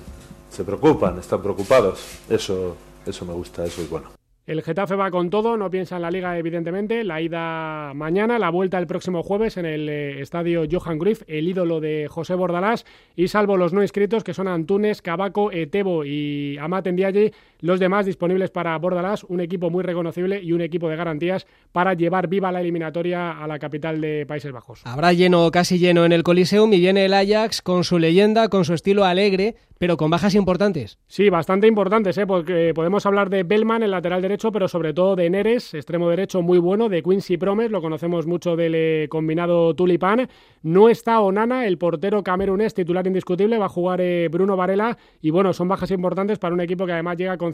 se 0.52 0.64
preocupan, 0.64 1.18
están 1.20 1.42
preocupados. 1.42 2.00
Eso, 2.30 2.76
eso 3.06 3.26
me 3.26 3.34
gusta, 3.34 3.66
eso 3.66 3.82
es 3.82 3.90
bueno. 3.90 4.23
El 4.46 4.62
Getafe 4.62 4.96
va 4.96 5.10
con 5.10 5.30
todo, 5.30 5.56
no 5.56 5.70
piensa 5.70 5.96
en 5.96 6.02
la 6.02 6.12
liga 6.12 6.38
evidentemente, 6.38 7.06
la 7.06 7.22
ida 7.22 7.94
mañana, 7.94 8.38
la 8.38 8.50
vuelta 8.50 8.78
el 8.78 8.88
próximo 8.88 9.24
jueves 9.24 9.56
en 9.56 9.66
el 9.66 9.88
eh, 9.88 10.20
estadio 10.20 10.66
Johan 10.70 11.00
Cruyff, 11.00 11.24
el 11.28 11.48
ídolo 11.48 11.80
de 11.80 12.10
José 12.10 12.36
Bordalás. 12.36 12.86
Y 13.16 13.30
salvo 13.30 13.56
los 13.56 13.72
no 13.72 13.82
inscritos 13.82 14.26
que 14.26 14.34
son 14.34 14.50
Antunes, 14.50 15.02
Cabaco, 15.02 15.50
Etebo 15.50 16.04
y 16.04 16.58
Amat 16.58 16.88
Ndiaye, 16.88 17.32
los 17.64 17.80
demás 17.80 18.06
disponibles 18.06 18.52
para 18.52 18.78
Bordalás, 18.78 19.24
un 19.24 19.40
equipo 19.40 19.70
muy 19.70 19.84
reconocible 19.84 20.42
y 20.44 20.52
un 20.52 20.60
equipo 20.60 20.90
de 20.90 20.98
garantías 20.98 21.48
para 21.72 21.94
llevar 21.94 22.28
viva 22.28 22.52
la 22.52 22.60
eliminatoria 22.60 23.42
a 23.42 23.48
la 23.48 23.58
capital 23.58 24.02
de 24.02 24.26
Países 24.26 24.52
Bajos. 24.52 24.82
Habrá 24.84 25.14
lleno, 25.14 25.50
casi 25.50 25.80
lleno 25.80 26.04
en 26.04 26.12
el 26.12 26.24
Coliseum 26.24 26.74
y 26.74 26.80
viene 26.82 27.06
el 27.06 27.14
Ajax 27.14 27.62
con 27.62 27.86
su 27.86 28.00
leyenda, 28.00 28.50
con 28.50 28.66
su 28.66 28.74
estilo 28.74 29.06
alegre, 29.06 29.56
pero 29.78 29.96
con 29.98 30.10
bajas 30.10 30.36
importantes. 30.36 31.00
Sí, 31.08 31.30
bastante 31.30 31.68
importantes, 31.68 32.18
¿eh? 32.18 32.28
porque 32.28 32.74
podemos 32.76 33.06
hablar 33.06 33.30
de 33.30 33.44
Bellman, 33.44 33.84
el 33.84 33.92
lateral 33.92 34.22
derecho, 34.22 34.52
pero 34.52 34.68
sobre 34.68 34.94
todo 34.94 35.16
de 35.16 35.30
Neres, 35.30 35.74
extremo 35.74 36.10
derecho 36.10 36.42
muy 36.42 36.58
bueno, 36.58 36.90
de 36.90 37.02
Quincy 37.02 37.38
Promes, 37.38 37.72
lo 37.72 37.82
conocemos 37.82 38.28
mucho 38.28 38.56
del 38.58 38.76
eh, 38.76 39.08
combinado 39.10 39.74
Tulipán. 39.74 40.30
No 40.62 40.90
está 40.90 41.22
Onana, 41.22 41.66
el 41.66 41.78
portero 41.78 42.24
camerunés, 42.24 42.74
titular 42.74 43.08
indiscutible, 43.08 43.58
va 43.58 43.66
a 43.66 43.70
jugar 43.70 44.02
eh, 44.02 44.28
Bruno 44.30 44.56
Varela, 44.56 44.98
y 45.22 45.32
bueno, 45.32 45.54
son 45.54 45.68
bajas 45.68 45.92
importantes 45.92 46.40
para 46.40 46.54
un 46.54 46.62
equipo 46.62 46.86
que 46.86 46.94
además 46.94 47.18
llega 47.18 47.38
con 47.38 47.53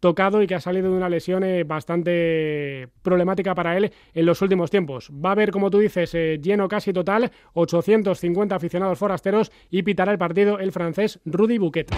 Tocado 0.00 0.42
y 0.42 0.46
que 0.46 0.54
ha 0.54 0.60
salido 0.60 0.90
de 0.90 0.96
una 0.96 1.08
lesión 1.08 1.44
eh, 1.44 1.64
bastante 1.64 2.88
problemática 3.02 3.54
para 3.54 3.76
él 3.76 3.92
en 4.14 4.26
los 4.26 4.40
últimos 4.42 4.70
tiempos. 4.70 5.10
Va 5.12 5.30
a 5.30 5.32
haber, 5.32 5.50
como 5.50 5.70
tú 5.70 5.78
dices, 5.78 6.12
lleno 6.40 6.68
casi 6.68 6.92
total, 6.92 7.30
850 7.54 8.54
aficionados 8.54 8.98
forasteros 8.98 9.52
y 9.70 9.82
pitará 9.82 10.12
el 10.12 10.18
partido 10.18 10.58
el 10.58 10.72
francés 10.72 11.20
Rudy 11.24 11.58
Buquet. 11.58 11.90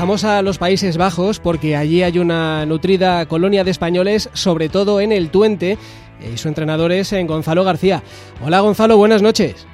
Vamos 0.00 0.24
a 0.24 0.40
los 0.40 0.56
Países 0.56 0.96
Bajos 0.96 1.40
porque 1.40 1.76
allí 1.76 2.02
hay 2.02 2.18
una 2.18 2.64
nutrida 2.64 3.26
colonia 3.26 3.64
de 3.64 3.70
españoles, 3.70 4.30
sobre 4.32 4.70
todo 4.70 4.98
en 5.02 5.12
el 5.12 5.28
Tuente, 5.28 5.76
y 6.22 6.36
su 6.36 6.48
entrenador 6.48 6.92
es 6.92 7.12
en 7.12 7.26
Gonzalo 7.26 7.64
García. 7.64 8.02
Hola 8.44 8.60
Gonzalo, 8.60 8.96
buenas 8.96 9.22
noches. 9.22 9.66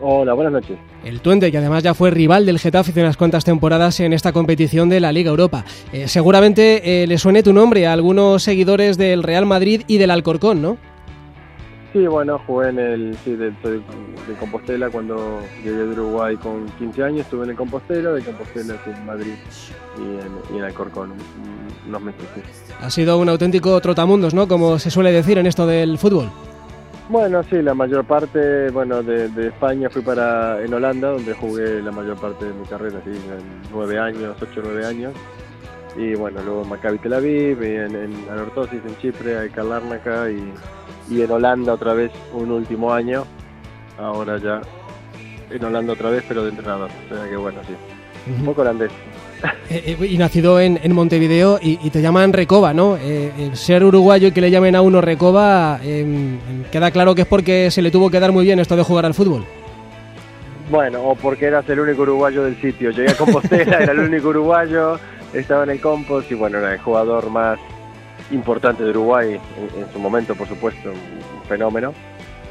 Hola, 0.00 0.34
buenas 0.34 0.52
noches. 0.52 0.76
El 1.04 1.20
Tuente, 1.20 1.50
que 1.50 1.58
además 1.58 1.82
ya 1.82 1.94
fue 1.94 2.10
rival 2.10 2.44
del 2.44 2.58
Getafe 2.58 2.90
hace 2.90 3.00
unas 3.00 3.16
cuantas 3.16 3.44
temporadas 3.44 3.98
en 4.00 4.12
esta 4.12 4.32
competición 4.32 4.88
de 4.88 5.00
la 5.00 5.10
Liga 5.10 5.30
Europa. 5.30 5.64
Eh, 5.92 6.06
seguramente 6.08 7.02
eh, 7.02 7.06
le 7.06 7.16
suene 7.16 7.42
tu 7.42 7.52
nombre 7.52 7.86
a 7.86 7.92
algunos 7.92 8.42
seguidores 8.42 8.98
del 8.98 9.22
Real 9.22 9.46
Madrid 9.46 9.82
y 9.86 9.98
del 9.98 10.10
Alcorcón, 10.10 10.60
¿no? 10.60 10.76
Sí, 11.96 12.06
bueno, 12.06 12.38
jugué 12.46 12.68
en 12.68 12.78
el 12.78 13.16
sí, 13.24 13.34
de, 13.36 13.52
de, 13.52 13.80
Compostela 14.38 14.90
cuando 14.90 15.40
llegué 15.64 15.78
de 15.78 15.92
Uruguay 15.92 16.36
con 16.36 16.66
15 16.78 17.02
años, 17.02 17.20
estuve 17.20 17.44
en 17.44 17.50
el 17.52 17.56
Compostela, 17.56 18.12
de 18.12 18.22
Compostela 18.22 18.74
en 18.84 19.06
Madrid 19.06 19.32
y 19.96 20.02
en, 20.02 20.54
y 20.54 20.58
en 20.58 20.64
Alcorcón 20.64 21.14
unos 21.88 22.02
meses. 22.02 22.20
Ha 22.82 22.90
sido 22.90 23.16
un 23.16 23.30
auténtico 23.30 23.80
trotamundos, 23.80 24.34
¿no? 24.34 24.46
Como 24.46 24.78
se 24.78 24.90
suele 24.90 25.10
decir 25.10 25.38
en 25.38 25.46
esto 25.46 25.66
del 25.66 25.96
fútbol. 25.96 26.28
Bueno, 27.08 27.42
sí, 27.44 27.62
la 27.62 27.72
mayor 27.72 28.04
parte, 28.04 28.68
bueno, 28.68 29.02
de, 29.02 29.30
de, 29.30 29.46
España 29.46 29.88
fui 29.88 30.02
para 30.02 30.62
en 30.62 30.74
Holanda, 30.74 31.12
donde 31.12 31.32
jugué 31.32 31.80
la 31.80 31.92
mayor 31.92 32.18
parte 32.18 32.44
de 32.44 32.52
mi 32.52 32.66
carrera, 32.66 33.00
sí, 33.04 33.12
en 33.12 33.72
nueve 33.72 33.98
años, 33.98 34.36
ocho, 34.38 34.60
nueve 34.62 34.84
años. 34.84 35.14
Y 35.96 36.14
bueno, 36.14 36.42
luego 36.44 36.62
en 36.62 36.68
Maccabi 36.68 36.98
Tel 36.98 37.14
Aviv, 37.14 37.62
y 37.62 37.74
en, 37.74 37.96
en 37.96 38.12
Anortosis 38.30 38.82
en 38.86 38.98
Chipre, 38.98 39.46
en 39.46 39.68
Larnaca 39.70 40.30
y 40.30 40.52
y 41.08 41.22
en 41.22 41.30
Holanda 41.30 41.74
otra 41.74 41.94
vez 41.94 42.10
un 42.32 42.50
último 42.50 42.92
año. 42.92 43.24
Ahora 43.98 44.38
ya 44.38 44.60
en 45.50 45.64
Holanda 45.64 45.92
otra 45.92 46.10
vez, 46.10 46.24
pero 46.26 46.44
de 46.44 46.50
entrenador. 46.50 46.90
O 47.10 47.14
sea 47.14 47.28
que 47.28 47.36
bueno, 47.36 47.60
sí. 47.66 47.74
Un 48.38 48.44
poco 48.44 48.62
holandés. 48.62 48.90
Eh, 49.70 49.96
eh, 50.00 50.06
y 50.06 50.18
nacido 50.18 50.60
en, 50.60 50.80
en 50.82 50.92
Montevideo 50.92 51.58
y, 51.60 51.78
y, 51.82 51.90
te 51.90 52.00
llaman 52.00 52.32
Recoba, 52.32 52.72
¿no? 52.72 52.96
Eh, 53.00 53.50
ser 53.52 53.84
uruguayo 53.84 54.28
y 54.28 54.32
que 54.32 54.40
le 54.40 54.50
llamen 54.50 54.74
a 54.74 54.80
uno 54.80 55.00
Recoba, 55.00 55.78
em, 55.84 56.38
queda 56.72 56.90
claro 56.90 57.14
que 57.14 57.22
es 57.22 57.28
porque 57.28 57.70
se 57.70 57.82
le 57.82 57.90
tuvo 57.90 58.10
que 58.10 58.18
dar 58.18 58.32
muy 58.32 58.44
bien 58.44 58.58
esto 58.58 58.76
de 58.76 58.82
jugar 58.82 59.04
al 59.06 59.14
fútbol. 59.14 59.44
Bueno, 60.70 61.00
o 61.02 61.14
porque 61.14 61.46
eras 61.46 61.68
el 61.68 61.78
único 61.78 62.02
uruguayo 62.02 62.42
del 62.44 62.60
sitio. 62.60 62.90
Llegué 62.90 63.10
a 63.10 63.16
Compostela, 63.16 63.78
era 63.82 63.92
el 63.92 64.00
único 64.00 64.28
uruguayo, 64.28 64.98
estaba 65.32 65.64
en 65.64 65.70
el 65.70 65.80
compost 65.80 66.30
y 66.32 66.34
bueno, 66.34 66.58
era 66.58 66.72
el 66.72 66.80
jugador 66.80 67.30
más 67.30 67.58
importante 68.30 68.84
de 68.84 68.90
Uruguay 68.90 69.34
en, 69.34 69.82
en, 69.82 69.92
su 69.92 69.98
momento, 69.98 70.34
por 70.34 70.48
supuesto, 70.48 70.90
un 70.90 71.44
fenómeno. 71.48 71.92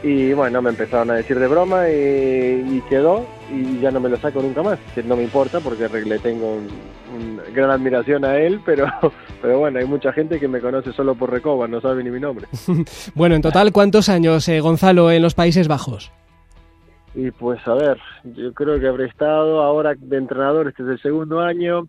Y 0.03 0.33
bueno, 0.33 0.61
me 0.61 0.69
empezaron 0.69 1.09
a 1.09 1.15
decir 1.15 1.39
de 1.39 1.47
broma 1.47 1.89
y, 1.89 2.77
y, 2.77 2.83
quedó 2.89 3.25
y 3.51 3.79
ya 3.79 3.89
no 3.89 3.99
me 3.99 4.09
lo 4.09 4.17
saco 4.17 4.41
nunca 4.41 4.61
más, 4.61 4.77
que 4.93 5.01
no 5.01 5.15
me 5.15 5.23
importa 5.23 5.59
porque 5.61 5.87
le 5.87 6.19
tengo 6.19 6.57
un, 6.57 6.67
un 7.15 7.41
gran 7.53 7.71
admiración 7.71 8.23
a 8.25 8.37
él, 8.37 8.61
pero, 8.65 8.85
pero 9.41 9.59
bueno, 9.59 9.79
hay 9.79 9.85
mucha 9.85 10.13
gente 10.13 10.39
que 10.39 10.47
me 10.47 10.59
conoce 10.59 10.91
solo 10.93 11.15
por 11.15 11.31
Recoba, 11.31 11.67
no 11.67 11.81
sabe 11.81 12.03
ni 12.03 12.11
mi 12.11 12.19
nombre. 12.19 12.47
bueno, 13.15 13.35
en 13.35 13.41
total, 13.41 13.71
¿cuántos 13.71 14.09
años, 14.09 14.47
eh, 14.47 14.59
Gonzalo, 14.59 15.11
en 15.11 15.21
los 15.21 15.33
Países 15.33 15.67
Bajos? 15.67 16.11
Y 17.15 17.31
pues 17.31 17.65
a 17.65 17.73
ver, 17.73 17.97
yo 18.25 18.53
creo 18.53 18.79
que 18.79 18.87
habré 18.87 19.05
estado 19.05 19.63
ahora 19.63 19.93
de 19.97 20.17
entrenador, 20.17 20.67
este 20.67 20.83
es 20.83 20.89
el 20.89 21.01
segundo 21.01 21.39
año, 21.39 21.87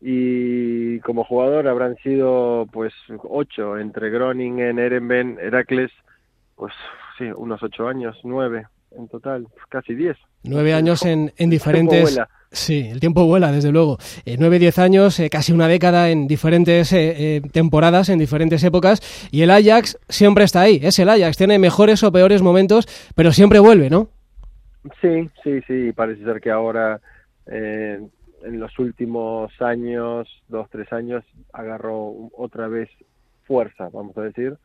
y 0.00 0.98
como 1.00 1.24
jugador 1.24 1.68
habrán 1.68 1.96
sido 1.96 2.66
pues 2.72 2.92
ocho 3.22 3.78
entre 3.78 4.10
Groningen, 4.10 4.78
Erenben, 4.78 5.38
Heracles, 5.40 5.90
pues 6.56 6.72
sí, 7.18 7.24
unos 7.24 7.62
ocho 7.62 7.88
años, 7.88 8.18
nueve 8.24 8.66
en 8.96 9.08
total, 9.08 9.46
casi 9.68 9.94
diez. 9.94 10.16
Nueve 10.44 10.72
años 10.72 11.04
en, 11.04 11.32
en 11.36 11.50
diferentes... 11.50 12.20
Sí, 12.52 12.86
el 12.88 13.00
tiempo 13.00 13.26
vuela, 13.26 13.50
desde 13.50 13.72
luego. 13.72 13.98
Eh, 14.24 14.36
nueve, 14.38 14.60
diez 14.60 14.78
años, 14.78 15.18
eh, 15.18 15.28
casi 15.28 15.52
una 15.52 15.66
década 15.66 16.10
en 16.10 16.28
diferentes 16.28 16.92
eh, 16.92 17.42
temporadas, 17.50 18.08
en 18.10 18.20
diferentes 18.20 18.62
épocas. 18.62 19.28
Y 19.32 19.42
el 19.42 19.50
Ajax 19.50 19.98
siempre 20.08 20.44
está 20.44 20.60
ahí. 20.60 20.78
Es 20.80 21.00
el 21.00 21.08
Ajax, 21.08 21.36
tiene 21.36 21.58
mejores 21.58 22.04
o 22.04 22.12
peores 22.12 22.42
momentos, 22.42 22.86
pero 23.16 23.32
siempre 23.32 23.58
vuelve, 23.58 23.90
¿no? 23.90 24.08
Sí, 25.00 25.28
sí, 25.42 25.62
sí. 25.66 25.90
Parece 25.90 26.22
ser 26.22 26.40
que 26.40 26.52
ahora 26.52 27.00
en 28.44 28.60
los 28.60 28.78
últimos 28.78 29.50
años, 29.60 30.28
dos, 30.48 30.68
tres 30.70 30.92
años, 30.92 31.24
agarró 31.52 32.30
otra 32.36 32.68
vez 32.68 32.88
fuerza, 33.46 33.88
vamos 33.92 34.16
a 34.16 34.22
decir. 34.22 34.56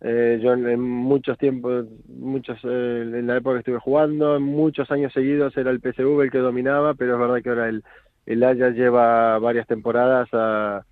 Eh, 0.00 0.38
yo 0.42 0.52
en, 0.52 0.80
muchos 0.80 1.36
tiempos, 1.38 1.86
muchos 2.06 2.58
eh, 2.62 3.02
en 3.14 3.26
la 3.26 3.36
época 3.36 3.54
que 3.54 3.58
estuve 3.60 3.80
jugando, 3.80 4.36
en 4.36 4.42
muchos 4.42 4.90
años 4.90 5.12
seguidos 5.12 5.56
era 5.56 5.70
el 5.70 5.80
PSV 5.80 6.22
el 6.22 6.30
que 6.30 6.38
dominaba, 6.38 6.94
pero 6.94 7.14
es 7.14 7.20
verdad 7.20 7.42
que 7.42 7.48
ahora 7.48 7.68
el, 7.68 7.82
el 8.26 8.44
Ajax 8.44 8.76
lleva 8.76 9.38
varias 9.38 9.66
temporadas 9.66 10.28
a, 10.32 10.84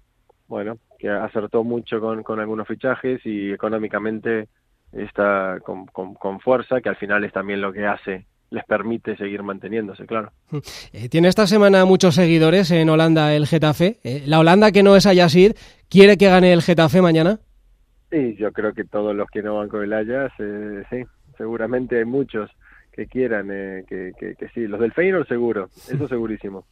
bueno, 0.48 0.78
que 0.98 1.08
acertó 1.08 1.62
mucho 1.62 2.00
con, 2.00 2.22
con 2.22 2.40
algunos 2.40 2.66
fichajes 2.66 3.24
y 3.24 3.52
económicamente 3.52 4.48
está 4.92 5.60
con, 5.64 5.86
con, 5.86 6.14
con 6.14 6.40
fuerza, 6.40 6.80
que 6.80 6.88
al 6.88 6.96
final 6.96 7.22
es 7.24 7.32
también 7.32 7.60
lo 7.60 7.72
que 7.72 7.86
hace 7.86 8.26
les 8.50 8.64
permite 8.64 9.16
seguir 9.16 9.42
manteniéndose, 9.42 10.06
claro. 10.06 10.32
Eh, 10.92 11.08
tiene 11.08 11.28
esta 11.28 11.46
semana 11.46 11.84
muchos 11.84 12.14
seguidores 12.14 12.70
en 12.70 12.88
Holanda 12.88 13.34
el 13.34 13.46
Getafe. 13.46 13.98
Eh, 14.04 14.22
¿La 14.26 14.38
Holanda 14.38 14.72
que 14.72 14.82
no 14.82 14.96
es 14.96 15.06
Ayasid 15.06 15.52
quiere 15.88 16.16
que 16.16 16.28
gane 16.28 16.52
el 16.52 16.62
Getafe 16.62 17.02
mañana? 17.02 17.40
Sí, 18.10 18.36
yo 18.36 18.52
creo 18.52 18.72
que 18.72 18.84
todos 18.84 19.14
los 19.16 19.28
que 19.28 19.42
no 19.42 19.56
van 19.56 19.68
con 19.68 19.82
el 19.82 19.92
Ajax, 19.92 20.34
eh, 20.38 20.84
sí, 20.90 21.02
seguramente 21.36 21.98
hay 21.98 22.04
muchos 22.04 22.50
que 22.92 23.06
quieran, 23.06 23.50
eh, 23.50 23.84
que, 23.88 24.12
que, 24.18 24.34
que, 24.36 24.48
sí. 24.48 24.66
Los 24.66 24.80
del 24.80 24.92
Feyenoord 24.92 25.26
seguro, 25.26 25.68
eso 25.90 26.08
segurísimo. 26.08 26.64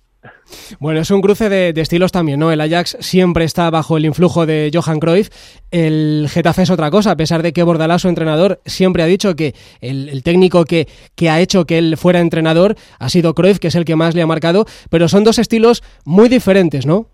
Bueno, 0.78 1.00
es 1.00 1.10
un 1.10 1.20
cruce 1.20 1.48
de, 1.48 1.72
estilos 1.80 2.12
también, 2.12 2.40
¿no? 2.40 2.52
El 2.52 2.60
Ajax 2.60 2.96
siempre 3.00 3.44
está 3.44 3.70
bajo 3.70 3.96
el 3.96 4.04
influjo 4.04 4.46
de 4.46 4.70
Johan 4.72 5.00
Cruyff. 5.00 5.28
El 5.70 6.26
Getafe 6.28 6.62
es 6.62 6.70
otra 6.70 6.90
cosa, 6.90 7.12
a 7.12 7.16
pesar 7.16 7.42
de 7.42 7.52
que 7.52 7.62
Bordalás, 7.62 8.02
su 8.02 8.08
entrenador, 8.08 8.60
siempre 8.64 9.02
ha 9.02 9.06
dicho 9.06 9.34
que 9.36 9.54
el, 9.80 10.22
técnico 10.22 10.64
que, 10.64 10.86
que, 11.14 11.30
ha 11.30 11.40
hecho 11.40 11.64
que 11.64 11.78
él 11.78 11.96
fuera 11.96 12.20
entrenador 12.20 12.76
ha 12.98 13.08
sido 13.08 13.34
Cruyff, 13.34 13.58
que 13.58 13.68
es 13.68 13.74
el 13.74 13.84
que 13.84 13.96
más 13.96 14.14
le 14.14 14.22
ha 14.22 14.26
marcado, 14.26 14.64
pero 14.90 15.08
son 15.08 15.24
dos 15.24 15.38
estilos 15.38 15.82
muy 16.04 16.28
diferentes, 16.28 16.86
¿no? 16.86 17.06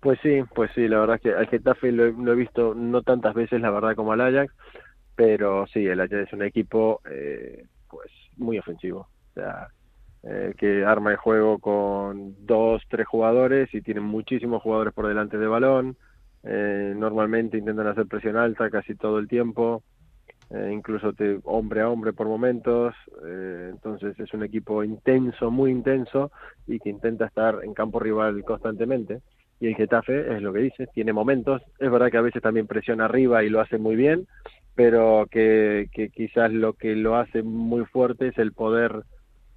Pues 0.00 0.18
sí, 0.22 0.40
pues 0.54 0.70
sí, 0.74 0.88
la 0.88 1.00
verdad 1.00 1.16
es 1.16 1.22
que 1.22 1.34
al 1.34 1.46
Getafe 1.48 1.92
lo, 1.92 2.10
lo 2.10 2.32
he 2.32 2.36
visto 2.36 2.74
no 2.74 3.02
tantas 3.02 3.34
veces, 3.34 3.60
la 3.60 3.70
verdad, 3.70 3.94
como 3.94 4.12
al 4.12 4.20
Ajax, 4.22 4.52
pero 5.14 5.66
sí, 5.66 5.86
el 5.86 6.00
Ajax 6.00 6.28
es 6.28 6.32
un 6.32 6.42
equipo, 6.42 7.02
eh, 7.10 7.66
pues, 7.88 8.10
muy 8.38 8.58
ofensivo. 8.58 9.00
O 9.00 9.34
sea, 9.34 9.68
eh, 10.22 10.54
que 10.58 10.84
arma 10.84 11.12
el 11.12 11.16
juego 11.16 11.58
con 11.58 12.34
dos, 12.46 12.82
tres 12.88 13.06
jugadores 13.06 13.72
y 13.74 13.80
tienen 13.80 14.04
muchísimos 14.04 14.62
jugadores 14.62 14.92
por 14.92 15.06
delante 15.06 15.38
de 15.38 15.46
balón. 15.46 15.96
Eh, 16.42 16.94
normalmente 16.96 17.58
intentan 17.58 17.86
hacer 17.86 18.06
presión 18.06 18.36
alta 18.36 18.70
casi 18.70 18.94
todo 18.94 19.18
el 19.18 19.28
tiempo, 19.28 19.82
eh, 20.50 20.70
incluso 20.72 21.12
te, 21.12 21.38
hombre 21.44 21.80
a 21.80 21.88
hombre 21.88 22.12
por 22.12 22.26
momentos. 22.26 22.94
Eh, 23.24 23.68
entonces 23.70 24.18
es 24.18 24.32
un 24.34 24.42
equipo 24.42 24.82
intenso, 24.82 25.50
muy 25.50 25.70
intenso 25.70 26.32
y 26.66 26.78
que 26.78 26.90
intenta 26.90 27.26
estar 27.26 27.60
en 27.62 27.74
campo 27.74 28.00
rival 28.00 28.42
constantemente. 28.44 29.20
Y 29.60 29.68
el 29.68 29.76
Getafe 29.76 30.34
es 30.34 30.42
lo 30.42 30.52
que 30.52 30.60
dice, 30.60 30.86
tiene 30.88 31.12
momentos. 31.12 31.62
Es 31.78 31.90
verdad 31.90 32.10
que 32.10 32.16
a 32.16 32.22
veces 32.22 32.42
también 32.42 32.66
presiona 32.66 33.04
arriba 33.04 33.44
y 33.44 33.50
lo 33.50 33.60
hace 33.60 33.78
muy 33.78 33.94
bien, 33.94 34.26
pero 34.74 35.26
que, 35.30 35.88
que 35.92 36.08
quizás 36.08 36.50
lo 36.50 36.72
que 36.72 36.96
lo 36.96 37.16
hace 37.16 37.42
muy 37.42 37.84
fuerte 37.84 38.28
es 38.28 38.38
el 38.38 38.52
poder 38.52 39.04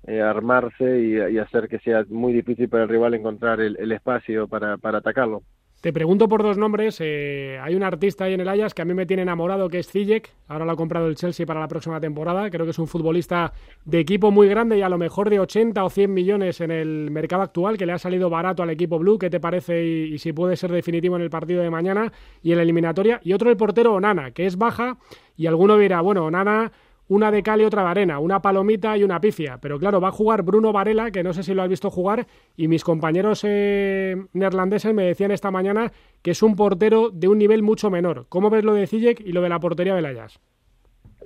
eh, 0.07 0.21
armarse 0.21 1.01
y, 1.01 1.37
hacer 1.37 1.67
que 1.67 1.79
sea 1.79 2.05
muy 2.09 2.33
difícil 2.33 2.69
para 2.69 2.83
el 2.83 2.89
rival 2.89 3.13
encontrar 3.13 3.61
el, 3.61 3.77
el 3.79 3.91
espacio 3.91 4.47
para, 4.47 4.77
para 4.77 4.99
atacarlo. 4.99 5.43
Te 5.83 5.91
pregunto 5.91 6.29
por 6.29 6.41
dos 6.43 6.57
nombres. 6.57 6.95
Eh, 7.01 7.59
hay 7.61 7.75
un 7.75 7.83
artista 7.83 8.23
ahí 8.23 8.33
en 8.33 8.39
el 8.39 8.47
Ajax 8.47 8.73
que 8.73 8.81
a 8.81 8.85
mí 8.85 8.93
me 8.93 9.05
tiene 9.05 9.23
enamorado, 9.23 9.67
que 9.67 9.79
es 9.79 9.91
Ziyech. 9.91 10.31
Ahora 10.47 10.63
lo 10.63 10.71
ha 10.71 10.75
comprado 10.77 11.07
el 11.07 11.17
Chelsea 11.17 11.45
para 11.45 11.59
la 11.59 11.67
próxima 11.67 11.99
temporada. 11.99 12.49
Creo 12.49 12.65
que 12.65 12.71
es 12.71 12.79
un 12.79 12.87
futbolista 12.87 13.51
de 13.83 13.99
equipo 13.99 14.31
muy 14.31 14.47
grande 14.47 14.77
y 14.77 14.81
a 14.81 14.87
lo 14.87 14.97
mejor 14.97 15.29
de 15.29 15.41
80 15.41 15.83
o 15.83 15.89
100 15.89 16.13
millones 16.13 16.61
en 16.61 16.71
el 16.71 17.11
mercado 17.11 17.41
actual, 17.41 17.77
que 17.77 17.85
le 17.85 17.91
ha 17.91 17.97
salido 17.97 18.29
barato 18.29 18.63
al 18.63 18.69
equipo 18.69 18.97
blue. 18.97 19.19
¿Qué 19.19 19.29
te 19.29 19.41
parece 19.41 19.85
y, 19.85 20.13
y 20.13 20.19
si 20.19 20.31
puede 20.31 20.55
ser 20.55 20.71
definitivo 20.71 21.17
en 21.17 21.21
el 21.21 21.29
partido 21.29 21.61
de 21.61 21.69
mañana 21.69 22.13
y 22.41 22.51
en 22.51 22.57
la 22.59 22.63
eliminatoria? 22.63 23.19
Y 23.21 23.33
otro 23.33 23.49
el 23.49 23.57
portero 23.57 23.93
Onana, 23.93 24.31
que 24.31 24.45
es 24.45 24.57
baja 24.57 24.97
y 25.35 25.47
alguno 25.47 25.77
dirá, 25.77 25.99
bueno, 25.99 26.23
Onana 26.25 26.71
una 27.13 27.29
de 27.29 27.43
cal 27.43 27.61
y 27.61 27.65
otra 27.65 27.83
de 27.83 27.89
arena, 27.89 28.19
una 28.19 28.41
palomita 28.41 28.97
y 28.97 29.03
una 29.03 29.19
pifia. 29.19 29.59
Pero 29.61 29.77
claro, 29.77 30.01
va 30.01 30.07
a 30.07 30.11
jugar 30.11 30.41
Bruno 30.41 30.73
Varela, 30.73 31.11
que 31.11 31.23
no 31.23 31.31
sé 31.33 31.43
si 31.43 31.53
lo 31.53 31.61
has 31.61 31.69
visto 31.69 31.91
jugar, 31.91 32.25
y 32.57 32.67
mis 32.67 32.83
compañeros 32.83 33.43
eh, 33.47 34.15
neerlandeses 34.33 34.93
me 34.93 35.03
decían 35.03 35.31
esta 35.31 35.51
mañana 35.51 35.91
que 36.23 36.31
es 36.31 36.41
un 36.41 36.55
portero 36.55 37.09
de 37.11 37.27
un 37.27 37.37
nivel 37.37 37.61
mucho 37.61 37.91
menor. 37.91 38.25
¿Cómo 38.29 38.49
ves 38.49 38.63
lo 38.63 38.73
de 38.73 38.87
Ziyech 38.87 39.19
y 39.19 39.31
lo 39.31 39.41
de 39.41 39.49
la 39.49 39.59
portería 39.59 39.93
de? 39.93 40.03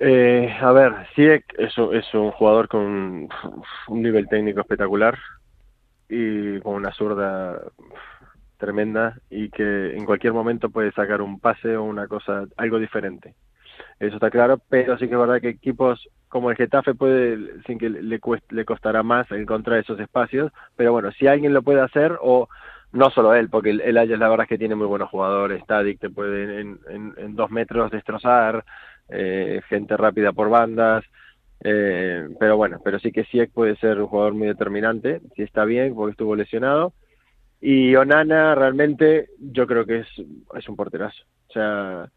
Eh, 0.00 0.54
a 0.60 0.72
ver, 0.72 0.92
Ziyech 1.14 1.44
es, 1.58 1.74
es 1.92 2.14
un 2.14 2.30
jugador 2.32 2.68
con 2.68 3.28
un 3.88 4.02
nivel 4.02 4.28
técnico 4.28 4.60
espectacular 4.60 5.18
y 6.08 6.60
con 6.60 6.74
una 6.74 6.92
zurda 6.92 7.60
tremenda 8.58 9.18
y 9.30 9.48
que 9.50 9.96
en 9.96 10.04
cualquier 10.04 10.32
momento 10.32 10.68
puede 10.68 10.92
sacar 10.92 11.22
un 11.22 11.40
pase 11.40 11.76
o 11.76 11.84
una 11.84 12.08
cosa, 12.08 12.44
algo 12.56 12.78
diferente 12.78 13.34
eso 14.00 14.14
está 14.14 14.30
claro, 14.30 14.60
pero 14.68 14.96
sí 14.96 15.08
que 15.08 15.14
es 15.14 15.18
verdad 15.20 15.40
que 15.40 15.48
equipos 15.48 16.08
como 16.28 16.50
el 16.50 16.56
Getafe 16.56 16.94
puede, 16.94 17.62
sin 17.66 17.78
que 17.78 17.88
le, 17.88 18.20
cueste, 18.20 18.54
le 18.54 18.64
costará 18.64 19.02
más 19.02 19.30
encontrar 19.32 19.78
esos 19.78 19.98
espacios, 19.98 20.52
pero 20.76 20.92
bueno, 20.92 21.10
si 21.12 21.26
alguien 21.26 21.52
lo 21.52 21.62
puede 21.62 21.80
hacer, 21.80 22.16
o 22.20 22.48
no 22.92 23.10
solo 23.10 23.34
él, 23.34 23.48
porque 23.48 23.70
el, 23.70 23.80
el 23.80 23.98
Ajax 23.98 24.18
la 24.18 24.28
verdad 24.28 24.44
es 24.44 24.48
que 24.50 24.58
tiene 24.58 24.74
muy 24.76 24.86
buenos 24.86 25.10
jugadores, 25.10 25.66
Tadic 25.66 25.98
te 25.98 26.10
puede 26.10 26.60
en, 26.60 27.34
dos 27.34 27.50
metros 27.50 27.90
destrozar, 27.90 28.64
eh, 29.08 29.62
gente 29.68 29.96
rápida 29.96 30.32
por 30.32 30.48
bandas, 30.48 31.04
eh, 31.64 32.28
pero 32.38 32.56
bueno, 32.56 32.78
pero 32.84 33.00
sí 33.00 33.10
que 33.10 33.24
Siek 33.24 33.50
puede 33.50 33.74
ser 33.76 34.00
un 34.00 34.06
jugador 34.06 34.34
muy 34.34 34.46
determinante, 34.46 35.20
si 35.34 35.42
está 35.42 35.64
bien, 35.64 35.94
porque 35.94 36.12
estuvo 36.12 36.36
lesionado, 36.36 36.92
y 37.60 37.96
Onana 37.96 38.54
realmente 38.54 39.30
yo 39.40 39.66
creo 39.66 39.84
que 39.84 40.00
es, 40.00 40.08
es 40.56 40.68
un 40.68 40.76
porterazo, 40.76 41.24
o 41.48 41.52
sea 41.52 42.10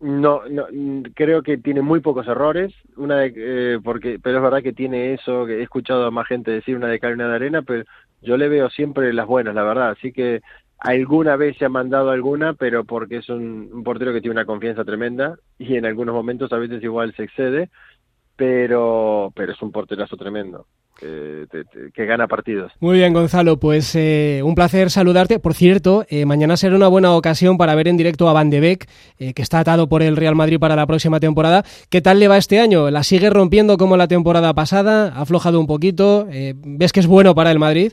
no, 0.00 0.42
no, 0.48 0.66
creo 1.14 1.42
que 1.42 1.56
tiene 1.58 1.82
muy 1.82 2.00
pocos 2.00 2.26
errores, 2.26 2.74
una 2.96 3.16
de, 3.18 3.32
eh, 3.36 3.78
porque, 3.82 4.18
pero 4.22 4.38
es 4.38 4.42
verdad 4.42 4.62
que 4.62 4.72
tiene 4.72 5.14
eso, 5.14 5.46
que 5.46 5.58
he 5.58 5.62
escuchado 5.62 6.06
a 6.06 6.10
más 6.10 6.26
gente 6.26 6.50
decir 6.50 6.76
una 6.76 6.88
de 6.88 6.98
cal 6.98 7.12
y 7.12 7.14
una 7.14 7.28
de 7.28 7.34
arena, 7.34 7.62
pero 7.62 7.84
yo 8.22 8.36
le 8.36 8.48
veo 8.48 8.68
siempre 8.70 9.12
las 9.12 9.26
buenas, 9.26 9.54
la 9.54 9.62
verdad, 9.62 9.90
así 9.90 10.12
que 10.12 10.42
alguna 10.78 11.36
vez 11.36 11.56
se 11.56 11.64
ha 11.64 11.68
mandado 11.68 12.10
alguna, 12.10 12.54
pero 12.54 12.84
porque 12.84 13.18
es 13.18 13.28
un, 13.28 13.70
un 13.72 13.84
portero 13.84 14.12
que 14.12 14.20
tiene 14.20 14.32
una 14.32 14.44
confianza 14.44 14.84
tremenda 14.84 15.36
y 15.58 15.76
en 15.76 15.86
algunos 15.86 16.14
momentos 16.14 16.52
a 16.52 16.58
veces 16.58 16.82
igual 16.82 17.14
se 17.14 17.24
excede, 17.24 17.70
pero, 18.36 19.32
pero 19.34 19.52
es 19.52 19.62
un 19.62 19.72
porterazo 19.72 20.16
tremendo. 20.16 20.66
Que, 20.98 21.46
te, 21.50 21.64
te, 21.64 21.90
que, 21.92 22.06
gana 22.06 22.28
partidos. 22.28 22.72
Muy 22.78 22.98
bien, 22.98 23.12
Gonzalo, 23.12 23.58
pues 23.58 23.94
eh, 23.96 24.42
un 24.44 24.54
placer 24.54 24.90
saludarte. 24.90 25.40
Por 25.40 25.54
cierto, 25.54 26.04
eh, 26.08 26.24
mañana 26.24 26.56
será 26.56 26.76
una 26.76 26.88
buena 26.88 27.16
ocasión 27.16 27.58
para 27.58 27.74
ver 27.74 27.88
en 27.88 27.96
directo 27.96 28.28
a 28.28 28.32
Van 28.32 28.48
de 28.48 28.60
Beek, 28.60 28.86
eh, 29.18 29.34
que 29.34 29.42
está 29.42 29.58
atado 29.58 29.88
por 29.88 30.02
el 30.02 30.16
Real 30.16 30.36
Madrid 30.36 30.58
para 30.60 30.76
la 30.76 30.86
próxima 30.86 31.18
temporada. 31.18 31.64
¿Qué 31.90 32.00
tal 32.00 32.20
le 32.20 32.28
va 32.28 32.36
este 32.36 32.60
año? 32.60 32.90
¿La 32.90 33.02
sigue 33.02 33.28
rompiendo 33.28 33.76
como 33.76 33.96
la 33.96 34.06
temporada 34.06 34.54
pasada? 34.54 35.12
¿Ha 35.14 35.22
aflojado 35.22 35.58
un 35.58 35.66
poquito? 35.66 36.28
Eh, 36.30 36.54
¿Ves 36.56 36.92
que 36.92 37.00
es 37.00 37.06
bueno 37.06 37.34
para 37.34 37.50
el 37.50 37.58
Madrid? 37.58 37.92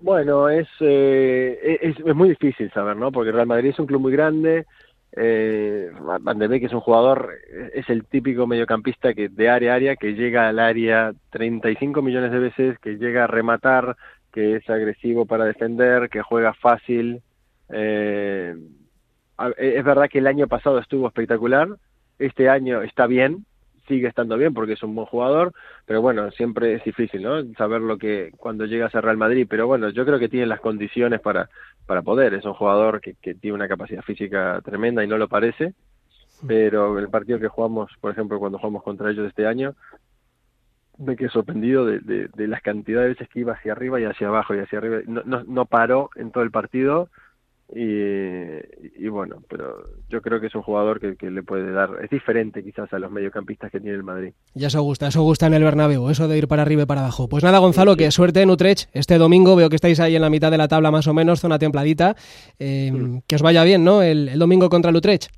Bueno, 0.00 0.48
es, 0.48 0.68
es, 0.80 1.96
es 1.98 2.14
muy 2.14 2.30
difícil 2.30 2.70
saber, 2.72 2.96
¿no? 2.96 3.12
Porque 3.12 3.28
el 3.28 3.34
Real 3.34 3.46
Madrid 3.46 3.70
es 3.70 3.78
un 3.78 3.86
club 3.86 4.00
muy 4.00 4.12
grande, 4.12 4.64
eh, 5.12 5.90
Van 6.00 6.38
de 6.38 6.46
Beek 6.46 6.64
es 6.64 6.72
un 6.72 6.80
jugador, 6.80 7.34
es 7.74 7.88
el 7.90 8.04
típico 8.04 8.46
mediocampista 8.46 9.12
que 9.14 9.28
de 9.28 9.48
área 9.48 9.72
a 9.72 9.76
área, 9.76 9.96
que 9.96 10.14
llega 10.14 10.48
al 10.48 10.58
área 10.58 11.12
35 11.30 12.02
millones 12.02 12.30
de 12.30 12.38
veces, 12.38 12.78
que 12.78 12.96
llega 12.96 13.24
a 13.24 13.26
rematar, 13.26 13.96
que 14.32 14.56
es 14.56 14.70
agresivo 14.70 15.26
para 15.26 15.44
defender, 15.44 16.08
que 16.08 16.22
juega 16.22 16.54
fácil. 16.54 17.22
Eh, 17.70 18.54
es 19.56 19.84
verdad 19.84 20.08
que 20.08 20.18
el 20.18 20.26
año 20.26 20.46
pasado 20.46 20.78
estuvo 20.78 21.08
espectacular, 21.08 21.68
este 22.18 22.48
año 22.48 22.82
está 22.82 23.06
bien, 23.06 23.46
sigue 23.90 24.06
estando 24.06 24.38
bien 24.38 24.54
porque 24.54 24.74
es 24.74 24.82
un 24.82 24.94
buen 24.94 25.06
jugador, 25.06 25.52
pero 25.84 26.00
bueno, 26.00 26.30
siempre 26.30 26.74
es 26.74 26.84
difícil, 26.84 27.22
¿no? 27.22 27.42
Saber 27.54 27.80
lo 27.80 27.98
que 27.98 28.32
cuando 28.36 28.64
llegas 28.64 28.94
a 28.94 29.00
Real 29.00 29.16
Madrid, 29.16 29.46
pero 29.50 29.66
bueno, 29.66 29.90
yo 29.90 30.06
creo 30.06 30.18
que 30.18 30.28
tiene 30.28 30.46
las 30.46 30.60
condiciones 30.60 31.20
para 31.20 31.50
para 31.86 32.02
poder, 32.02 32.34
es 32.34 32.44
un 32.44 32.54
jugador 32.54 33.00
que, 33.00 33.14
que 33.20 33.34
tiene 33.34 33.56
una 33.56 33.66
capacidad 33.66 34.02
física 34.02 34.60
tremenda 34.64 35.02
y 35.02 35.08
no 35.08 35.18
lo 35.18 35.26
parece, 35.26 35.74
pero 36.46 36.98
el 37.00 37.08
partido 37.08 37.40
que 37.40 37.48
jugamos, 37.48 37.90
por 38.00 38.12
ejemplo, 38.12 38.38
cuando 38.38 38.58
jugamos 38.58 38.84
contra 38.84 39.10
ellos 39.10 39.26
este 39.26 39.44
año, 39.46 39.74
me 40.98 41.16
quedé 41.16 41.30
sorprendido 41.30 41.84
de, 41.84 41.98
de, 41.98 42.28
de 42.28 42.46
las 42.46 42.62
cantidades 42.62 43.06
de 43.06 43.14
veces 43.14 43.28
que 43.28 43.40
iba 43.40 43.54
hacia 43.54 43.72
arriba 43.72 44.00
y 44.00 44.04
hacia 44.04 44.28
abajo 44.28 44.54
y 44.54 44.60
hacia 44.60 44.78
arriba, 44.78 44.98
no, 45.06 45.22
no, 45.24 45.42
no 45.42 45.64
paró 45.64 46.10
en 46.14 46.30
todo 46.30 46.44
el 46.44 46.52
partido, 46.52 47.08
y, 47.72 49.04
y, 49.04 49.08
bueno, 49.08 49.42
pero 49.48 49.84
yo 50.08 50.20
creo 50.22 50.40
que 50.40 50.48
es 50.48 50.54
un 50.54 50.62
jugador 50.62 50.98
que, 50.98 51.16
que, 51.16 51.30
le 51.30 51.42
puede 51.42 51.70
dar, 51.70 51.90
es 52.02 52.10
diferente 52.10 52.64
quizás 52.64 52.92
a 52.92 52.98
los 52.98 53.12
mediocampistas 53.12 53.70
que 53.70 53.78
tiene 53.78 53.96
el 53.96 54.02
Madrid. 54.02 54.32
Ya 54.54 54.66
eso 54.66 54.82
gusta, 54.82 55.06
eso 55.06 55.22
gusta 55.22 55.46
en 55.46 55.54
el 55.54 55.62
Bernabéu, 55.62 56.10
eso 56.10 56.26
de 56.26 56.36
ir 56.36 56.48
para 56.48 56.62
arriba 56.62 56.82
y 56.82 56.86
para 56.86 57.02
abajo. 57.02 57.28
Pues 57.28 57.44
nada, 57.44 57.58
Gonzalo, 57.58 57.92
sí, 57.92 57.98
sí. 57.98 58.04
que 58.04 58.10
suerte 58.10 58.42
en 58.42 58.50
Utrecht 58.50 58.90
este 58.92 59.18
domingo, 59.18 59.54
veo 59.54 59.68
que 59.68 59.76
estáis 59.76 60.00
ahí 60.00 60.16
en 60.16 60.22
la 60.22 60.30
mitad 60.30 60.50
de 60.50 60.58
la 60.58 60.66
tabla 60.66 60.90
más 60.90 61.06
o 61.06 61.14
menos, 61.14 61.40
zona 61.40 61.58
templadita, 61.60 62.16
eh, 62.58 62.90
mm. 62.90 63.18
que 63.28 63.36
os 63.36 63.42
vaya 63.42 63.62
bien, 63.62 63.84
¿no? 63.84 64.02
El, 64.02 64.28
el, 64.28 64.38
domingo 64.38 64.68
contra 64.68 64.90
el 64.90 64.96
Utrecht. 64.96 65.30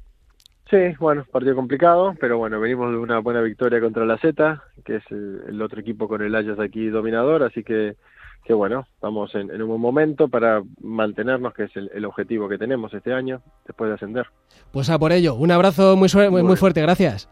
Sí, 0.70 0.78
bueno, 0.98 1.26
partido 1.30 1.54
complicado, 1.54 2.14
pero 2.18 2.38
bueno, 2.38 2.58
venimos 2.58 2.92
de 2.92 2.96
una 2.96 3.18
buena 3.18 3.42
victoria 3.42 3.78
contra 3.78 4.06
la 4.06 4.16
Z, 4.16 4.62
que 4.86 4.96
es 4.96 5.02
el, 5.10 5.42
el 5.48 5.60
otro 5.60 5.80
equipo 5.80 6.08
con 6.08 6.22
el 6.22 6.34
Ajax 6.34 6.58
aquí 6.60 6.86
dominador, 6.86 7.42
así 7.42 7.62
que 7.62 7.96
que 8.44 8.54
bueno, 8.54 8.84
estamos 8.94 9.34
en, 9.34 9.50
en, 9.50 9.62
un 9.62 9.68
buen 9.68 9.80
momento 9.80 10.28
para 10.28 10.62
mantenernos, 10.80 11.54
que 11.54 11.64
es 11.64 11.76
el, 11.76 11.90
el, 11.94 12.04
objetivo 12.04 12.48
que 12.48 12.58
tenemos 12.58 12.92
este 12.92 13.12
año, 13.12 13.40
después 13.66 13.88
de 13.88 13.94
ascender. 13.94 14.26
Pues 14.72 14.90
a 14.90 14.98
por 14.98 15.12
ello, 15.12 15.34
un 15.34 15.50
abrazo 15.50 15.96
muy, 15.96 16.08
muy, 16.30 16.42
muy 16.42 16.56
fuerte, 16.56 16.80
gracias. 16.82 17.28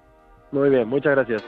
Muy 0.52 0.70
bien, 0.70 0.88
muchas 0.88 1.12
gracias. 1.12 1.42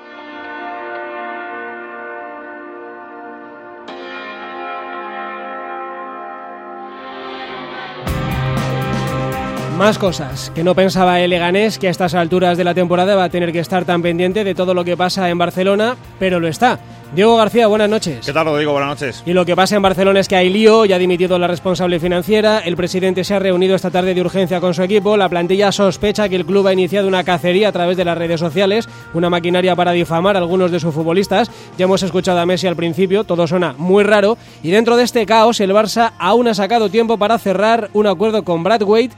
Más 9.82 9.98
cosas 9.98 10.52
que 10.54 10.62
no 10.62 10.76
pensaba 10.76 11.18
el 11.18 11.30
Leganés 11.30 11.76
que 11.76 11.88
a 11.88 11.90
estas 11.90 12.14
alturas 12.14 12.56
de 12.56 12.62
la 12.62 12.72
temporada 12.72 13.16
va 13.16 13.24
a 13.24 13.28
tener 13.30 13.50
que 13.50 13.58
estar 13.58 13.84
tan 13.84 14.00
pendiente 14.00 14.44
de 14.44 14.54
todo 14.54 14.74
lo 14.74 14.84
que 14.84 14.96
pasa 14.96 15.28
en 15.28 15.38
Barcelona, 15.38 15.96
pero 16.20 16.38
lo 16.38 16.46
está. 16.46 16.78
Diego 17.16 17.36
García, 17.36 17.66
buenas 17.66 17.90
noches. 17.90 18.24
¿Qué 18.24 18.32
tal, 18.32 18.46
Rodrigo? 18.46 18.70
Buenas 18.70 18.90
noches. 18.90 19.24
Y 19.26 19.32
lo 19.32 19.44
que 19.44 19.56
pasa 19.56 19.74
en 19.74 19.82
Barcelona 19.82 20.20
es 20.20 20.28
que 20.28 20.36
hay 20.36 20.50
lío, 20.50 20.84
ya 20.84 20.96
ha 20.96 20.98
dimitido 21.00 21.36
la 21.36 21.48
responsable 21.48 21.98
financiera, 21.98 22.60
el 22.60 22.76
presidente 22.76 23.24
se 23.24 23.34
ha 23.34 23.40
reunido 23.40 23.74
esta 23.74 23.90
tarde 23.90 24.14
de 24.14 24.20
urgencia 24.20 24.60
con 24.60 24.72
su 24.72 24.84
equipo, 24.84 25.16
la 25.16 25.28
plantilla 25.28 25.72
sospecha 25.72 26.28
que 26.28 26.36
el 26.36 26.46
club 26.46 26.68
ha 26.68 26.72
iniciado 26.72 27.08
una 27.08 27.24
cacería 27.24 27.68
a 27.68 27.72
través 27.72 27.96
de 27.96 28.04
las 28.04 28.16
redes 28.16 28.38
sociales, 28.38 28.88
una 29.14 29.30
maquinaria 29.30 29.74
para 29.74 29.90
difamar 29.90 30.36
a 30.36 30.38
algunos 30.38 30.70
de 30.70 30.78
sus 30.78 30.94
futbolistas. 30.94 31.50
Ya 31.76 31.86
hemos 31.86 32.04
escuchado 32.04 32.38
a 32.38 32.46
Messi 32.46 32.68
al 32.68 32.76
principio, 32.76 33.24
todo 33.24 33.48
suena 33.48 33.74
muy 33.76 34.04
raro, 34.04 34.38
y 34.62 34.70
dentro 34.70 34.96
de 34.96 35.02
este 35.02 35.26
caos 35.26 35.58
el 35.58 35.72
Barça 35.72 36.12
aún 36.20 36.46
ha 36.46 36.54
sacado 36.54 36.88
tiempo 36.88 37.18
para 37.18 37.36
cerrar 37.38 37.90
un 37.94 38.06
acuerdo 38.06 38.44
con 38.44 38.62
Brad 38.62 38.82
Wade 38.82 39.10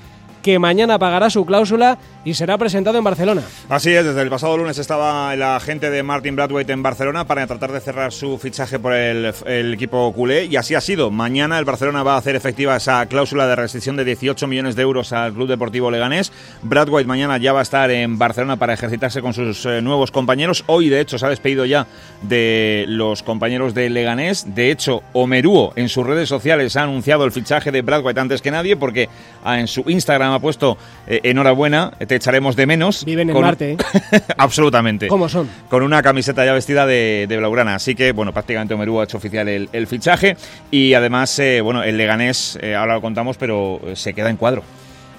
que 0.44 0.58
mañana 0.58 0.98
pagará 0.98 1.30
su 1.30 1.46
cláusula 1.46 1.96
y 2.22 2.34
será 2.34 2.58
presentado 2.58 2.98
en 2.98 3.04
Barcelona. 3.04 3.42
Así 3.70 3.94
es, 3.94 4.04
desde 4.04 4.20
el 4.20 4.28
pasado 4.28 4.56
lunes 4.58 4.76
estaba 4.76 5.32
el 5.32 5.42
agente 5.42 5.90
de 5.90 6.02
Martin 6.02 6.36
Bradwaite 6.36 6.72
en 6.72 6.82
Barcelona 6.82 7.26
para 7.26 7.46
tratar 7.46 7.72
de 7.72 7.80
cerrar 7.80 8.12
su 8.12 8.36
fichaje 8.38 8.78
por 8.78 8.92
el, 8.92 9.32
equipo 9.72 10.12
culé 10.12 10.44
y 10.44 10.56
así 10.56 10.74
ha 10.74 10.82
sido. 10.82 11.10
Mañana 11.10 11.58
el 11.58 11.64
Barcelona 11.64 12.02
va 12.02 12.14
a 12.14 12.18
hacer 12.18 12.36
efectiva 12.36 12.76
esa 12.76 13.06
cláusula 13.06 13.46
de 13.46 13.56
restricción 13.56 13.96
de 13.96 14.04
18 14.04 14.46
millones 14.46 14.76
de 14.76 14.82
euros 14.82 15.14
al 15.14 15.32
Club 15.32 15.48
Deportivo 15.48 15.90
Leganés. 15.90 16.30
Bradwaite 16.62 17.08
mañana 17.08 17.38
ya 17.38 17.54
va 17.54 17.60
a 17.60 17.62
estar 17.62 17.90
en 17.90 18.18
Barcelona 18.18 18.58
para 18.58 18.74
ejercitarse 18.74 19.22
con 19.22 19.32
sus 19.32 19.64
eh, 19.64 19.80
nuevos 19.80 20.10
compañeros. 20.10 20.62
Hoy, 20.66 20.90
de 20.90 21.00
hecho, 21.00 21.18
se 21.18 21.24
ha 21.24 21.30
despedido 21.30 21.64
ya 21.64 21.86
de 22.20 22.84
los 22.86 23.22
compañeros 23.22 23.72
de 23.72 23.88
Leganés. 23.88 24.54
De 24.54 24.70
hecho, 24.70 25.02
Omeruo 25.14 25.72
en 25.76 25.88
sus 25.88 26.06
redes 26.06 26.28
sociales 26.28 26.76
ha 26.76 26.82
anunciado 26.82 27.24
el 27.24 27.32
fichaje 27.32 27.72
de 27.72 27.80
Bradwaite 27.80 28.20
antes 28.20 28.42
que 28.42 28.50
nadie 28.50 28.76
porque 28.76 29.08
ah, 29.42 29.58
en 29.58 29.68
su 29.68 29.84
Instagram 29.88 30.33
ha 30.34 30.40
puesto 30.40 30.76
eh, 31.06 31.20
enhorabuena, 31.24 31.92
te 32.06 32.14
echaremos 32.14 32.56
de 32.56 32.66
menos. 32.66 33.04
Viven 33.04 33.30
en 33.30 33.34
con... 33.34 33.44
Marte. 33.44 33.72
¿eh? 33.72 33.76
Absolutamente. 34.38 35.08
¿Cómo 35.08 35.28
son? 35.28 35.48
Con 35.68 35.82
una 35.82 36.02
camiseta 36.02 36.44
ya 36.44 36.52
vestida 36.52 36.86
de, 36.86 37.26
de 37.28 37.36
Blaugrana. 37.36 37.74
Así 37.74 37.94
que, 37.94 38.12
bueno, 38.12 38.32
prácticamente 38.32 38.74
Omerú 38.74 39.00
ha 39.00 39.04
hecho 39.04 39.16
oficial 39.16 39.48
el, 39.48 39.68
el 39.72 39.86
fichaje. 39.86 40.36
Y 40.70 40.94
además, 40.94 41.38
eh, 41.38 41.60
bueno, 41.60 41.82
el 41.82 41.96
Leganés, 41.96 42.58
eh, 42.60 42.74
ahora 42.74 42.94
lo 42.94 43.00
contamos, 43.00 43.36
pero 43.36 43.80
se 43.94 44.14
queda 44.14 44.30
en 44.30 44.36
cuadro. 44.36 44.62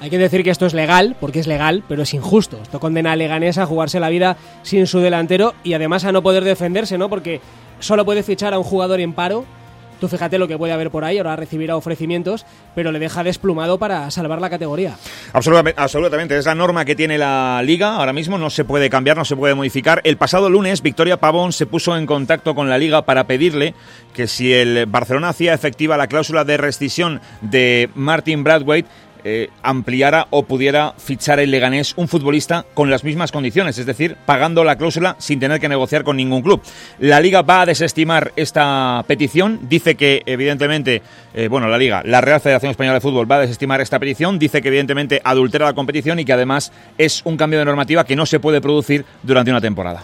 Hay 0.02 0.10
que 0.10 0.18
decir 0.18 0.44
que 0.44 0.50
esto 0.50 0.66
es 0.66 0.74
legal, 0.74 1.16
porque 1.20 1.40
es 1.40 1.48
legal, 1.48 1.84
pero 1.88 2.04
es 2.04 2.14
injusto. 2.14 2.60
Esto 2.62 2.80
condena 2.80 3.14
a 3.14 3.16
Leganés 3.16 3.58
a 3.58 3.66
jugarse 3.66 4.00
la 4.00 4.10
vida 4.10 4.38
sin 4.62 4.88
su 4.88 5.00
delantero 5.00 5.54
y 5.64 5.74
además 5.74 6.04
a 6.06 6.12
no 6.12 6.22
poder 6.22 6.44
defenderse, 6.44 6.98
¿no? 6.98 7.10
Porque 7.10 7.42
solo 7.80 8.06
puede 8.06 8.22
fichar 8.22 8.54
a 8.54 8.58
un 8.58 8.64
jugador 8.64 9.00
en 9.00 9.14
paro 9.14 9.46
Tú 10.00 10.08
fíjate 10.08 10.38
lo 10.38 10.48
que 10.48 10.58
puede 10.58 10.74
haber 10.74 10.92
por 10.92 11.04
ahí, 11.04 11.18
ahora 11.18 11.36
recibirá 11.36 11.76
ofrecimientos, 11.76 12.46
pero 12.74 12.92
le 12.92 13.00
deja 13.00 13.24
desplumado 13.24 13.78
para 13.78 14.10
salvar 14.12 14.42
la 14.42 14.50
categoría. 14.50 14.96
Absolutamente, 15.34 15.82
absolutamente, 15.82 16.38
es 16.38 16.46
la 16.46 16.56
norma 16.56 16.86
que 16.86 16.96
tiene 16.96 17.18
la 17.18 17.62
liga, 17.64 17.96
ahora 17.96 18.14
mismo 18.14 18.38
no 18.38 18.50
se 18.50 18.66
puede 18.66 18.90
cambiar, 18.90 19.18
no 19.18 19.26
se 19.26 19.36
puede 19.36 19.56
modificar. 19.56 20.02
El 20.04 20.18
pasado 20.18 20.50
lunes, 20.50 20.82
Victoria 20.82 21.18
Pavón 21.18 21.54
se 21.54 21.66
puso 21.66 21.96
en 21.98 22.06
contacto 22.06 22.56
con 22.56 22.70
la 22.70 22.78
liga 22.78 23.04
para 23.04 23.26
pedirle 23.26 23.74
que 24.14 24.28
si 24.28 24.54
el 24.54 24.86
Barcelona 24.86 25.30
hacía 25.30 25.54
efectiva 25.54 25.98
la 25.98 26.08
cláusula 26.08 26.44
de 26.44 26.58
rescisión 26.58 27.22
de 27.42 27.90
Martin 27.96 28.44
Bradwaite, 28.44 28.90
eh, 29.28 29.50
ampliara 29.64 30.28
o 30.30 30.44
pudiera 30.44 30.94
fichar 30.98 31.40
el 31.40 31.50
Leganés 31.50 31.96
un 31.98 32.08
futbolista 32.08 32.64
con 32.76 32.92
las 32.92 33.04
mismas 33.04 33.32
condiciones, 33.32 33.76
es 33.80 33.88
decir, 33.88 34.18
pagando 34.26 34.64
la 34.64 34.76
cláusula 34.76 35.16
sin 35.18 35.40
tener 35.40 35.60
que 35.60 35.68
negociar 35.68 36.04
con 36.04 36.16
ningún 36.16 36.44
club. 36.44 36.62
La 37.00 37.20
Liga 37.20 37.42
va 37.42 37.62
a 37.62 37.66
desestimar 37.66 38.34
esta 38.36 39.04
petición, 39.08 39.62
dice 39.64 39.96
que 39.96 40.22
evidentemente, 40.28 41.02
eh, 41.34 41.48
bueno, 41.48 41.68
la 41.68 41.80
Liga, 41.80 42.04
la 42.06 42.22
Real 42.22 42.40
Federación 42.40 42.70
Española 42.70 42.94
de 42.94 43.02
Fútbol 43.02 43.30
va 43.30 43.38
a 43.38 43.42
desestimar 43.42 43.82
esta 43.82 43.98
petición, 43.98 44.38
dice 44.38 44.62
que 44.62 44.68
evidentemente 44.68 45.22
adultera 45.24 45.66
la 45.66 45.74
competición 45.74 46.20
y 46.20 46.26
que 46.26 46.34
además 46.34 46.72
es 47.00 47.22
un 47.26 47.36
cambio 47.36 47.58
de 47.58 47.66
normativa 47.66 48.06
que 48.06 48.16
no 48.16 48.28
se 48.28 48.40
puede 48.40 48.62
producir 48.62 49.06
durante 49.24 49.50
una 49.50 49.60
temporada. 49.60 50.04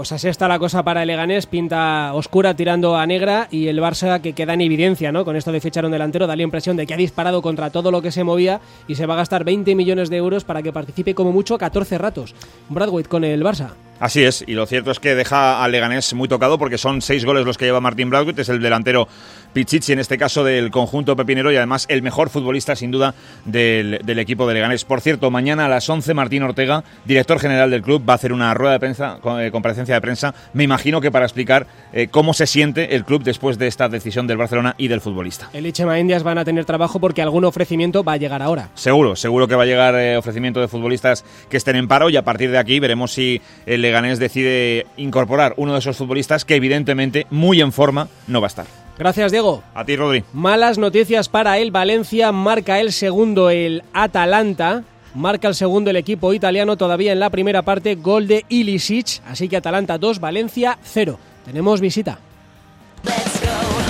Pues 0.00 0.12
así 0.12 0.28
está 0.28 0.48
la 0.48 0.58
cosa 0.58 0.82
para 0.82 1.02
el 1.02 1.08
Leganés, 1.08 1.44
pinta 1.44 2.14
oscura 2.14 2.56
tirando 2.56 2.96
a 2.96 3.06
negra 3.06 3.48
y 3.50 3.66
el 3.66 3.80
Barça 3.80 4.22
que 4.22 4.32
queda 4.32 4.54
en 4.54 4.62
evidencia, 4.62 5.12
¿no? 5.12 5.26
Con 5.26 5.36
esto 5.36 5.52
de 5.52 5.60
fichar 5.60 5.84
un 5.84 5.92
delantero 5.92 6.26
da 6.26 6.36
la 6.36 6.42
impresión 6.42 6.74
de 6.78 6.86
que 6.86 6.94
ha 6.94 6.96
disparado 6.96 7.42
contra 7.42 7.68
todo 7.68 7.90
lo 7.90 8.00
que 8.00 8.10
se 8.10 8.24
movía 8.24 8.62
y 8.88 8.94
se 8.94 9.04
va 9.04 9.12
a 9.12 9.16
gastar 9.18 9.44
20 9.44 9.74
millones 9.74 10.08
de 10.08 10.16
euros 10.16 10.44
para 10.44 10.62
que 10.62 10.72
participe 10.72 11.14
como 11.14 11.32
mucho 11.32 11.58
14 11.58 11.98
ratos. 11.98 12.34
Bradwaite 12.70 13.10
con 13.10 13.24
el 13.24 13.42
Barça. 13.42 13.72
Así 13.98 14.24
es, 14.24 14.42
y 14.46 14.54
lo 14.54 14.64
cierto 14.64 14.90
es 14.90 14.98
que 14.98 15.14
deja 15.14 15.62
al 15.62 15.72
Leganés 15.72 16.14
muy 16.14 16.26
tocado 16.26 16.58
porque 16.58 16.78
son 16.78 17.02
seis 17.02 17.26
goles 17.26 17.44
los 17.44 17.58
que 17.58 17.66
lleva 17.66 17.82
Martín 17.82 18.08
Bradwaite, 18.08 18.40
es 18.40 18.48
el 18.48 18.62
delantero 18.62 19.06
Pichichi, 19.52 19.92
en 19.92 19.98
este 19.98 20.16
caso 20.18 20.44
del 20.44 20.70
conjunto 20.70 21.16
pepinero 21.16 21.50
y 21.52 21.56
además 21.56 21.86
el 21.88 22.02
mejor 22.02 22.30
futbolista 22.30 22.76
sin 22.76 22.90
duda 22.90 23.14
del, 23.44 24.00
equipo 24.18 24.46
de 24.46 24.54
Leganés. 24.54 24.84
Por 24.84 25.00
cierto, 25.00 25.30
mañana 25.30 25.66
a 25.66 25.68
las 25.68 25.88
11 25.88 26.14
Martín 26.14 26.42
Ortega, 26.42 26.84
director 27.04 27.38
general 27.38 27.70
del 27.70 27.82
club, 27.82 28.04
va 28.08 28.14
a 28.14 28.16
hacer 28.16 28.32
una 28.32 28.54
rueda 28.54 28.74
de 28.74 28.80
prensa, 28.80 29.18
eh, 29.40 29.50
comparecencia 29.50 29.94
de 29.94 30.00
prensa, 30.00 30.34
me 30.52 30.64
imagino 30.64 31.00
que 31.00 31.10
para 31.10 31.24
explicar 31.24 31.66
eh, 31.92 32.08
cómo 32.08 32.34
se 32.34 32.46
siente 32.46 32.94
el 32.94 33.04
club 33.04 33.22
después 33.22 33.58
de 33.58 33.66
esta 33.66 33.88
decisión 33.88 34.26
del 34.26 34.36
Barcelona 34.36 34.74
y 34.78 34.88
del 34.88 35.00
futbolista. 35.00 35.50
El 35.52 35.66
Ichema 35.66 35.98
Indias 35.98 36.22
van 36.22 36.38
a 36.38 36.44
tener 36.44 36.64
trabajo 36.64 37.00
porque 37.00 37.22
algún 37.22 37.44
ofrecimiento 37.44 38.04
va 38.04 38.12
a 38.12 38.16
llegar 38.16 38.42
ahora. 38.42 38.68
Seguro, 38.74 39.16
seguro 39.16 39.48
que 39.48 39.56
va 39.56 39.64
a 39.64 39.66
llegar 39.66 39.94
eh, 39.96 40.16
ofrecimiento 40.16 40.60
de 40.60 40.68
futbolistas 40.68 41.24
que 41.48 41.56
estén 41.56 41.76
en 41.76 41.88
paro 41.88 42.10
y 42.10 42.16
a 42.16 42.22
partir 42.22 42.50
de 42.50 42.58
aquí 42.58 42.78
veremos 42.78 43.12
si 43.12 43.40
el 43.66 43.82
Leganés 43.82 44.18
decide 44.18 44.86
incorporar 44.96 45.54
uno 45.56 45.72
de 45.72 45.80
esos 45.80 45.96
futbolistas 45.96 46.44
que 46.44 46.54
evidentemente 46.54 47.26
muy 47.30 47.60
en 47.60 47.72
forma 47.72 48.08
no 48.26 48.40
va 48.40 48.46
a 48.46 48.48
estar. 48.48 48.79
Gracias, 49.00 49.32
Diego. 49.32 49.62
A 49.74 49.82
ti, 49.82 49.96
Rodri. 49.96 50.24
Malas 50.34 50.76
noticias 50.76 51.30
para 51.30 51.56
el 51.56 51.70
Valencia. 51.70 52.32
Marca 52.32 52.80
el 52.80 52.92
segundo 52.92 53.48
el 53.48 53.82
Atalanta. 53.94 54.84
Marca 55.14 55.48
el 55.48 55.54
segundo 55.54 55.88
el 55.88 55.96
equipo 55.96 56.34
italiano 56.34 56.76
todavía 56.76 57.10
en 57.10 57.18
la 57.18 57.30
primera 57.30 57.62
parte. 57.62 57.94
Gol 57.94 58.26
de 58.26 58.44
Ilisic. 58.50 59.22
Así 59.26 59.48
que 59.48 59.56
Atalanta 59.56 59.96
2, 59.96 60.20
Valencia 60.20 60.78
0. 60.82 61.18
Tenemos 61.46 61.80
visita. 61.80 62.18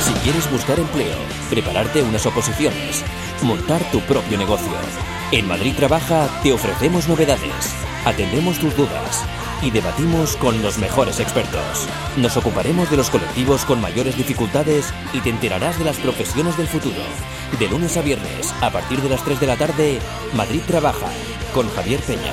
Si 0.00 0.12
quieres 0.22 0.48
buscar 0.48 0.78
empleo, 0.78 1.18
prepararte 1.50 2.04
unas 2.04 2.24
oposiciones, 2.26 3.04
montar 3.42 3.82
tu 3.90 3.98
propio 4.02 4.38
negocio. 4.38 4.70
En 5.32 5.48
Madrid 5.48 5.74
Trabaja 5.74 6.28
te 6.44 6.52
ofrecemos 6.52 7.08
novedades. 7.08 7.74
Atendemos 8.04 8.60
tus 8.60 8.76
dudas 8.76 9.26
y 9.62 9.70
debatimos 9.70 10.36
con 10.36 10.62
los 10.62 10.78
mejores 10.78 11.20
expertos. 11.20 11.88
Nos 12.16 12.36
ocuparemos 12.36 12.90
de 12.90 12.96
los 12.96 13.10
colectivos 13.10 13.64
con 13.64 13.80
mayores 13.80 14.16
dificultades 14.16 14.92
y 15.12 15.20
te 15.20 15.30
enterarás 15.30 15.78
de 15.78 15.84
las 15.84 15.98
profesiones 15.98 16.56
del 16.56 16.68
futuro. 16.68 17.02
De 17.58 17.68
lunes 17.68 17.96
a 17.96 18.02
viernes, 18.02 18.54
a 18.60 18.70
partir 18.70 19.00
de 19.00 19.08
las 19.08 19.24
3 19.24 19.40
de 19.40 19.46
la 19.46 19.56
tarde, 19.56 19.98
Madrid 20.34 20.62
Trabaja, 20.66 21.08
con 21.52 21.68
Javier 21.70 22.00
Peña. 22.00 22.32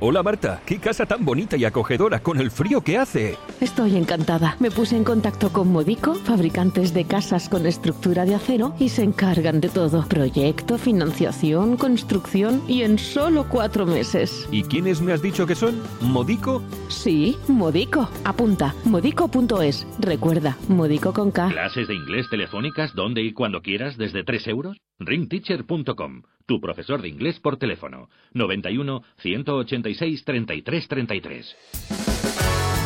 Hola 0.00 0.22
Marta, 0.22 0.62
qué 0.64 0.78
casa 0.78 1.06
tan 1.06 1.24
bonita 1.24 1.56
y 1.56 1.64
acogedora 1.64 2.20
con 2.20 2.38
el 2.38 2.52
frío 2.52 2.82
que 2.82 2.96
hace. 2.96 3.36
Estoy 3.60 3.96
encantada. 3.96 4.56
Me 4.60 4.70
puse 4.70 4.96
en 4.96 5.02
contacto 5.02 5.52
con 5.52 5.72
Modico, 5.72 6.14
fabricantes 6.14 6.94
de 6.94 7.04
casas 7.04 7.48
con 7.48 7.66
estructura 7.66 8.24
de 8.24 8.36
acero, 8.36 8.76
y 8.78 8.90
se 8.90 9.02
encargan 9.02 9.60
de 9.60 9.68
todo. 9.68 10.06
Proyecto, 10.06 10.78
financiación, 10.78 11.76
construcción 11.76 12.62
y 12.68 12.82
en 12.82 12.96
solo 12.96 13.46
cuatro 13.48 13.86
meses. 13.86 14.48
¿Y 14.52 14.62
quiénes 14.62 15.00
me 15.00 15.12
has 15.12 15.20
dicho 15.20 15.48
que 15.48 15.56
son? 15.56 15.82
¿Modico? 16.00 16.62
Sí, 16.86 17.36
Modico. 17.48 18.08
Apunta, 18.24 18.76
modico.es. 18.84 19.84
Recuerda, 19.98 20.56
Modico 20.68 21.12
con 21.12 21.32
K. 21.32 21.48
¿Clases 21.48 21.88
de 21.88 21.96
inglés 21.96 22.26
telefónicas 22.30 22.94
donde 22.94 23.22
y 23.22 23.32
cuando 23.32 23.62
quieras 23.62 23.96
desde 23.96 24.22
3 24.22 24.46
euros? 24.46 24.76
ringteacher.com 25.00 26.22
tu 26.48 26.60
profesor 26.62 27.02
de 27.02 27.08
inglés 27.08 27.38
por 27.38 27.58
teléfono 27.58 28.08
91 28.32 29.02
186 29.18 30.24
33 30.24 30.88
33. 30.88 31.56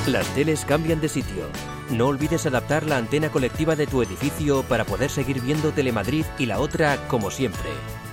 Las 0.09 0.35
teles 0.35 0.65
cambian 0.65 1.01
de 1.01 1.09
sitio. 1.09 1.47
No 1.91 2.09
olvides 2.09 2.45
adaptar 2.45 2.85
la 2.85 2.97
antena 2.97 3.29
colectiva 3.31 3.77
de 3.77 3.87
tu 3.87 4.03
edificio 4.03 4.65
para 4.65 4.85
poder 4.85 5.11
seguir 5.11 5.41
viendo 5.41 5.71
Telemadrid 5.71 6.25
y 6.41 6.47
la 6.47 6.59
otra 6.59 6.97
como 7.07 7.31
siempre. 7.31 7.71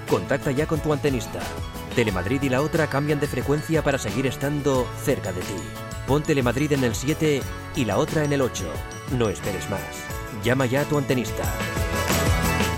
Contacta 0.07 0.51
ya 0.51 0.67
con 0.67 0.81
tu 0.81 0.93
antenista. 0.93 1.39
Telemadrid 1.95 2.43
y 2.43 2.49
la 2.49 2.61
otra 2.61 2.87
cambian 2.87 3.19
de 3.19 3.25
frecuencia 3.27 3.83
para 3.83 3.97
seguir 3.97 4.27
estando 4.27 4.85
cerca 5.03 5.33
de 5.33 5.41
ti. 5.41 5.59
Pon 6.05 6.21
Telemadrid 6.21 6.73
en 6.73 6.83
el 6.83 6.93
7 6.93 7.41
y 7.75 7.85
la 7.85 7.97
otra 7.97 8.23
en 8.23 8.33
el 8.33 8.41
8. 8.41 8.71
No 9.17 9.29
esperes 9.29 9.67
más. 9.71 10.07
Llama 10.43 10.67
ya 10.67 10.81
a 10.81 10.85
tu 10.85 10.99
antenista. 10.99 11.43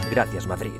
Gracias 0.09 0.47
Madrid. 0.47 0.79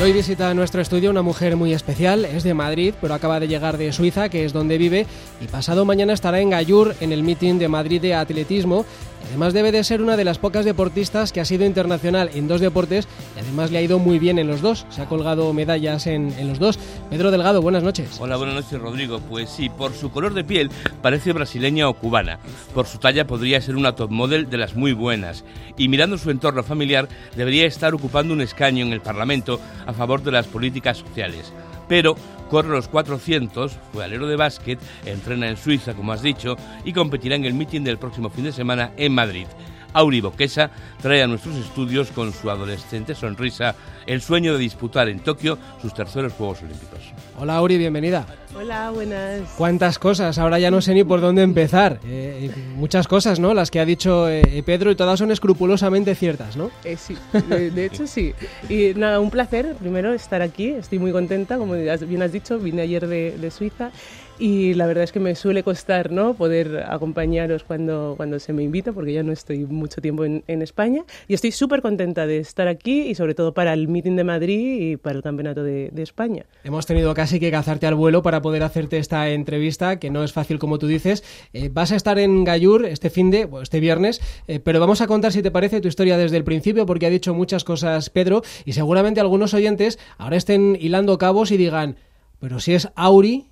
Hoy 0.00 0.12
visita 0.12 0.54
nuestro 0.54 0.80
estudio 0.80 1.10
una 1.10 1.22
mujer 1.22 1.56
muy 1.56 1.72
especial, 1.72 2.24
es 2.24 2.44
de 2.44 2.54
Madrid, 2.54 2.94
pero 3.00 3.14
acaba 3.14 3.40
de 3.40 3.48
llegar 3.48 3.78
de 3.78 3.92
Suiza, 3.92 4.28
que 4.28 4.44
es 4.44 4.52
donde 4.52 4.78
vive, 4.78 5.06
y 5.40 5.46
pasado 5.46 5.84
mañana 5.84 6.12
estará 6.12 6.40
en 6.40 6.50
Gallur 6.50 6.94
en 7.00 7.12
el 7.12 7.24
meeting 7.24 7.58
de 7.58 7.68
Madrid 7.68 8.00
de 8.00 8.14
atletismo 8.14 8.84
Además 9.26 9.52
debe 9.52 9.72
de 9.72 9.84
ser 9.84 10.00
una 10.00 10.16
de 10.16 10.24
las 10.24 10.38
pocas 10.38 10.64
deportistas 10.64 11.32
que 11.32 11.40
ha 11.40 11.44
sido 11.44 11.64
internacional 11.66 12.30
en 12.34 12.48
dos 12.48 12.60
deportes 12.60 13.06
y 13.36 13.40
además 13.40 13.70
le 13.70 13.78
ha 13.78 13.82
ido 13.82 13.98
muy 13.98 14.18
bien 14.18 14.38
en 14.38 14.46
los 14.46 14.62
dos. 14.62 14.86
Se 14.88 15.02
ha 15.02 15.06
colgado 15.06 15.52
medallas 15.52 16.06
en, 16.06 16.32
los 16.48 16.58
dos. 16.58 16.78
Pedro 17.10 17.30
Delgado, 17.30 17.60
buenas 17.60 17.82
noches. 17.82 18.18
Hola, 18.20 18.36
buenas 18.36 18.54
noches 18.54 18.80
Rodrigo. 18.80 19.20
Pues 19.20 19.50
sí, 19.50 19.68
por 19.68 19.92
su 19.92 20.10
color 20.10 20.34
de 20.34 20.44
piel 20.44 20.70
parece 21.02 21.32
brasileña 21.32 21.88
o 21.88 21.94
cubana. 21.94 22.38
Por 22.74 22.86
su 22.86 22.98
talla 22.98 23.26
podría 23.26 23.60
ser 23.60 23.76
una 23.76 23.94
top 23.94 24.10
model 24.10 24.48
de 24.48 24.56
las 24.56 24.74
muy 24.74 24.92
buenas. 24.92 25.44
Y 25.76 25.88
mirando 25.88 26.16
su 26.16 26.30
entorno 26.30 26.62
familiar 26.62 27.08
debería 27.36 27.66
estar 27.66 27.94
ocupando 27.94 28.32
un 28.32 28.40
escaño 28.40 28.84
en 28.84 28.92
el 28.92 29.00
Parlamento 29.00 29.60
a 29.88 29.92
favor 29.94 30.22
de 30.22 30.30
las 30.30 30.46
políticas 30.46 30.98
sociales. 30.98 31.52
Pero 31.88 32.14
corre 32.50 32.68
los 32.68 32.88
400, 32.88 33.72
fue 33.92 34.04
alero 34.04 34.28
de 34.28 34.36
básquet, 34.36 34.78
entrena 35.06 35.48
en 35.48 35.56
Suiza, 35.56 35.94
como 35.94 36.12
has 36.12 36.22
dicho, 36.22 36.56
y 36.84 36.92
competirá 36.92 37.34
en 37.34 37.46
el 37.46 37.54
meeting 37.54 37.82
del 37.82 37.98
próximo 37.98 38.30
fin 38.30 38.44
de 38.44 38.52
semana 38.52 38.92
en 38.96 39.14
Madrid. 39.14 39.46
Auri 39.94 40.20
Boquesa 40.20 40.70
trae 41.00 41.22
a 41.22 41.26
nuestros 41.26 41.56
estudios 41.56 42.10
con 42.10 42.32
su 42.32 42.50
adolescente 42.50 43.14
sonrisa 43.14 43.74
el 44.06 44.20
sueño 44.20 44.52
de 44.52 44.58
disputar 44.58 45.08
en 45.08 45.20
Tokio 45.20 45.58
sus 45.80 45.94
terceros 45.94 46.34
Juegos 46.34 46.62
Olímpicos. 46.62 47.14
Hola 47.40 47.56
Auri, 47.56 47.78
bienvenida. 47.78 48.26
Hola, 48.56 48.90
buenas. 48.90 49.42
¿Cuántas 49.56 50.00
cosas? 50.00 50.38
Ahora 50.38 50.58
ya 50.58 50.72
no 50.72 50.80
sé 50.80 50.92
ni 50.92 51.04
por 51.04 51.20
dónde 51.20 51.42
empezar. 51.42 52.00
Eh, 52.04 52.50
muchas 52.74 53.06
cosas, 53.06 53.38
¿no? 53.38 53.54
Las 53.54 53.70
que 53.70 53.78
ha 53.78 53.84
dicho 53.84 54.28
eh, 54.28 54.60
Pedro 54.66 54.90
y 54.90 54.96
todas 54.96 55.20
son 55.20 55.30
escrupulosamente 55.30 56.16
ciertas, 56.16 56.56
¿no? 56.56 56.72
Eh, 56.82 56.96
sí, 56.96 57.16
de, 57.48 57.84
hecho 57.84 58.08
sí. 58.08 58.34
Y 58.68 58.92
nada, 58.96 59.20
un 59.20 59.30
placer 59.30 59.76
primero 59.78 60.12
estar 60.12 60.42
aquí. 60.42 60.70
Estoy 60.70 60.98
muy 60.98 61.12
contenta, 61.12 61.58
como 61.58 61.74
bien 61.74 62.22
has 62.22 62.32
dicho, 62.32 62.58
vine 62.58 62.82
ayer 62.82 63.06
de, 63.06 63.38
de 63.38 63.50
Suiza 63.52 63.92
y 64.38 64.74
la 64.74 64.86
verdad 64.86 65.04
es 65.04 65.12
que 65.12 65.20
me 65.20 65.34
suele 65.34 65.62
costar 65.62 66.10
¿no? 66.10 66.34
poder 66.34 66.84
acompañaros 66.88 67.64
cuando, 67.64 68.14
cuando 68.16 68.38
se 68.38 68.52
me 68.52 68.62
invita, 68.62 68.92
porque 68.92 69.12
ya 69.12 69.22
no 69.22 69.32
estoy 69.32 69.64
mucho 69.64 70.00
tiempo 70.00 70.24
en, 70.24 70.44
en 70.46 70.62
España. 70.62 71.04
Y 71.26 71.34
estoy 71.34 71.52
súper 71.52 71.82
contenta 71.82 72.26
de 72.26 72.38
estar 72.38 72.68
aquí 72.68 73.02
y 73.02 73.14
sobre 73.14 73.34
todo 73.34 73.52
para 73.54 73.72
el 73.72 73.88
meeting 73.88 74.16
de 74.16 74.24
Madrid 74.24 74.92
y 74.92 74.96
para 74.96 75.16
el 75.16 75.22
Campeonato 75.22 75.62
de, 75.62 75.90
de 75.92 76.02
España. 76.02 76.44
Hemos 76.64 76.86
tenido 76.86 77.14
casi 77.14 77.40
que 77.40 77.50
cazarte 77.50 77.86
al 77.86 77.94
vuelo 77.94 78.22
para 78.22 78.42
poder 78.42 78.62
hacerte 78.62 78.98
esta 78.98 79.28
entrevista, 79.30 79.98
que 79.98 80.10
no 80.10 80.22
es 80.22 80.32
fácil 80.32 80.58
como 80.58 80.78
tú 80.78 80.86
dices. 80.86 81.24
Eh, 81.52 81.70
vas 81.72 81.92
a 81.92 81.96
estar 81.96 82.18
en 82.18 82.44
Gallur 82.44 82.84
este 82.86 83.10
fin 83.10 83.30
de, 83.30 83.44
bueno, 83.44 83.62
este 83.62 83.80
viernes, 83.80 84.20
eh, 84.46 84.60
pero 84.60 84.80
vamos 84.80 85.00
a 85.00 85.06
contar, 85.06 85.32
si 85.32 85.42
te 85.42 85.50
parece, 85.50 85.80
tu 85.80 85.88
historia 85.88 86.16
desde 86.16 86.36
el 86.36 86.44
principio, 86.44 86.86
porque 86.86 87.06
ha 87.06 87.10
dicho 87.10 87.34
muchas 87.34 87.64
cosas 87.64 88.10
Pedro, 88.10 88.42
y 88.64 88.72
seguramente 88.72 89.20
algunos 89.20 89.54
oyentes 89.54 89.98
ahora 90.16 90.36
estén 90.36 90.76
hilando 90.80 91.18
cabos 91.18 91.50
y 91.50 91.56
digan, 91.56 91.96
pero 92.40 92.60
si 92.60 92.74
es 92.74 92.88
Auri, 92.94 93.46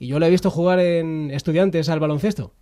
y 0.00 0.08
yo 0.08 0.18
lo 0.18 0.26
he 0.26 0.30
visto 0.30 0.50
jugar 0.50 0.80
en 0.80 1.30
estudiantes 1.30 1.88
al 1.88 2.00
baloncesto. 2.00 2.52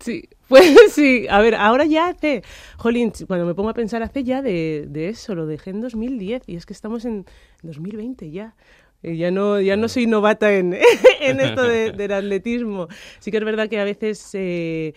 Sí, 0.00 0.28
pues 0.48 0.74
sí, 0.92 1.26
a 1.28 1.40
ver, 1.40 1.54
ahora 1.56 1.84
ya 1.84 2.08
hace, 2.08 2.42
jolín, 2.78 3.12
cuando 3.26 3.44
me 3.44 3.54
pongo 3.54 3.68
a 3.68 3.74
pensar 3.74 4.02
hace 4.02 4.24
ya 4.24 4.40
de, 4.40 4.86
de 4.88 5.08
eso, 5.10 5.34
lo 5.34 5.46
dejé 5.46 5.70
en 5.70 5.82
2010 5.82 6.44
y 6.46 6.56
es 6.56 6.64
que 6.64 6.72
estamos 6.72 7.04
en 7.04 7.26
2020 7.62 8.30
ya. 8.30 8.54
Ya 9.02 9.30
no, 9.30 9.60
ya 9.60 9.76
no 9.76 9.88
soy 9.88 10.06
novata 10.06 10.52
en, 10.54 10.72
en 11.20 11.40
esto 11.40 11.62
de- 11.68 11.92
del 11.96 12.12
atletismo. 12.12 12.88
Sí 13.20 13.30
que 13.30 13.36
es 13.36 13.44
verdad 13.44 13.68
que 13.68 13.78
a 13.78 13.84
veces 13.84 14.30
eh, 14.34 14.94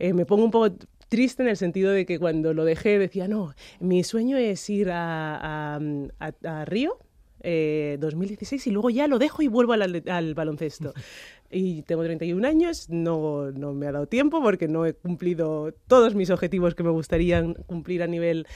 eh, 0.00 0.12
me 0.12 0.26
pongo 0.26 0.44
un 0.44 0.50
poco 0.50 0.74
triste 1.08 1.42
en 1.44 1.48
el 1.48 1.56
sentido 1.56 1.92
de 1.92 2.04
que 2.04 2.18
cuando 2.18 2.52
lo 2.52 2.64
dejé 2.64 2.98
decía, 2.98 3.28
no, 3.28 3.54
mi 3.78 4.02
sueño 4.02 4.36
es 4.36 4.68
ir 4.68 4.90
a, 4.90 5.76
a, 5.76 5.80
a- 6.18 6.60
a 6.60 6.64
Río 6.64 6.98
eh, 7.40 7.96
2016 8.00 8.66
y 8.66 8.70
luego 8.70 8.90
ya 8.90 9.06
lo 9.06 9.18
dejo 9.18 9.42
y 9.42 9.48
vuelvo 9.48 9.72
al, 9.72 10.34
baloncesto. 10.34 10.92
Y 11.48 11.82
tengo 11.82 12.02
31 12.02 12.44
años, 12.44 12.90
no, 12.90 13.52
no 13.52 13.72
me 13.72 13.86
ha 13.86 13.92
dado 13.92 14.08
tiempo 14.08 14.42
porque 14.42 14.66
no 14.66 14.84
he 14.84 14.94
cumplido 14.94 15.72
todos 15.86 16.16
mis 16.16 16.30
objetivos 16.30 16.74
que 16.74 16.82
me 16.82 16.90
gustarían 16.90 17.54
cumplir 17.54 18.02
a 18.02 18.08
nivel 18.08 18.48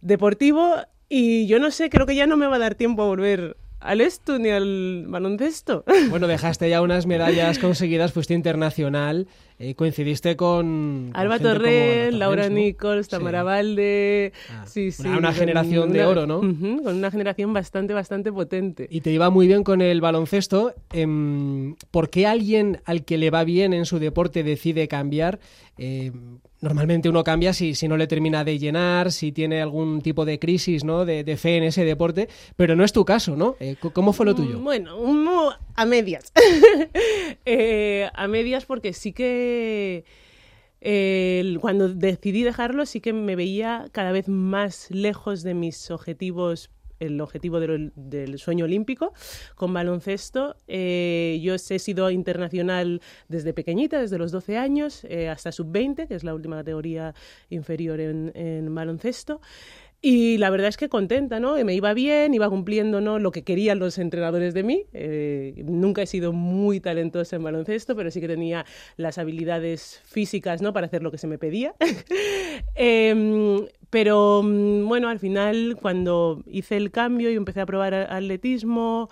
deportivo 0.00 0.74
y 1.08 1.46
yo 1.46 1.60
no 1.60 1.70
sé, 1.70 1.90
creo 1.90 2.06
que 2.06 2.16
ya 2.16 2.26
no 2.26 2.36
me 2.36 2.48
va 2.48 2.56
a 2.56 2.58
dar 2.58 2.74
tiempo 2.74 3.02
a 3.02 3.06
volver 3.06 3.56
al 3.84 4.00
esto 4.00 4.38
ni 4.38 4.48
al 4.50 5.04
baloncesto. 5.08 5.84
Bueno, 6.10 6.26
dejaste 6.26 6.68
ya 6.68 6.82
unas 6.82 7.06
medallas 7.06 7.58
conseguidas, 7.58 8.12
fuiste 8.12 8.34
internacional, 8.34 9.26
eh, 9.58 9.74
coincidiste 9.74 10.36
con... 10.36 11.10
Alba 11.14 11.36
Ana 11.36 12.10
Laura. 12.10 12.48
Nichols, 12.48 13.08
Tamara 13.08 13.42
Valde. 13.42 14.32
sí, 14.66 14.90
sí. 14.90 15.02
una- 15.06 15.18
una 15.18 15.32
generación 15.32 15.92
de 15.92 16.04
oro, 16.04 16.26
¿no? 16.26 16.40
Con 16.40 16.86
una 16.96 17.10
generación 17.10 17.52
bastante, 17.52 17.94
bastante 17.94 18.32
potente. 18.32 18.86
Y 18.90 19.00
te 19.02 19.12
iba 19.12 19.30
muy 19.30 19.46
bien 19.46 19.62
con 19.64 19.80
el 19.80 20.00
baloncesto. 20.00 20.74
em, 20.92 21.76
¿Por 21.90 22.10
qué 22.10 22.26
alguien 22.26 22.80
al 22.84 23.04
que 23.04 23.18
le 23.18 23.30
va 23.30 23.44
bien 23.44 23.72
en 23.72 23.86
su 23.86 23.98
deporte 23.98 24.42
decide 24.42 24.88
cambiar? 24.88 25.38
Eh, 25.78 26.12
normalmente 26.64 27.08
uno 27.08 27.22
cambia 27.22 27.52
si, 27.52 27.74
si 27.76 27.86
no 27.86 27.96
le 27.96 28.06
termina 28.08 28.42
de 28.42 28.58
llenar, 28.58 29.12
si 29.12 29.30
tiene 29.30 29.62
algún 29.62 30.00
tipo 30.02 30.24
de 30.24 30.38
crisis 30.40 30.82
¿no? 30.82 31.04
de, 31.04 31.22
de 31.22 31.36
fe 31.36 31.58
en 31.58 31.62
ese 31.62 31.84
deporte, 31.84 32.28
pero 32.56 32.74
no 32.74 32.82
es 32.82 32.92
tu 32.92 33.04
caso, 33.04 33.36
¿no? 33.36 33.54
Eh, 33.60 33.76
¿Cómo 33.92 34.12
fue 34.12 34.26
lo 34.26 34.34
tuyo? 34.34 34.58
Mm, 34.58 34.64
Bueno, 34.64 34.96
un- 34.98 35.28
a 35.76 35.84
medias. 35.86 36.32
Eh, 37.46 38.08
a 38.14 38.26
medias 38.26 38.64
porque 38.64 38.92
sí 38.94 39.12
que 39.12 40.04
eh, 40.80 41.56
cuando 41.60 41.88
decidí 41.88 42.42
dejarlo 42.42 42.86
sí 42.86 43.00
que 43.00 43.12
me 43.12 43.36
veía 43.36 43.86
cada 43.92 44.12
vez 44.12 44.28
más 44.28 44.88
lejos 44.90 45.42
de 45.42 45.54
mis 45.54 45.90
objetivos 45.90 46.70
el 47.06 47.20
objetivo 47.20 47.60
del, 47.60 48.38
sueño 48.38 48.64
olímpico 48.64 49.12
con 49.54 49.72
baloncesto. 49.72 50.56
Eh, 50.66 51.40
yo 51.42 51.54
he 51.54 51.78
sido 51.78 52.10
internacional 52.10 53.00
desde 53.28 53.52
pequeñita, 53.52 54.00
desde 54.00 54.18
los 54.18 54.32
12 54.32 54.56
años 54.58 55.04
eh, 55.04 55.28
hasta 55.28 55.52
sub-20, 55.52 56.08
que 56.08 56.14
es 56.14 56.24
la 56.24 56.34
última 56.34 56.56
categoría 56.56 57.14
inferior 57.50 58.00
en 58.00 58.74
baloncesto. 58.74 59.40
Y 60.06 60.36
la 60.36 60.50
verdad 60.50 60.68
es 60.68 60.76
que 60.76 60.90
contenta, 60.90 61.40
¿no? 61.40 61.54
Me 61.64 61.72
iba 61.72 61.94
bien, 61.94 62.34
iba 62.34 62.50
cumpliendo 62.50 63.00
¿no? 63.00 63.18
lo 63.18 63.30
que 63.32 63.42
querían 63.42 63.78
los 63.78 63.96
entrenadores 63.96 64.52
de 64.52 64.62
mí. 64.62 64.84
Eh, 64.92 65.64
nunca 65.64 66.02
he 66.02 66.06
sido 66.06 66.34
muy 66.34 66.78
talentosa 66.78 67.36
en 67.36 67.42
baloncesto, 67.42 67.96
pero 67.96 68.10
sí 68.10 68.20
que 68.20 68.28
tenía 68.28 68.66
las 68.98 69.16
habilidades 69.16 70.02
físicas 70.04 70.60
¿no? 70.60 70.74
para 70.74 70.88
hacer 70.88 71.02
lo 71.02 71.10
que 71.10 71.16
se 71.16 71.26
me 71.26 71.38
pedía. 71.38 71.74
Em, 72.74 73.66
pero 73.88 74.42
mm, 74.44 74.86
bueno, 74.86 75.08
al 75.08 75.20
final, 75.20 75.78
cuando 75.80 76.42
hice 76.48 76.76
el 76.76 76.90
cambio 76.90 77.30
y 77.30 77.36
empecé 77.36 77.62
a 77.62 77.66
probar 77.66 77.94
atletismo, 77.94 79.08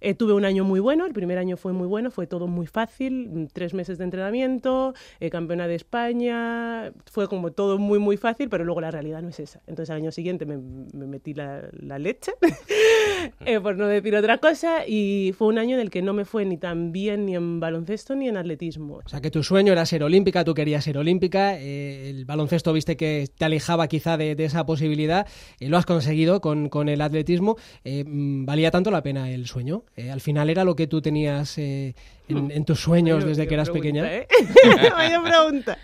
eh, 0.00 0.14
tuve 0.14 0.34
un 0.34 0.44
año 0.44 0.64
muy 0.64 0.80
bueno, 0.80 1.06
el 1.06 1.12
primer 1.12 1.38
año 1.38 1.56
fue 1.56 1.72
muy 1.72 1.86
bueno, 1.86 2.10
fue 2.10 2.26
todo 2.26 2.46
muy 2.46 2.66
fácil, 2.66 3.48
tres 3.52 3.72
meses 3.72 3.98
de 3.98 4.04
entrenamiento, 4.04 4.94
eh, 5.20 5.30
campeona 5.30 5.66
de 5.66 5.74
España, 5.74 6.92
fue 7.10 7.28
como 7.28 7.52
todo 7.52 7.78
muy, 7.78 7.98
muy 7.98 8.16
fácil, 8.16 8.48
pero 8.48 8.64
luego 8.64 8.80
la 8.80 8.90
realidad 8.90 9.22
no 9.22 9.30
es 9.30 9.40
esa. 9.40 9.60
Entonces 9.66 9.90
al 9.90 9.96
año 9.96 10.12
siguiente 10.12 10.44
me, 10.44 10.58
me 10.58 11.06
metí 11.06 11.32
la, 11.34 11.70
leche, 11.98 12.32
eh, 13.46 13.58
por 13.60 13.76
no 13.76 13.86
decir 13.86 14.14
otra 14.16 14.38
cosa, 14.38 14.86
y 14.86 15.34
fue 15.36 15.48
un 15.48 15.58
año 15.58 15.76
en 15.76 15.80
el 15.80 15.90
que 15.90 16.02
no 16.02 16.12
me 16.12 16.26
fue 16.26 16.44
ni 16.44 16.58
tan 16.58 16.92
bien 16.92 17.24
ni 17.24 17.34
en 17.34 17.58
baloncesto 17.58 18.14
ni 18.14 18.28
en 18.28 18.36
atletismo. 18.36 19.00
O 19.04 19.08
sea, 19.08 19.20
que 19.20 19.30
tu 19.30 19.42
sueño 19.42 19.72
era 19.72 19.86
ser 19.86 20.02
olímpica, 20.02 20.44
tú 20.44 20.52
querías 20.52 20.84
ser 20.84 20.98
olímpica, 20.98 21.58
el 21.58 22.26
baloncesto 22.26 22.72
viste 22.72 22.96
que 22.98 23.28
te 23.36 23.44
alejaba 23.46 23.88
quizá 23.88 24.18
de, 24.18 24.34
de 24.34 24.44
esa 24.44 24.66
posibilidad, 24.66 25.26
lo 25.60 25.78
has 25.78 25.86
conseguido 25.86 26.40
con, 26.42 26.68
con 26.68 26.90
el 26.90 27.00
atletismo, 27.00 27.56
mm, 27.84 28.44
¿valía 28.44 28.70
tanto 28.70 28.90
la 28.90 29.02
pena 29.02 29.30
el 29.30 29.46
sueño? 29.46 29.85
Eh, 29.96 30.10
al 30.10 30.20
final 30.20 30.50
era 30.50 30.64
lo 30.64 30.74
que 30.76 30.86
tú 30.86 31.00
tenías 31.00 31.56
eh, 31.58 31.94
en, 32.28 32.50
en 32.50 32.64
tus 32.64 32.80
sueños 32.80 33.24
desde 33.24 33.46
que 33.46 33.54
eras 33.54 33.70
pregunta, 33.70 34.02
pequeña. 34.02 34.14
¿eh? 34.14 34.26
Vaya 34.92 35.22
pregunta. 35.22 35.78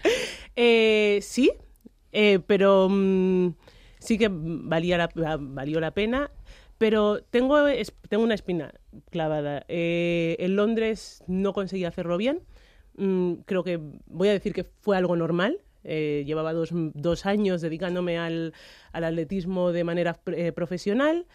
Eh, 0.56 1.18
sí, 1.22 1.50
pero 2.46 2.88
mm, 2.90 3.54
sí 3.98 4.18
que 4.18 4.28
valía 4.30 4.98
la, 4.98 5.36
valió 5.40 5.80
la 5.80 5.92
pena. 5.92 6.30
Pero 6.78 7.22
tengo, 7.22 7.68
es- 7.68 7.94
tengo 8.08 8.24
una 8.24 8.34
espina 8.34 8.74
clavada. 9.10 9.64
En 9.68 10.56
Londres 10.56 11.22
no 11.28 11.52
conseguí 11.52 11.84
hacerlo 11.84 12.16
bien. 12.16 12.40
Mm, 12.96 13.34
creo 13.46 13.62
que 13.62 13.78
voy 14.06 14.28
a 14.28 14.32
decir 14.32 14.52
que 14.52 14.64
fue 14.80 14.96
algo 14.96 15.14
normal. 15.16 15.58
Eh, 15.84 16.22
llevaba 16.26 16.52
dos, 16.52 16.70
dos 16.72 17.24
años 17.26 17.60
dedicándome 17.60 18.18
al, 18.18 18.52
al 18.92 19.04
atletismo 19.04 19.72
de 19.72 19.84
manera 19.84 20.18
eh, 20.26 20.52
profesional. 20.52 21.26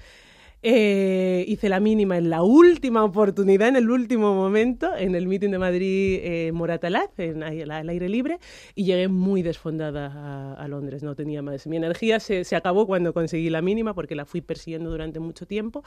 Eh, 0.64 1.46
hice 1.48 1.70
la 1.70 1.80
mínima 1.80 2.18
en 2.18 2.30
la 2.30 2.42
última 2.42 3.04
oportunidad, 3.04 3.68
en 3.70 3.76
el 3.76 3.90
último 3.90 4.34
momento, 4.34 4.90
en 4.98 5.16
el 5.16 5.28
meeting 5.28 5.52
de 5.52 5.60
Madrid 5.60 6.20
eh, 6.24 6.52
Moratalaz, 6.52 7.12
en, 7.20 7.44
al 7.44 7.72
al 7.72 7.90
aire 7.90 8.10
libre, 8.10 8.40
y 8.76 8.86
llegué 8.86 9.08
muy 9.08 9.44
desfondada 9.44 10.08
a, 10.08 10.54
a 10.54 10.68
Londres. 10.68 11.04
No 11.04 11.16
tenía 11.16 11.42
más. 11.42 11.68
Mi 11.68 11.78
energía 11.78 12.20
se, 12.20 12.44
se 12.44 12.56
acabó 12.56 12.88
cuando 12.88 13.14
conseguí 13.14 13.50
la 13.50 13.62
mínima, 13.62 13.94
porque 13.94 14.16
la 14.16 14.26
fui 14.26 14.42
persiguiendo 14.42 14.90
durante 14.90 15.20
mucho 15.20 15.46
tiempo. 15.46 15.84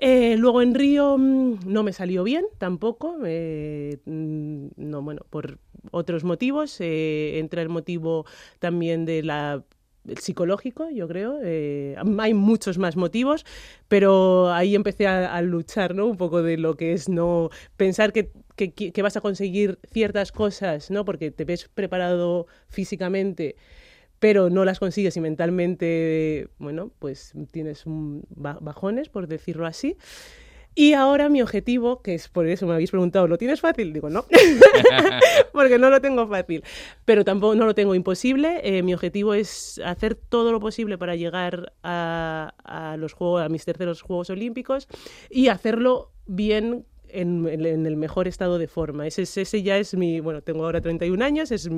Eh, 0.00 0.36
luego 0.36 0.62
en 0.62 0.74
Río 0.74 1.18
mm, 1.18 1.60
no 1.66 1.82
me 1.82 1.92
salió 1.92 2.22
bien 2.22 2.44
tampoco, 2.58 3.16
eh, 3.26 3.98
mm, 4.04 4.68
no, 4.76 5.02
bueno, 5.02 5.22
por 5.28 5.58
otros 5.90 6.22
motivos. 6.24 6.76
Eh, 6.80 7.38
entra 7.38 7.62
el 7.62 7.68
motivo 7.68 8.24
también 8.60 9.04
de 9.06 9.22
la 9.24 9.64
psicológico, 10.18 10.88
yo 10.90 11.08
creo. 11.08 11.38
Eh, 11.42 11.96
hay 12.18 12.34
muchos 12.34 12.78
más 12.78 12.96
motivos, 12.96 13.44
pero 13.88 14.52
ahí 14.52 14.74
empecé 14.74 15.06
a, 15.06 15.40
luchar, 15.42 15.94
¿no? 15.94 16.06
Un 16.06 16.16
poco 16.16 16.42
de 16.42 16.56
lo 16.56 16.76
que 16.76 16.92
es 16.92 17.08
no 17.08 17.50
pensar 17.76 18.12
que, 18.12 18.30
que, 18.56 19.02
vas 19.02 19.16
a 19.16 19.20
conseguir 19.20 19.78
ciertas 19.92 20.32
cosas, 20.32 20.90
¿no? 20.90 21.04
Porque 21.04 21.30
te 21.30 21.44
ves 21.44 21.68
preparado 21.68 22.46
físicamente 22.68 23.56
pero 24.20 24.50
no 24.50 24.64
las 24.64 24.80
consigues 24.80 25.16
y 25.16 25.20
mentalmente, 25.20 26.48
bueno, 26.58 26.90
pues 26.98 27.34
tienes 27.52 27.84
bajones, 27.86 29.08
por 29.08 29.28
decirlo 29.28 29.64
así. 29.64 29.96
Y 30.80 30.92
ahora 30.92 31.28
mi 31.28 31.42
objetivo, 31.42 32.02
que 32.02 32.14
es 32.14 32.28
por 32.28 32.46
eso 32.46 32.64
me 32.68 32.74
habéis 32.74 32.92
preguntado, 32.92 33.26
¿lo 33.26 33.36
tienes 33.36 33.60
fácil? 33.60 33.92
Digo, 33.92 34.10
no, 34.10 34.24
porque 35.52 35.76
no 35.76 35.90
lo 35.90 36.00
tengo 36.00 36.28
fácil, 36.28 36.62
pero 37.04 37.24
tampoco 37.24 37.56
no 37.56 37.66
lo 37.66 37.74
tengo 37.74 37.96
imposible. 37.96 38.60
Eh, 38.62 38.84
mi 38.84 38.94
objetivo 38.94 39.34
es 39.34 39.80
hacer 39.84 40.14
todo 40.14 40.52
lo 40.52 40.60
posible 40.60 40.96
para 40.96 41.16
llegar 41.16 41.72
a, 41.82 42.54
a 42.62 42.96
los 42.96 43.12
juegos, 43.12 43.42
a 43.42 43.48
mis 43.48 43.64
terceros 43.64 44.02
Juegos 44.02 44.30
Olímpicos 44.30 44.86
y 45.30 45.48
hacerlo 45.48 46.12
bien 46.26 46.86
en, 47.08 47.48
en- 47.48 47.66
en 47.66 47.86
el 47.86 47.96
mejor 47.96 48.28
estado 48.28 48.58
de 48.58 48.68
forma. 48.68 49.04
Ese, 49.06 49.22
es- 49.22 49.36
ese 49.36 49.62
ya 49.64 49.78
es 49.78 49.94
mi, 49.96 50.20
bueno, 50.20 50.42
tengo 50.42 50.64
ahora 50.64 50.80
31 50.80 51.24
años, 51.24 51.50
es, 51.50 51.68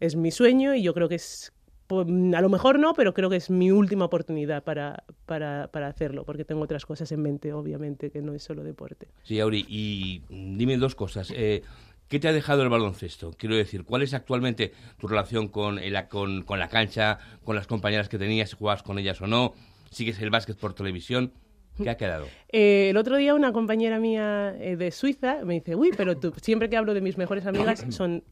es 0.00 0.16
mi 0.16 0.30
sueño 0.30 0.74
y 0.74 0.82
yo 0.82 0.92
creo 0.92 1.08
que 1.08 1.14
es, 1.14 1.52
po- 1.88 2.02
a 2.02 2.40
lo 2.40 2.48
mejor 2.48 2.78
no, 2.78 2.94
pero 2.94 3.12
creo 3.14 3.28
que 3.28 3.36
es 3.36 3.50
mi 3.50 3.72
última 3.72 4.04
oportunidad 4.04 4.62
para, 4.62 5.02
para, 5.26 5.68
para 5.72 5.88
hacerlo, 5.88 6.24
porque 6.24 6.44
tengo 6.44 6.62
otras 6.62 6.86
cosas 6.86 7.10
en 7.10 7.20
mente, 7.22 7.52
obviamente, 7.52 8.10
que 8.12 8.22
no 8.22 8.32
es 8.34 8.44
solo 8.44 8.62
deporte. 8.62 9.08
Sí, 9.24 9.40
Auri, 9.40 9.64
y 9.68 10.22
dime 10.28 10.76
dos 10.76 10.94
cosas. 10.94 11.32
Eh, 11.34 11.62
¿Qué 12.08 12.18
te 12.20 12.28
ha 12.28 12.32
dejado 12.32 12.62
el 12.62 12.68
baloncesto? 12.68 13.32
Quiero 13.36 13.56
decir, 13.56 13.84
¿cuál 13.84 14.02
es 14.02 14.14
actualmente 14.14 14.72
tu 14.98 15.08
relación 15.08 15.48
con, 15.48 15.78
el- 15.78 16.08
con, 16.08 16.42
con 16.42 16.58
la 16.60 16.68
cancha, 16.68 17.18
con 17.44 17.56
las 17.56 17.66
compañeras 17.66 18.08
que 18.08 18.18
tenías, 18.18 18.50
si 18.50 18.56
jugabas 18.56 18.82
con 18.84 18.98
ellas 18.98 19.20
o 19.20 19.26
no? 19.26 19.52
¿Sigues 19.90 20.20
el 20.20 20.30
básquet 20.30 20.56
por 20.56 20.72
televisión? 20.74 21.32
¿Qué 21.82 21.90
ha 21.90 21.96
quedado? 21.96 22.26
Eh, 22.50 22.88
el 22.90 22.96
otro 22.96 23.16
día 23.16 23.34
una 23.34 23.52
compañera 23.52 24.00
mía 24.00 24.54
eh, 24.58 24.76
de 24.76 24.90
Suiza 24.90 25.44
me 25.44 25.54
dice, 25.54 25.76
uy, 25.76 25.90
pero 25.96 26.16
tú, 26.18 26.32
siempre 26.42 26.68
que 26.68 26.76
hablo 26.76 26.92
de 26.92 27.00
mis 27.00 27.16
mejores 27.18 27.46
amigas 27.46 27.84
son 27.90 28.24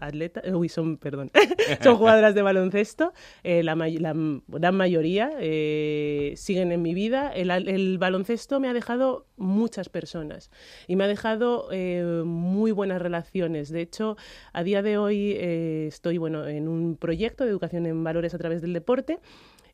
atletas, 0.00 0.44
uy, 0.54 0.68
son, 0.68 0.96
perdón, 0.96 1.30
son 1.82 1.96
jugadoras 1.96 2.34
de 2.34 2.42
baloncesto, 2.42 3.12
eh, 3.42 3.62
la, 3.62 3.74
may- 3.74 3.98
la 3.98 4.14
gran 4.48 4.74
mayoría 4.76 5.30
eh, 5.40 6.34
siguen 6.36 6.72
en 6.72 6.82
mi 6.82 6.94
vida. 6.94 7.30
El, 7.34 7.50
al- 7.50 7.68
el 7.68 7.98
baloncesto 7.98 8.60
me 8.60 8.68
ha 8.68 8.72
dejado 8.74 9.26
muchas 9.36 9.88
personas 9.88 10.50
y 10.86 10.96
me 10.96 11.04
ha 11.04 11.08
dejado 11.08 11.68
eh, 11.72 12.22
muy 12.24 12.70
buenas 12.72 13.00
relaciones. 13.02 13.70
De 13.70 13.80
hecho, 13.80 14.16
a 14.52 14.62
día 14.62 14.82
de 14.82 14.98
hoy 14.98 15.32
estoy 15.38 16.18
bueno, 16.18 16.46
en 16.46 16.68
un 16.68 16.96
proyecto 16.96 17.44
de 17.44 17.50
educación 17.50 17.86
en 17.86 18.02
valores 18.04 18.34
a 18.34 18.38
través 18.38 18.62
del 18.62 18.72
deporte 18.72 19.18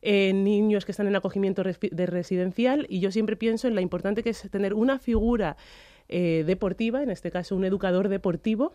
eh, 0.01 0.33
niños 0.33 0.83
que 0.85 0.91
están 0.91 1.07
en 1.07 1.15
acogimiento 1.15 1.61
de 1.63 2.05
residencial 2.07 2.87
y 2.89 2.99
yo 3.01 3.11
siempre 3.11 3.35
pienso 3.35 3.67
en 3.67 3.75
la 3.75 3.81
importante 3.81 4.23
que 4.23 4.31
es 4.31 4.49
tener 4.49 4.73
una 4.73 4.97
figura 4.97 5.57
deportiva, 6.09 7.01
en 7.03 7.09
este 7.09 7.31
caso 7.31 7.55
un 7.55 7.63
educador 7.63 8.09
deportivo, 8.09 8.73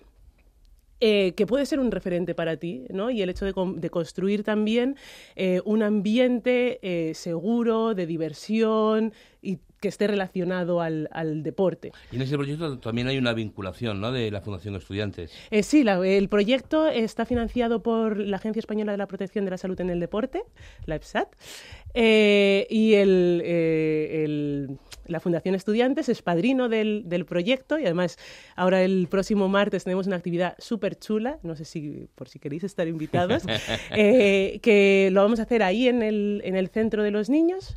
eh, 1.00 1.34
que 1.36 1.46
puede 1.46 1.66
ser 1.66 1.78
un 1.80 1.90
referente 1.90 2.34
para 2.34 2.56
ti, 2.56 2.84
¿no? 2.90 3.10
Y 3.10 3.22
el 3.22 3.28
hecho 3.30 3.44
de, 3.44 3.52
con- 3.52 3.80
de 3.80 3.90
construir 3.90 4.42
también 4.44 4.96
eh, 5.36 5.60
un 5.64 5.82
ambiente 5.82 6.78
eh, 6.82 7.14
seguro, 7.14 7.94
de 7.94 8.06
diversión 8.06 9.12
y 9.42 9.58
que 9.80 9.88
esté 9.88 10.06
relacionado 10.06 10.80
al, 10.80 11.08
al 11.12 11.42
deporte. 11.42 11.92
Y 12.12 12.16
en 12.16 12.22
ese 12.22 12.36
proyecto 12.36 12.78
también 12.78 13.08
hay 13.08 13.18
una 13.18 13.32
vinculación 13.34 14.00
¿no? 14.00 14.10
de 14.12 14.30
la 14.30 14.40
Fundación 14.40 14.74
Estudiantes. 14.76 15.32
Eh, 15.50 15.62
sí, 15.62 15.84
la- 15.84 16.06
el 16.06 16.28
proyecto 16.28 16.88
está 16.88 17.26
financiado 17.26 17.82
por 17.82 18.18
la 18.18 18.36
Agencia 18.38 18.60
Española 18.60 18.92
de 18.92 18.98
la 18.98 19.06
Protección 19.06 19.44
de 19.44 19.50
la 19.50 19.58
Salud 19.58 19.80
en 19.80 19.90
el 19.90 20.00
Deporte, 20.00 20.42
la 20.86 20.94
EPSAT, 20.96 21.28
eh, 21.94 22.66
y 22.70 22.94
el, 22.94 23.42
eh, 23.44 24.24
el- 24.24 24.78
la 25.06 25.20
Fundación 25.20 25.54
Estudiantes 25.54 26.08
es 26.08 26.20
padrino 26.20 26.68
del, 26.68 27.04
del 27.06 27.24
proyecto 27.26 27.78
y 27.78 27.84
además 27.84 28.18
ahora 28.56 28.82
el 28.82 29.06
próximo 29.08 29.48
martes 29.48 29.84
tenemos 29.84 30.06
una 30.08 30.16
actividad 30.16 30.56
súper 30.58 30.98
chula, 30.98 31.38
no 31.42 31.54
sé 31.54 31.64
si 31.64 32.08
por 32.16 32.28
si 32.28 32.38
queréis 32.38 32.64
estar 32.64 32.88
invitados, 32.88 33.44
eh, 33.96 34.58
que 34.62 35.10
lo 35.12 35.22
vamos 35.22 35.38
a 35.38 35.42
hacer 35.44 35.62
ahí 35.62 35.86
en 35.88 36.02
el, 36.02 36.42
en 36.44 36.56
el 36.56 36.68
centro 36.68 37.02
de 37.02 37.10
los 37.12 37.30
niños. 37.30 37.76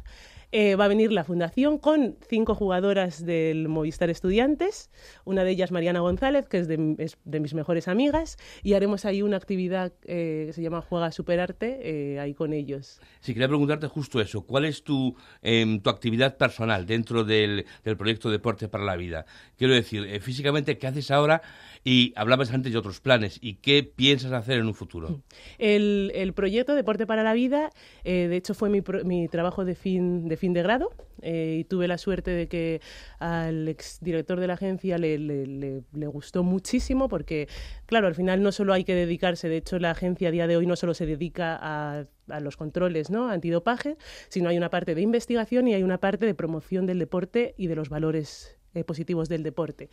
Eh, 0.52 0.76
va 0.76 0.86
a 0.86 0.88
venir 0.88 1.12
la 1.12 1.24
fundación 1.24 1.78
con 1.78 2.18
cinco 2.28 2.56
jugadoras 2.56 3.24
del 3.24 3.68
Movistar 3.68 4.10
Estudiantes, 4.10 4.90
una 5.24 5.44
de 5.44 5.52
ellas 5.52 5.72
Mariana 5.72 6.00
González, 6.00 6.48
que 6.48 6.58
es 6.58 6.68
de, 6.68 7.40
mis 7.40 7.54
mejores 7.54 7.88
amigas, 7.88 8.38
y 8.64 8.74
haremos 8.74 9.06
ahí 9.06 9.22
una 9.22 9.38
actividad 9.38 9.94
eh, 10.06 10.46
que 10.48 10.54
se 10.54 10.64
llama 10.64 10.82
Juega 10.82 11.12
Superarte, 11.12 11.80
eh, 11.84 12.20
ahí 12.20 12.34
con 12.34 12.54
ellos. 12.54 13.00
Sí, 13.20 13.34
quería 13.34 13.48
preguntarte 13.48 13.86
justo 13.88 14.20
eso. 14.22 14.42
¿Cuál 14.42 14.66
es 14.66 14.84
tu, 14.84 15.16
em, 15.44 15.82
tu 15.82 15.92
actividad 15.92 16.36
personal 16.36 16.88
dentro 16.88 17.24
del, 17.24 17.68
del 17.84 17.96
proyecto 17.96 18.32
Deporte 18.32 18.68
para 18.68 18.84
la 18.84 18.96
Vida? 18.96 19.26
Quiero 19.56 19.76
decir, 19.76 20.20
físicamente, 20.20 20.80
¿qué 20.80 20.88
haces 20.88 21.12
ahora? 21.12 21.44
Y 21.84 22.14
hablabas 22.16 22.52
antes 22.52 22.72
de 22.72 22.78
otros 22.78 23.00
planes. 23.00 23.40
¿Y 23.42 23.56
qué 23.56 23.84
piensas 23.84 24.32
hacer 24.32 24.60
en 24.60 24.68
un 24.68 24.74
futuro? 24.74 25.22
El, 25.58 26.12
el 26.14 26.34
proyecto 26.34 26.76
Deporte 26.76 27.08
para 27.08 27.24
la 27.24 27.34
Vida, 27.34 27.70
eh, 28.04 28.28
de 28.28 28.36
hecho, 28.36 28.54
fue 28.54 28.70
mi, 28.70 29.28
trabajo 29.28 29.66
de 29.66 29.76
fin 29.76 30.28
de, 30.28 30.64
grado 30.64 30.92
eh, 31.22 31.58
y 31.60 31.64
tuve 31.64 31.88
la 31.88 31.98
suerte 31.98 32.32
de 32.32 32.48
que 32.48 32.82
al 33.20 33.68
exdirector 33.68 34.40
de 34.40 34.48
la 34.48 34.54
agencia 34.54 34.98
le 34.98 35.84
gustó 36.08 36.44
muchísimo 36.44 37.08
porque, 37.08 37.48
claro, 37.86 38.08
al 38.08 38.16
final 38.16 38.44
no 38.44 38.52
solo 38.52 38.74
hay 38.74 38.84
que 38.84 38.96
dedicarse, 38.96 39.48
de 39.50 39.58
hecho, 39.58 39.80
la 39.80 39.92
agencia 39.92 40.30
a 40.30 40.32
día 40.32 40.48
de 40.48 40.58
hoy 40.58 40.66
no 40.66 40.76
solo 40.76 40.94
se 40.94 41.06
dedica 41.06 41.58
a, 41.60 42.06
a 42.30 42.40
los 42.40 42.58
controles 42.58 43.10
¿no? 43.10 43.30
antidopaje, 43.30 43.98
sino 44.30 44.50
hay 44.50 44.58
una 44.58 44.70
parte 44.70 44.96
de 44.96 45.02
investigación 45.02 45.68
y 45.68 45.74
hay 45.74 45.84
una 45.84 46.00
parte 46.00 46.26
de 46.26 46.34
promoción 46.34 46.86
del 46.86 47.00
deporte 47.00 47.54
y 47.58 47.68
de 47.68 47.76
los 47.76 47.90
valores 47.90 48.59
eh, 48.74 48.84
positivos 48.84 49.30
del 49.30 49.44
deporte. 49.44 49.90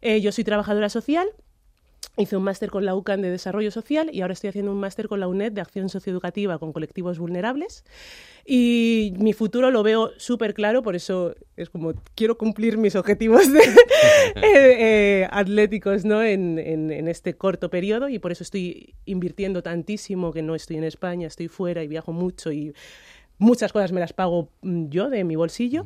Eh, 0.00 0.20
yo 0.20 0.32
soy 0.32 0.44
trabajadora 0.44 0.88
social. 0.88 1.28
Hice 2.16 2.36
un 2.36 2.42
máster 2.42 2.70
con 2.70 2.84
la 2.84 2.96
UCAN 2.96 3.22
de 3.22 3.30
Desarrollo 3.30 3.70
Social 3.70 4.10
y 4.12 4.22
ahora 4.22 4.32
estoy 4.34 4.48
haciendo 4.48 4.72
un 4.72 4.78
máster 4.80 5.06
con 5.08 5.20
la 5.20 5.28
UNED 5.28 5.52
de 5.52 5.60
Acción 5.60 5.88
Socioeducativa 5.88 6.58
con 6.58 6.72
colectivos 6.72 7.18
vulnerables. 7.18 7.84
Y 8.44 9.14
mi 9.18 9.32
futuro 9.32 9.70
lo 9.70 9.82
veo 9.84 10.10
súper 10.16 10.54
claro, 10.54 10.82
por 10.82 10.96
eso 10.96 11.34
es 11.56 11.70
como 11.70 11.92
quiero 12.16 12.36
cumplir 12.38 12.76
mis 12.76 12.96
objetivos 12.96 13.52
de- 13.52 13.60
eh, 14.36 14.42
eh, 14.42 15.28
atléticos 15.30 16.04
¿no? 16.04 16.22
en, 16.22 16.58
en- 16.58 16.90
en 16.90 17.06
este 17.08 17.34
corto 17.36 17.70
periodo 17.70 18.08
y 18.08 18.18
por 18.18 18.32
eso 18.32 18.42
estoy 18.42 18.94
invirtiendo 19.04 19.62
tantísimo 19.62 20.32
que 20.32 20.42
no 20.42 20.54
estoy 20.56 20.76
en 20.76 20.84
España, 20.84 21.26
estoy 21.28 21.48
fuera 21.48 21.82
y 21.84 21.88
viajo 21.88 22.12
mucho 22.12 22.50
y 22.52 22.72
muchas 23.38 23.72
cosas 23.72 23.92
me 23.92 24.00
las 24.00 24.12
pago 24.12 24.48
mm, 24.62 24.88
yo 24.88 25.08
de 25.10 25.22
mi 25.24 25.36
bolsillo. 25.36 25.84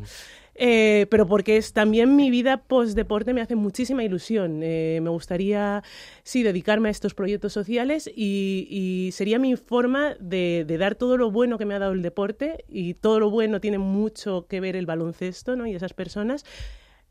Eh, 0.54 1.06
pero 1.10 1.26
porque 1.26 1.56
es 1.56 1.72
también 1.72 2.14
mi 2.14 2.30
vida 2.30 2.58
post 2.58 2.94
deporte 2.94 3.32
me 3.32 3.40
hace 3.40 3.56
muchísima 3.56 4.04
ilusión. 4.04 4.60
Eh, 4.62 5.00
me 5.02 5.10
gustaría, 5.10 5.82
sí, 6.22 6.42
dedicarme 6.42 6.88
a 6.88 6.90
estos 6.90 7.14
proyectos 7.14 7.52
sociales 7.52 8.10
y, 8.14 8.66
y 8.70 9.12
sería 9.12 9.38
mi 9.38 9.56
forma 9.56 10.14
de, 10.20 10.64
de 10.66 10.78
dar 10.78 10.94
todo 10.94 11.16
lo 11.16 11.30
bueno 11.30 11.58
que 11.58 11.64
me 11.64 11.74
ha 11.74 11.78
dado 11.78 11.92
el 11.92 12.02
deporte 12.02 12.64
y 12.68 12.94
todo 12.94 13.20
lo 13.20 13.30
bueno 13.30 13.60
tiene 13.60 13.78
mucho 13.78 14.46
que 14.46 14.60
ver 14.60 14.76
el 14.76 14.86
baloncesto 14.86 15.56
¿no? 15.56 15.66
y 15.66 15.74
esas 15.74 15.94
personas. 15.94 16.44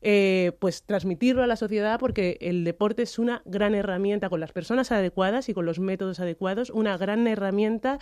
Eh, 0.01 0.51
pues 0.59 0.83
transmitirlo 0.83 1.43
a 1.43 1.47
la 1.47 1.55
sociedad 1.55 1.99
porque 1.99 2.37
el 2.41 2.63
deporte 2.63 3.03
es 3.03 3.19
una 3.19 3.41
gran 3.45 3.75
herramienta 3.75 4.29
con 4.29 4.39
las 4.39 4.51
personas 4.51 4.91
adecuadas 4.91 5.49
y 5.49 5.53
con 5.53 5.65
los 5.65 5.79
métodos 5.79 6.19
adecuados, 6.19 6.69
una 6.71 6.97
gran 6.97 7.27
herramienta 7.27 7.99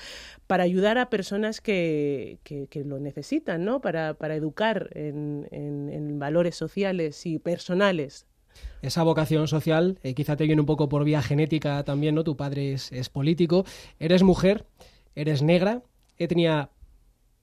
para 0.48 0.64
ayudar 0.64 0.98
a 0.98 1.10
personas 1.10 1.62
que, 1.62 2.40
que- 2.44 2.68
lo 2.86 3.00
necesitan, 3.00 3.66
¿no? 3.66 3.82
Para, 3.82 4.14
para 4.14 4.36
educar 4.36 4.90
en, 4.94 5.48
en- 5.52 5.90
en 5.90 6.18
valores 6.20 6.56
sociales 6.56 7.26
y 7.26 7.40
personales. 7.40 8.26
Esa 8.82 9.04
vocación 9.04 9.48
social 9.48 10.00
eh, 10.04 10.14
quizá 10.14 10.36
te 10.38 10.46
viene 10.46 10.62
un 10.62 10.66
poco 10.66 10.88
por 10.90 11.04
vía 11.04 11.22
genética 11.22 11.84
también, 11.84 12.16
¿no? 12.16 12.24
Tu 12.24 12.38
padre 12.38 12.74
es, 12.74 12.92
es 12.94 13.10
político, 13.10 13.66
eres 14.00 14.24
mujer, 14.24 14.66
eres 15.16 15.42
negra, 15.42 15.84
etnia 16.18 16.70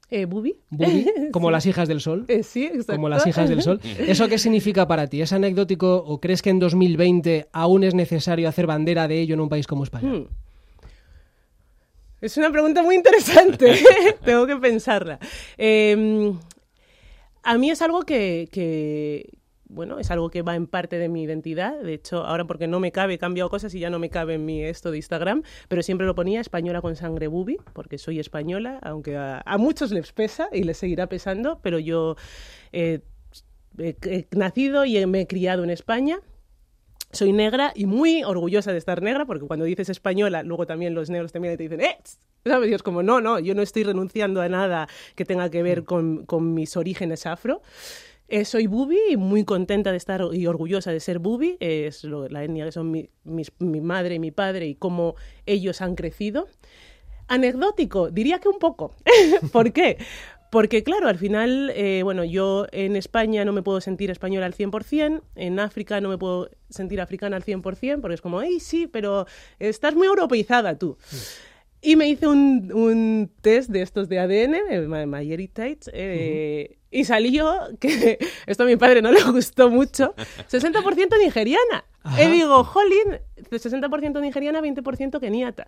Eh, 0.08 0.24
¿Bubi? 0.24 0.56
bubi, 0.70 1.06
como 1.32 1.48
Sí. 1.48 1.52
las 1.52 1.66
hijas 1.66 1.88
del 1.88 2.00
sol. 2.00 2.24
Eh, 2.28 2.42
sí, 2.42 2.64
exacto. 2.66 2.92
Como 2.94 3.08
las 3.08 3.26
hijas 3.26 3.48
del 3.48 3.62
sol. 3.62 3.80
¿Eso 3.98 4.28
qué 4.28 4.38
significa 4.38 4.86
para 4.86 5.08
ti? 5.08 5.20
¿Es 5.20 5.32
anecdótico 5.32 5.96
o 5.96 6.20
crees 6.20 6.42
que 6.42 6.50
en 6.50 6.58
2020 6.60 7.48
aún 7.52 7.82
es 7.82 7.94
necesario 7.94 8.48
hacer 8.48 8.66
bandera 8.66 9.08
de 9.08 9.20
ello 9.20 9.34
en 9.34 9.40
un 9.40 9.48
país 9.48 9.66
como 9.66 9.82
España? 9.84 10.08
Hmm. 10.12 10.28
Es 12.20 12.36
una 12.36 12.50
pregunta 12.50 12.82
muy 12.82 12.94
interesante. 12.94 13.78
Tengo 14.24 14.46
que 14.46 14.56
pensarla. 14.56 15.18
Eh, 15.58 16.32
a 17.42 17.58
mí 17.58 17.70
es 17.70 17.82
algo 17.82 18.02
que, 18.02 18.48
que, 18.50 19.38
bueno, 19.68 19.98
es 19.98 20.10
algo 20.10 20.30
que 20.30 20.42
va 20.42 20.54
en 20.54 20.66
parte 20.66 20.98
de 20.98 21.08
mi 21.08 21.22
identidad. 21.22 21.80
De 21.80 21.94
hecho, 21.94 22.24
ahora 22.24 22.46
porque 22.46 22.66
no 22.66 22.80
me 22.80 22.92
cabe, 22.92 23.14
he 23.14 23.18
cambiado 23.18 23.50
cosas 23.50 23.74
y 23.74 23.80
ya 23.80 23.90
no 23.90 23.98
me 23.98 24.10
cabe 24.10 24.34
en 24.34 24.44
mi 24.44 24.62
esto 24.62 24.90
de 24.90 24.98
Instagram, 24.98 25.42
pero 25.68 25.82
siempre 25.82 26.06
lo 26.06 26.14
ponía 26.14 26.40
española 26.40 26.80
con 26.80 26.96
sangre 26.96 27.26
bubi, 27.26 27.58
porque 27.72 27.98
soy 27.98 28.20
española, 28.20 28.78
aunque 28.82 29.16
a, 29.16 29.42
a 29.44 29.58
muchos 29.58 29.90
les 29.90 30.12
pesa 30.12 30.48
y 30.52 30.62
les 30.62 30.76
seguirá 30.76 31.08
pesando, 31.08 31.60
pero 31.62 31.78
yo 31.78 32.16
eh, 32.72 33.00
he, 33.78 33.96
he 34.04 34.28
nacido 34.36 34.84
y 34.84 35.04
me 35.06 35.22
he 35.22 35.26
criado 35.26 35.64
en 35.64 35.70
España. 35.70 36.20
Soy 37.12 37.32
negra 37.32 37.72
y 37.74 37.86
muy 37.86 38.24
orgullosa 38.24 38.72
de 38.72 38.78
estar 38.78 39.00
negra, 39.00 39.26
porque 39.26 39.46
cuando 39.46 39.64
dices 39.64 39.88
española, 39.88 40.42
luego 40.42 40.66
también 40.66 40.94
los 40.94 41.08
negros 41.08 41.32
también 41.32 41.56
te 41.56 41.62
dicen, 41.62 41.80
¡eh! 41.80 41.98
¿Sabes? 42.44 42.70
Y 42.70 42.74
es 42.74 42.82
como, 42.82 43.02
no, 43.02 43.20
no, 43.20 43.38
yo 43.38 43.54
no 43.54 43.62
estoy 43.62 43.84
renunciando 43.84 44.40
a 44.40 44.48
nada 44.48 44.88
que 45.14 45.24
tenga 45.24 45.50
que 45.50 45.62
ver 45.62 45.84
con, 45.84 46.26
con 46.26 46.54
mis 46.54 46.76
orígenes 46.76 47.26
afro. 47.26 47.62
Eh, 48.28 48.44
soy 48.44 48.66
bubi 48.66 48.98
y 49.10 49.16
muy 49.16 49.44
contenta 49.44 49.92
de 49.92 49.96
estar 49.98 50.22
y 50.32 50.46
orgullosa 50.46 50.90
de 50.90 51.00
ser 51.00 51.18
bubi. 51.20 51.56
Eh, 51.60 51.86
es 51.88 52.02
lo- 52.04 52.28
la 52.28 52.42
etnia 52.42 52.64
que 52.64 52.72
son 52.72 52.90
mi, 52.90 53.08
mi 53.24 53.80
madre 53.80 54.16
y 54.16 54.18
mi 54.18 54.32
padre 54.32 54.66
y 54.66 54.74
cómo 54.74 55.14
ellos 55.46 55.80
han 55.80 55.94
crecido. 55.94 56.48
Anecdótico, 57.28 58.10
diría 58.10 58.38
que 58.40 58.48
un 58.48 58.58
poco. 58.58 58.94
¿Por 59.52 59.72
qué? 59.72 59.98
Porque, 60.50 60.84
claro, 60.84 61.08
al 61.08 61.18
final, 61.18 61.70
eh, 61.74 62.02
bueno, 62.04 62.24
yo 62.24 62.66
en 62.70 62.94
España 62.96 63.44
no 63.44 63.52
me 63.52 63.62
puedo 63.62 63.80
sentir 63.80 64.10
española 64.10 64.46
al 64.46 64.54
100%, 64.54 65.22
en 65.34 65.58
África 65.58 66.00
no 66.00 66.08
me 66.08 66.18
puedo 66.18 66.50
sentir 66.70 67.00
africana 67.00 67.36
al 67.36 67.42
100%, 67.42 68.00
porque 68.00 68.14
es 68.14 68.20
como, 68.20 68.38
¡ay, 68.38 68.60
sí, 68.60 68.86
pero 68.86 69.26
estás 69.58 69.94
muy 69.96 70.06
europeizada 70.06 70.78
tú! 70.78 70.96
Y 71.86 71.94
me 71.94 72.08
hice 72.08 72.26
un, 72.26 72.70
un 72.72 73.30
test 73.42 73.70
de 73.70 73.82
estos 73.82 74.08
de 74.08 74.18
ADN, 74.18 74.54
eh, 74.70 74.80
My- 74.88 75.06
MyHeritage, 75.06 75.78
eh, 75.92 76.78
y 76.90 77.04
salió 77.04 77.54
que 77.78 78.18
esto 78.46 78.64
a 78.64 78.66
mi 78.66 78.76
padre 78.76 79.02
no 79.02 79.12
le 79.12 79.22
gustó 79.22 79.70
mucho, 79.70 80.14
60% 80.50 81.18
nigeriana. 81.22 81.84
Ajá. 82.02 82.22
Y 82.24 82.30
digo, 82.30 82.62
jolín, 82.64 83.18
60% 83.50 84.20
nigeriana, 84.20 84.60
20% 84.60 85.20
keniata. 85.20 85.66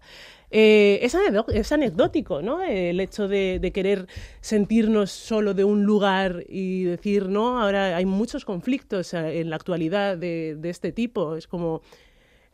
Eh, 0.51 1.01
es, 1.03 1.17
es 1.53 1.73
anecdótico, 1.73 2.43
¿no? 2.43 2.63
El 2.63 2.99
hecho 3.01 3.27
de, 3.29 3.59
de 3.61 3.73
querer 3.73 4.07
sentirnos 4.41 5.11
solo 5.11 5.55
de 5.55 5.65
un 5.65 5.85
lugar 5.85 6.45
y 6.49 6.85
decir, 6.85 7.29
no, 7.29 7.61
ahora 7.61 7.97
hay 7.97 8.07
muchos 8.07 8.45
conflictos 8.45 9.15
eh, 9.15 9.41
en 9.41 9.51
la 9.51 9.57
actualidad 9.57 10.17
de, 10.17 10.57
de 10.59 10.71
este 10.71 10.93
tipo. 10.93 11.37
Es 11.37 11.47
como 11.49 11.83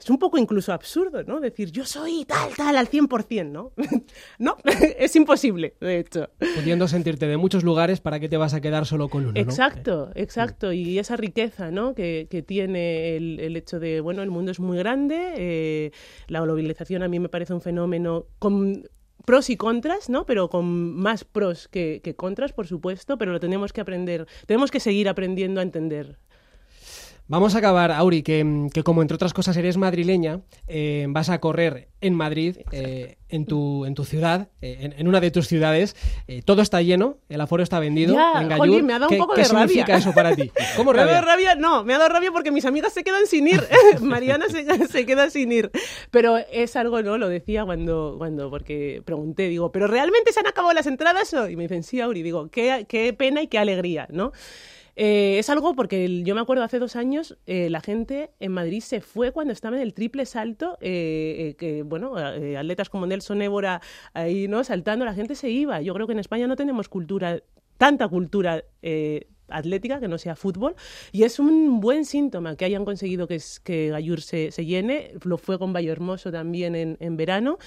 es 0.05 0.11
un 0.11 0.18
poco 0.18 0.36
incluso 0.36 0.70
absurdo, 0.70 1.24
¿no? 1.24 1.40
Decir, 1.40 1.70
yo 1.72 1.86
soy 1.86 2.26
tal, 2.26 2.50
tal, 2.55 2.76
al 2.76 2.90
100%, 2.90 3.50
¿no? 3.50 3.72
no, 4.38 4.59
es 4.98 5.16
imposible, 5.16 5.76
de 5.80 5.98
hecho. 5.98 6.28
Pudiendo 6.38 6.86
sentirte 6.88 7.26
de 7.26 7.38
muchos 7.38 7.64
lugares, 7.64 8.02
¿para 8.02 8.20
qué 8.20 8.28
te 8.28 8.36
vas 8.36 8.52
a 8.52 8.61
quedar 8.61 8.84
solo 8.84 9.09
con 9.09 9.22
uno? 9.22 9.32
¿no? 9.32 9.40
Exacto, 9.40 10.11
exacto. 10.14 10.74
Y 10.74 10.98
esa 10.98 11.16
riqueza, 11.16 11.70
¿no? 11.70 11.94
Que, 11.94 12.28
que 12.30 12.42
tiene 12.42 13.16
el, 13.16 13.40
el, 13.40 13.57
hecho 13.57 13.80
de, 13.80 14.02
bueno, 14.02 14.22
el 14.22 14.30
mundo 14.30 14.50
es 14.50 14.61
muy 14.61 14.76
grande, 14.76 15.32
eh, 15.38 15.90
la 16.28 16.42
globalización 16.42 17.02
a 17.02 17.09
mí 17.09 17.18
me 17.18 17.30
parece 17.30 17.55
un 17.55 17.62
fenómeno 17.62 18.26
con 18.38 18.86
pros 19.24 19.48
y 19.48 19.57
contras, 19.57 20.11
¿no? 20.11 20.26
Pero 20.26 20.50
con 20.50 20.96
más 20.96 21.24
pros 21.24 21.66
que, 21.68 22.02
que 22.05 22.14
contras, 22.14 22.52
por 22.52 22.66
supuesto, 22.66 23.16
pero 23.16 23.32
lo 23.32 23.40
tenemos 23.40 23.72
que 23.72 23.80
aprender, 23.80 24.26
tenemos 24.46 24.70
que 24.70 24.80
seguir 24.80 25.09
aprendiendo 25.09 25.61
a 25.61 25.62
entender. 25.62 26.18
Vamos 27.26 27.54
a 27.54 27.58
acabar, 27.58 27.90
Auri, 27.90 28.22
que, 28.22 28.68
que, 28.72 28.82
como 28.82 29.00
entre 29.00 29.14
otras 29.14 29.32
cosas 29.32 29.56
eres 29.56 29.78
madrileña, 29.78 30.40
eh, 30.68 31.06
vas 31.08 31.30
a 31.30 31.40
correr 31.40 31.88
en 32.02 32.14
Madrid, 32.14 32.58
eh, 32.70 33.16
en, 33.30 33.46
tu, 33.46 33.86
en 33.86 33.94
tu 33.94 34.04
ciudad, 34.04 34.48
eh, 34.60 34.76
en, 34.80 34.92
en, 34.98 35.08
una 35.08 35.20
de 35.20 35.30
tus 35.30 35.48
ciudades. 35.48 35.96
Eh, 36.28 36.42
todo 36.44 36.60
está 36.60 36.82
lleno, 36.82 37.16
el 37.30 37.40
aforo 37.40 37.62
está 37.62 37.80
vendido. 37.80 38.12
Ya, 38.14 38.42
en 38.42 38.48
Gallur. 38.50 38.82
me 38.82 38.92
ha 38.92 38.98
dado 38.98 39.08
¿Qué, 39.08 39.14
un 39.14 39.22
poco 39.22 39.34
¿qué 39.36 39.40
de 39.40 39.46
significa 39.46 39.86
rabia. 39.86 39.96
eso 39.96 40.12
para 40.12 40.36
ti? 40.36 40.52
¿Cómo 40.76 40.92
me 40.92 40.98
ha 41.00 41.04
rabia? 41.04 41.14
dado 41.14 41.26
rabia? 41.26 41.54
No, 41.54 41.82
me 41.82 41.94
ha 41.94 41.98
dado 41.98 42.10
rabia 42.10 42.30
porque 42.30 42.50
mis 42.50 42.66
amigas 42.66 42.92
se 42.92 43.02
quedan 43.04 43.26
sin 43.26 43.48
ir. 43.48 43.62
Mariana 44.02 44.44
se, 44.50 44.86
se, 44.86 45.06
queda 45.06 45.30
sin 45.30 45.50
ir. 45.50 45.70
Pero 46.10 46.36
es 46.52 46.76
algo, 46.76 47.00
¿no? 47.02 47.16
Lo 47.16 47.30
decía 47.30 47.64
cuando, 47.64 48.16
cuando 48.18 48.50
porque 48.50 49.00
pregunté, 49.02 49.48
digo, 49.48 49.72
¿pero 49.72 49.86
realmente 49.86 50.30
se 50.30 50.40
han 50.40 50.46
acabado 50.46 50.74
las 50.74 50.86
entradas? 50.86 51.34
Y 51.48 51.56
me 51.56 51.62
dicen, 51.62 51.84
sí, 51.84 52.02
Auri. 52.02 52.22
Digo, 52.22 52.50
qué, 52.50 52.84
qué 52.86 53.14
pena 53.14 53.40
y 53.40 53.46
qué 53.46 53.58
alegría, 53.58 54.08
¿no? 54.10 54.32
Eh, 54.97 55.38
es 55.38 55.51
algo 55.51 55.74
porque 55.74 56.22
yo 56.22 56.34
me 56.34 56.40
acuerdo 56.40 56.62
hace 56.62 56.78
dos 56.78 56.97
años 56.97 57.36
eh, 57.47 57.68
la 57.68 57.80
gente 57.80 58.30
en 58.38 58.53
Madrid 58.53 58.80
se 58.80 59.01
fue 59.01 59.32
cuando 59.32 59.53
estaba 59.53 59.76
en 59.76 59.82
el 59.82 59.95
triple 59.95 60.24
salto, 60.26 60.78
eh, 60.80 61.57
que 61.59 61.82
bueno, 61.82 62.16
atletas 62.16 62.88
como 62.88 63.07
Nelson 63.07 63.42
Évora 63.42 63.80
ahí 64.12 64.49
no 64.49 64.62
saltando, 64.64 65.05
la 65.05 65.14
gente 65.14 65.34
se 65.34 65.51
iba. 65.51 65.80
Yo 65.82 65.95
creo 65.95 66.07
que 66.07 66.12
en 66.12 66.20
España 66.20 66.47
no 66.47 66.57
tenemos 66.57 66.88
cultura, 66.88 67.40
tanta 67.78 68.09
cultura 68.09 68.64
atlética, 69.49 70.01
que 70.01 70.09
no 70.09 70.16
sea 70.16 70.36
fútbol, 70.36 70.74
y 71.12 71.24
es 71.24 71.38
un 71.38 71.80
buen 71.80 72.05
síntoma 72.07 72.57
que 72.57 72.64
hayan 72.64 72.84
conseguido 72.84 73.28
que, 73.28 73.38
que 73.62 73.90
Gallur 73.90 74.22
se, 74.22 74.51
se, 74.51 74.64
llene, 74.64 75.12
lo 75.22 75.36
fue 75.36 75.59
con 75.59 75.72
Valle 75.72 75.90
Hermoso 75.90 76.32
también 76.32 76.74
en, 76.74 76.97
en 76.99 77.16
verano, 77.16 77.59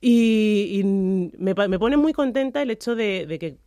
y, 0.00 0.80
me, 1.38 1.54
me, 1.54 1.78
pone 1.78 1.98
muy 1.98 2.14
contenta 2.14 2.62
el 2.62 2.70
hecho 2.70 2.96
de 2.96 3.36
que 3.38 3.58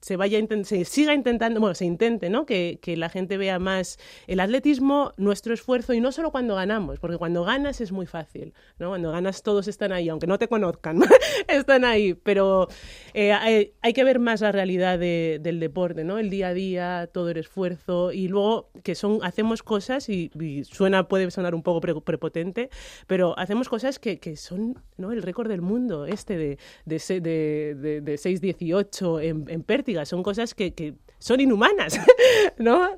se 0.00 0.16
vaya 0.16 0.38
se 0.64 0.84
siga 0.84 1.14
intentando, 1.14 1.60
bueno, 1.60 1.74
se 1.74 1.84
intente, 1.84 2.30
¿no? 2.30 2.46
Que, 2.46 2.78
que, 2.82 2.96
la 2.96 3.08
gente 3.08 3.36
vea 3.36 3.58
más 3.58 3.98
el 4.26 4.40
atletismo, 4.40 5.12
nuestro 5.16 5.54
esfuerzo 5.54 5.92
y 5.94 6.00
no 6.00 6.10
solo 6.12 6.32
cuando 6.32 6.56
ganamos, 6.56 6.98
porque 6.98 7.16
cuando 7.16 7.44
ganas 7.44 7.80
es 7.80 7.92
muy 7.92 8.06
fácil, 8.06 8.54
¿no? 8.78 8.88
Cuando 8.88 9.12
ganas 9.12 9.42
todos 9.42 9.68
están 9.68 9.92
ahí, 9.92 10.08
aunque 10.08 10.26
no 10.26 10.38
te 10.38 10.48
conozcan, 10.48 11.00
están 11.48 11.84
ahí, 11.84 12.14
pero 12.14 12.68
eh, 13.14 13.32
hay, 13.32 13.72
hay, 13.82 13.92
que 13.92 14.04
ver 14.04 14.18
más 14.18 14.40
la 14.40 14.52
realidad 14.52 14.98
de, 14.98 15.38
del 15.40 15.60
deporte, 15.60 16.04
¿no? 16.04 16.18
El 16.18 16.30
día 16.30 16.48
a 16.48 16.54
día, 16.54 17.08
todo 17.12 17.30
el 17.30 17.36
esfuerzo 17.36 18.12
y 18.12 18.28
luego 18.28 18.70
que 18.82 18.94
son 18.94 19.20
hacemos 19.22 19.62
cosas 19.62 20.08
y, 20.08 20.30
suena 20.64 21.08
puede 21.08 21.30
sonar 21.30 21.54
un 21.54 21.62
poco 21.62 21.80
pre, 21.80 22.00
prepotente, 22.00 22.70
pero 23.06 23.38
hacemos 23.38 23.68
cosas 23.68 23.98
que, 23.98 24.18
que 24.18 24.36
son, 24.36 24.82
¿no? 24.96 25.12
El 25.12 25.22
récord 25.22 25.48
del 25.48 25.62
mundo 25.62 26.06
este 26.06 26.36
de 26.36 26.58
de, 26.84 26.98
de, 27.20 27.74
de, 27.74 28.00
de 28.00 28.14
6.18 28.14 29.22
en 29.22 29.35
en, 29.48 29.62
pértiga, 29.62 30.04
son 30.04 30.22
cosas 30.22 30.54
que, 30.54 30.74
que 30.74 30.94
son 31.18 31.40
inhumanas, 31.40 32.00
¿no? 32.58 32.90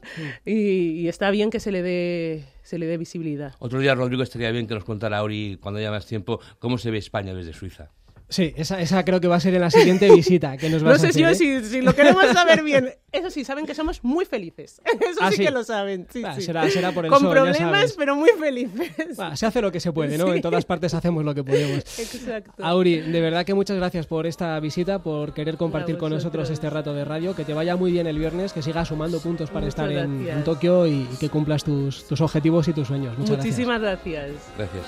Y, 0.45 1.01
y, 1.01 1.09
está 1.09 1.31
bien 1.31 1.51
que 1.51 1.61
se 1.61 1.73
le 1.73 1.83
dé 1.83 2.45
se 2.63 2.79
le 2.79 2.87
dé 2.87 2.99
visibilidad. 2.99 3.55
Otro 3.61 3.81
día, 3.81 3.95
Rodrigo, 3.95 4.23
estaría 4.23 4.51
bien 4.51 4.67
que 4.67 4.75
nos 4.75 4.85
contara 4.85 5.19
Auri, 5.19 5.59
cuando 5.61 5.79
haya 5.79 5.91
más 5.91 6.07
tiempo, 6.07 6.41
cómo 6.59 6.77
se 6.77 6.91
ve 6.91 6.99
España 6.99 7.33
desde 7.33 7.55
Suiza. 7.55 7.93
Sí, 8.31 8.53
esa, 8.57 8.79
esa, 8.79 9.05
creo 9.05 9.21
que 9.21 9.29
va 9.29 9.37
a 9.37 9.41
ser 9.41 9.55
en 9.55 9.63
la 9.63 9.71
siguiente 9.71 10.11
visita 10.15 10.59
que 10.59 10.69
nos 10.69 10.83
vas 10.83 10.95
no 10.95 10.99
sé 10.99 11.07
a 11.07 11.11
hacer, 11.11 11.23
yo 11.23 11.29
¿eh? 11.31 11.35
si, 11.35 11.65
si, 11.65 11.81
lo 11.81 11.95
queremos 11.95 12.27
saber 12.33 12.63
bien. 12.63 12.95
Eso 13.11 13.31
sí, 13.31 13.43
saben 13.43 13.65
que 13.65 13.75
somos 13.75 14.05
muy 14.05 14.27
felices. 14.27 14.83
Eso 15.01 15.19
¿Ah, 15.21 15.31
sí, 15.31 15.39
sí, 15.39 15.45
que 15.45 15.51
lo 15.51 15.65
saben. 15.65 16.07
Sí, 16.13 16.21
bah, 16.21 16.35
sí. 16.35 16.43
Será, 16.43 16.69
será, 16.69 16.93
por 16.93 17.07
el 17.07 17.11
Con 17.11 17.21
sol, 17.21 17.31
problemas, 17.31 17.95
pero 17.97 18.17
muy 18.17 18.29
felices. 18.39 19.17
Bah, 19.17 19.35
se 19.35 19.47
hace 19.47 19.63
lo 19.63 19.73
que 19.73 19.81
se 19.81 19.93
puede, 19.93 20.19
¿no? 20.19 20.27
Sí. 20.27 20.33
En 20.33 20.43
todas 20.43 20.67
partes 20.67 20.93
hacemos 20.93 21.25
lo 21.25 21.35
que 21.35 21.43
podemos. 21.43 21.99
Exacto. 21.99 22.63
Auri, 22.63 23.01
de 23.01 23.21
verdad 23.21 23.47
que 23.47 23.55
muchas 23.55 23.79
gracias 23.79 24.07
por 24.07 24.27
esta 24.27 24.61
visita, 24.61 25.03
por 25.03 25.33
querer 25.33 25.57
compartir 25.57 25.97
con 25.97 26.13
nosotros 26.13 26.51
este 26.51 26.69
rato 26.69 26.93
de 26.93 27.07
radio. 27.07 27.35
Que 27.35 27.45
te 27.45 27.55
vaya 27.55 27.77
muy 27.77 27.93
bien 27.93 28.07
el 28.07 28.19
viernes, 28.19 28.53
que 28.53 28.61
sigas 28.61 28.89
sumando 28.89 29.21
puntos 29.21 29.49
para 29.49 29.65
Muchas 29.65 29.69
estar 29.71 29.91
en, 29.91 30.19
gracias. 30.19 30.37
en, 30.37 30.45
Tokio 30.45 30.87
y, 30.87 31.09
y, 31.11 31.17
que 31.19 31.31
cumplas 31.31 31.65
tus, 31.65 32.07
tus 32.07 32.21
objetivos 32.21 32.69
y 32.69 32.75
tus 32.75 32.89
sueños. 32.89 33.17
Muchas 33.17 33.39
Muchísimas 33.39 33.81
gracias. 33.81 34.33
Gracias. 34.57 34.85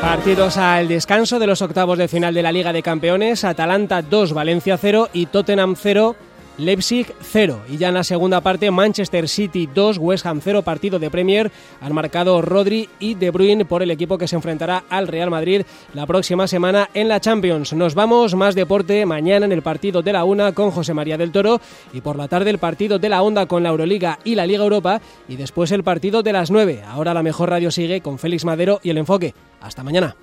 Partidos 0.00 0.58
al 0.58 0.88
descanso 0.88 1.38
de 1.38 1.46
los 1.46 1.62
octavos 1.62 1.98
de 1.98 2.08
final 2.08 2.34
de 2.34 2.42
la 2.42 2.52
Liga 2.52 2.72
de 2.72 2.82
Campeones, 2.82 3.44
Atalanta 3.44 4.02
2, 4.02 4.32
Valencia 4.32 4.76
0 4.76 5.08
y 5.12 5.26
Tottenham 5.26 5.76
0, 5.76 6.14
Leipzig 6.58 7.12
0. 7.20 7.60
Y 7.68 7.76
ya 7.76 7.88
en 7.88 7.94
la 7.94 8.04
segunda 8.04 8.40
parte, 8.40 8.70
Manchester 8.70 9.28
City 9.28 9.68
2, 9.72 9.98
West 9.98 10.26
Ham 10.26 10.40
0, 10.42 10.62
partido 10.62 10.98
de 10.98 11.10
Premier. 11.10 11.50
Han 11.80 11.94
marcado 11.94 12.40
Rodri 12.42 12.88
y 12.98 13.14
De 13.14 13.30
Bruyne 13.30 13.64
por 13.64 13.82
el 13.82 13.90
equipo 13.90 14.18
que 14.18 14.28
se 14.28 14.36
enfrentará 14.36 14.84
al 14.88 15.08
Real 15.08 15.30
Madrid 15.30 15.62
la 15.94 16.06
próxima 16.06 16.46
semana 16.46 16.90
en 16.94 17.08
la 17.08 17.20
Champions. 17.20 17.72
Nos 17.72 17.94
vamos, 17.94 18.34
más 18.34 18.54
deporte 18.54 19.04
mañana 19.06 19.46
en 19.46 19.52
el 19.52 19.62
partido 19.62 20.02
de 20.02 20.12
la 20.12 20.24
una 20.24 20.52
con 20.52 20.70
José 20.70 20.94
María 20.94 21.18
del 21.18 21.32
Toro 21.32 21.60
y 21.92 22.00
por 22.00 22.16
la 22.16 22.28
tarde 22.28 22.50
el 22.50 22.58
partido 22.58 22.98
de 22.98 23.08
la 23.08 23.22
Onda 23.22 23.46
con 23.46 23.62
la 23.62 23.70
Euroliga 23.70 24.18
y 24.24 24.34
la 24.34 24.46
Liga 24.46 24.62
Europa 24.62 25.00
y 25.28 25.36
después 25.36 25.72
el 25.72 25.84
partido 25.84 26.22
de 26.22 26.32
las 26.32 26.50
9. 26.50 26.82
Ahora 26.86 27.14
la 27.14 27.22
mejor 27.22 27.50
radio 27.50 27.70
sigue 27.70 28.00
con 28.00 28.18
Félix 28.18 28.44
Madero 28.44 28.80
y 28.82 28.90
el 28.90 28.98
enfoque. 28.98 29.34
Hasta 29.60 29.82
mañana. 29.82 30.16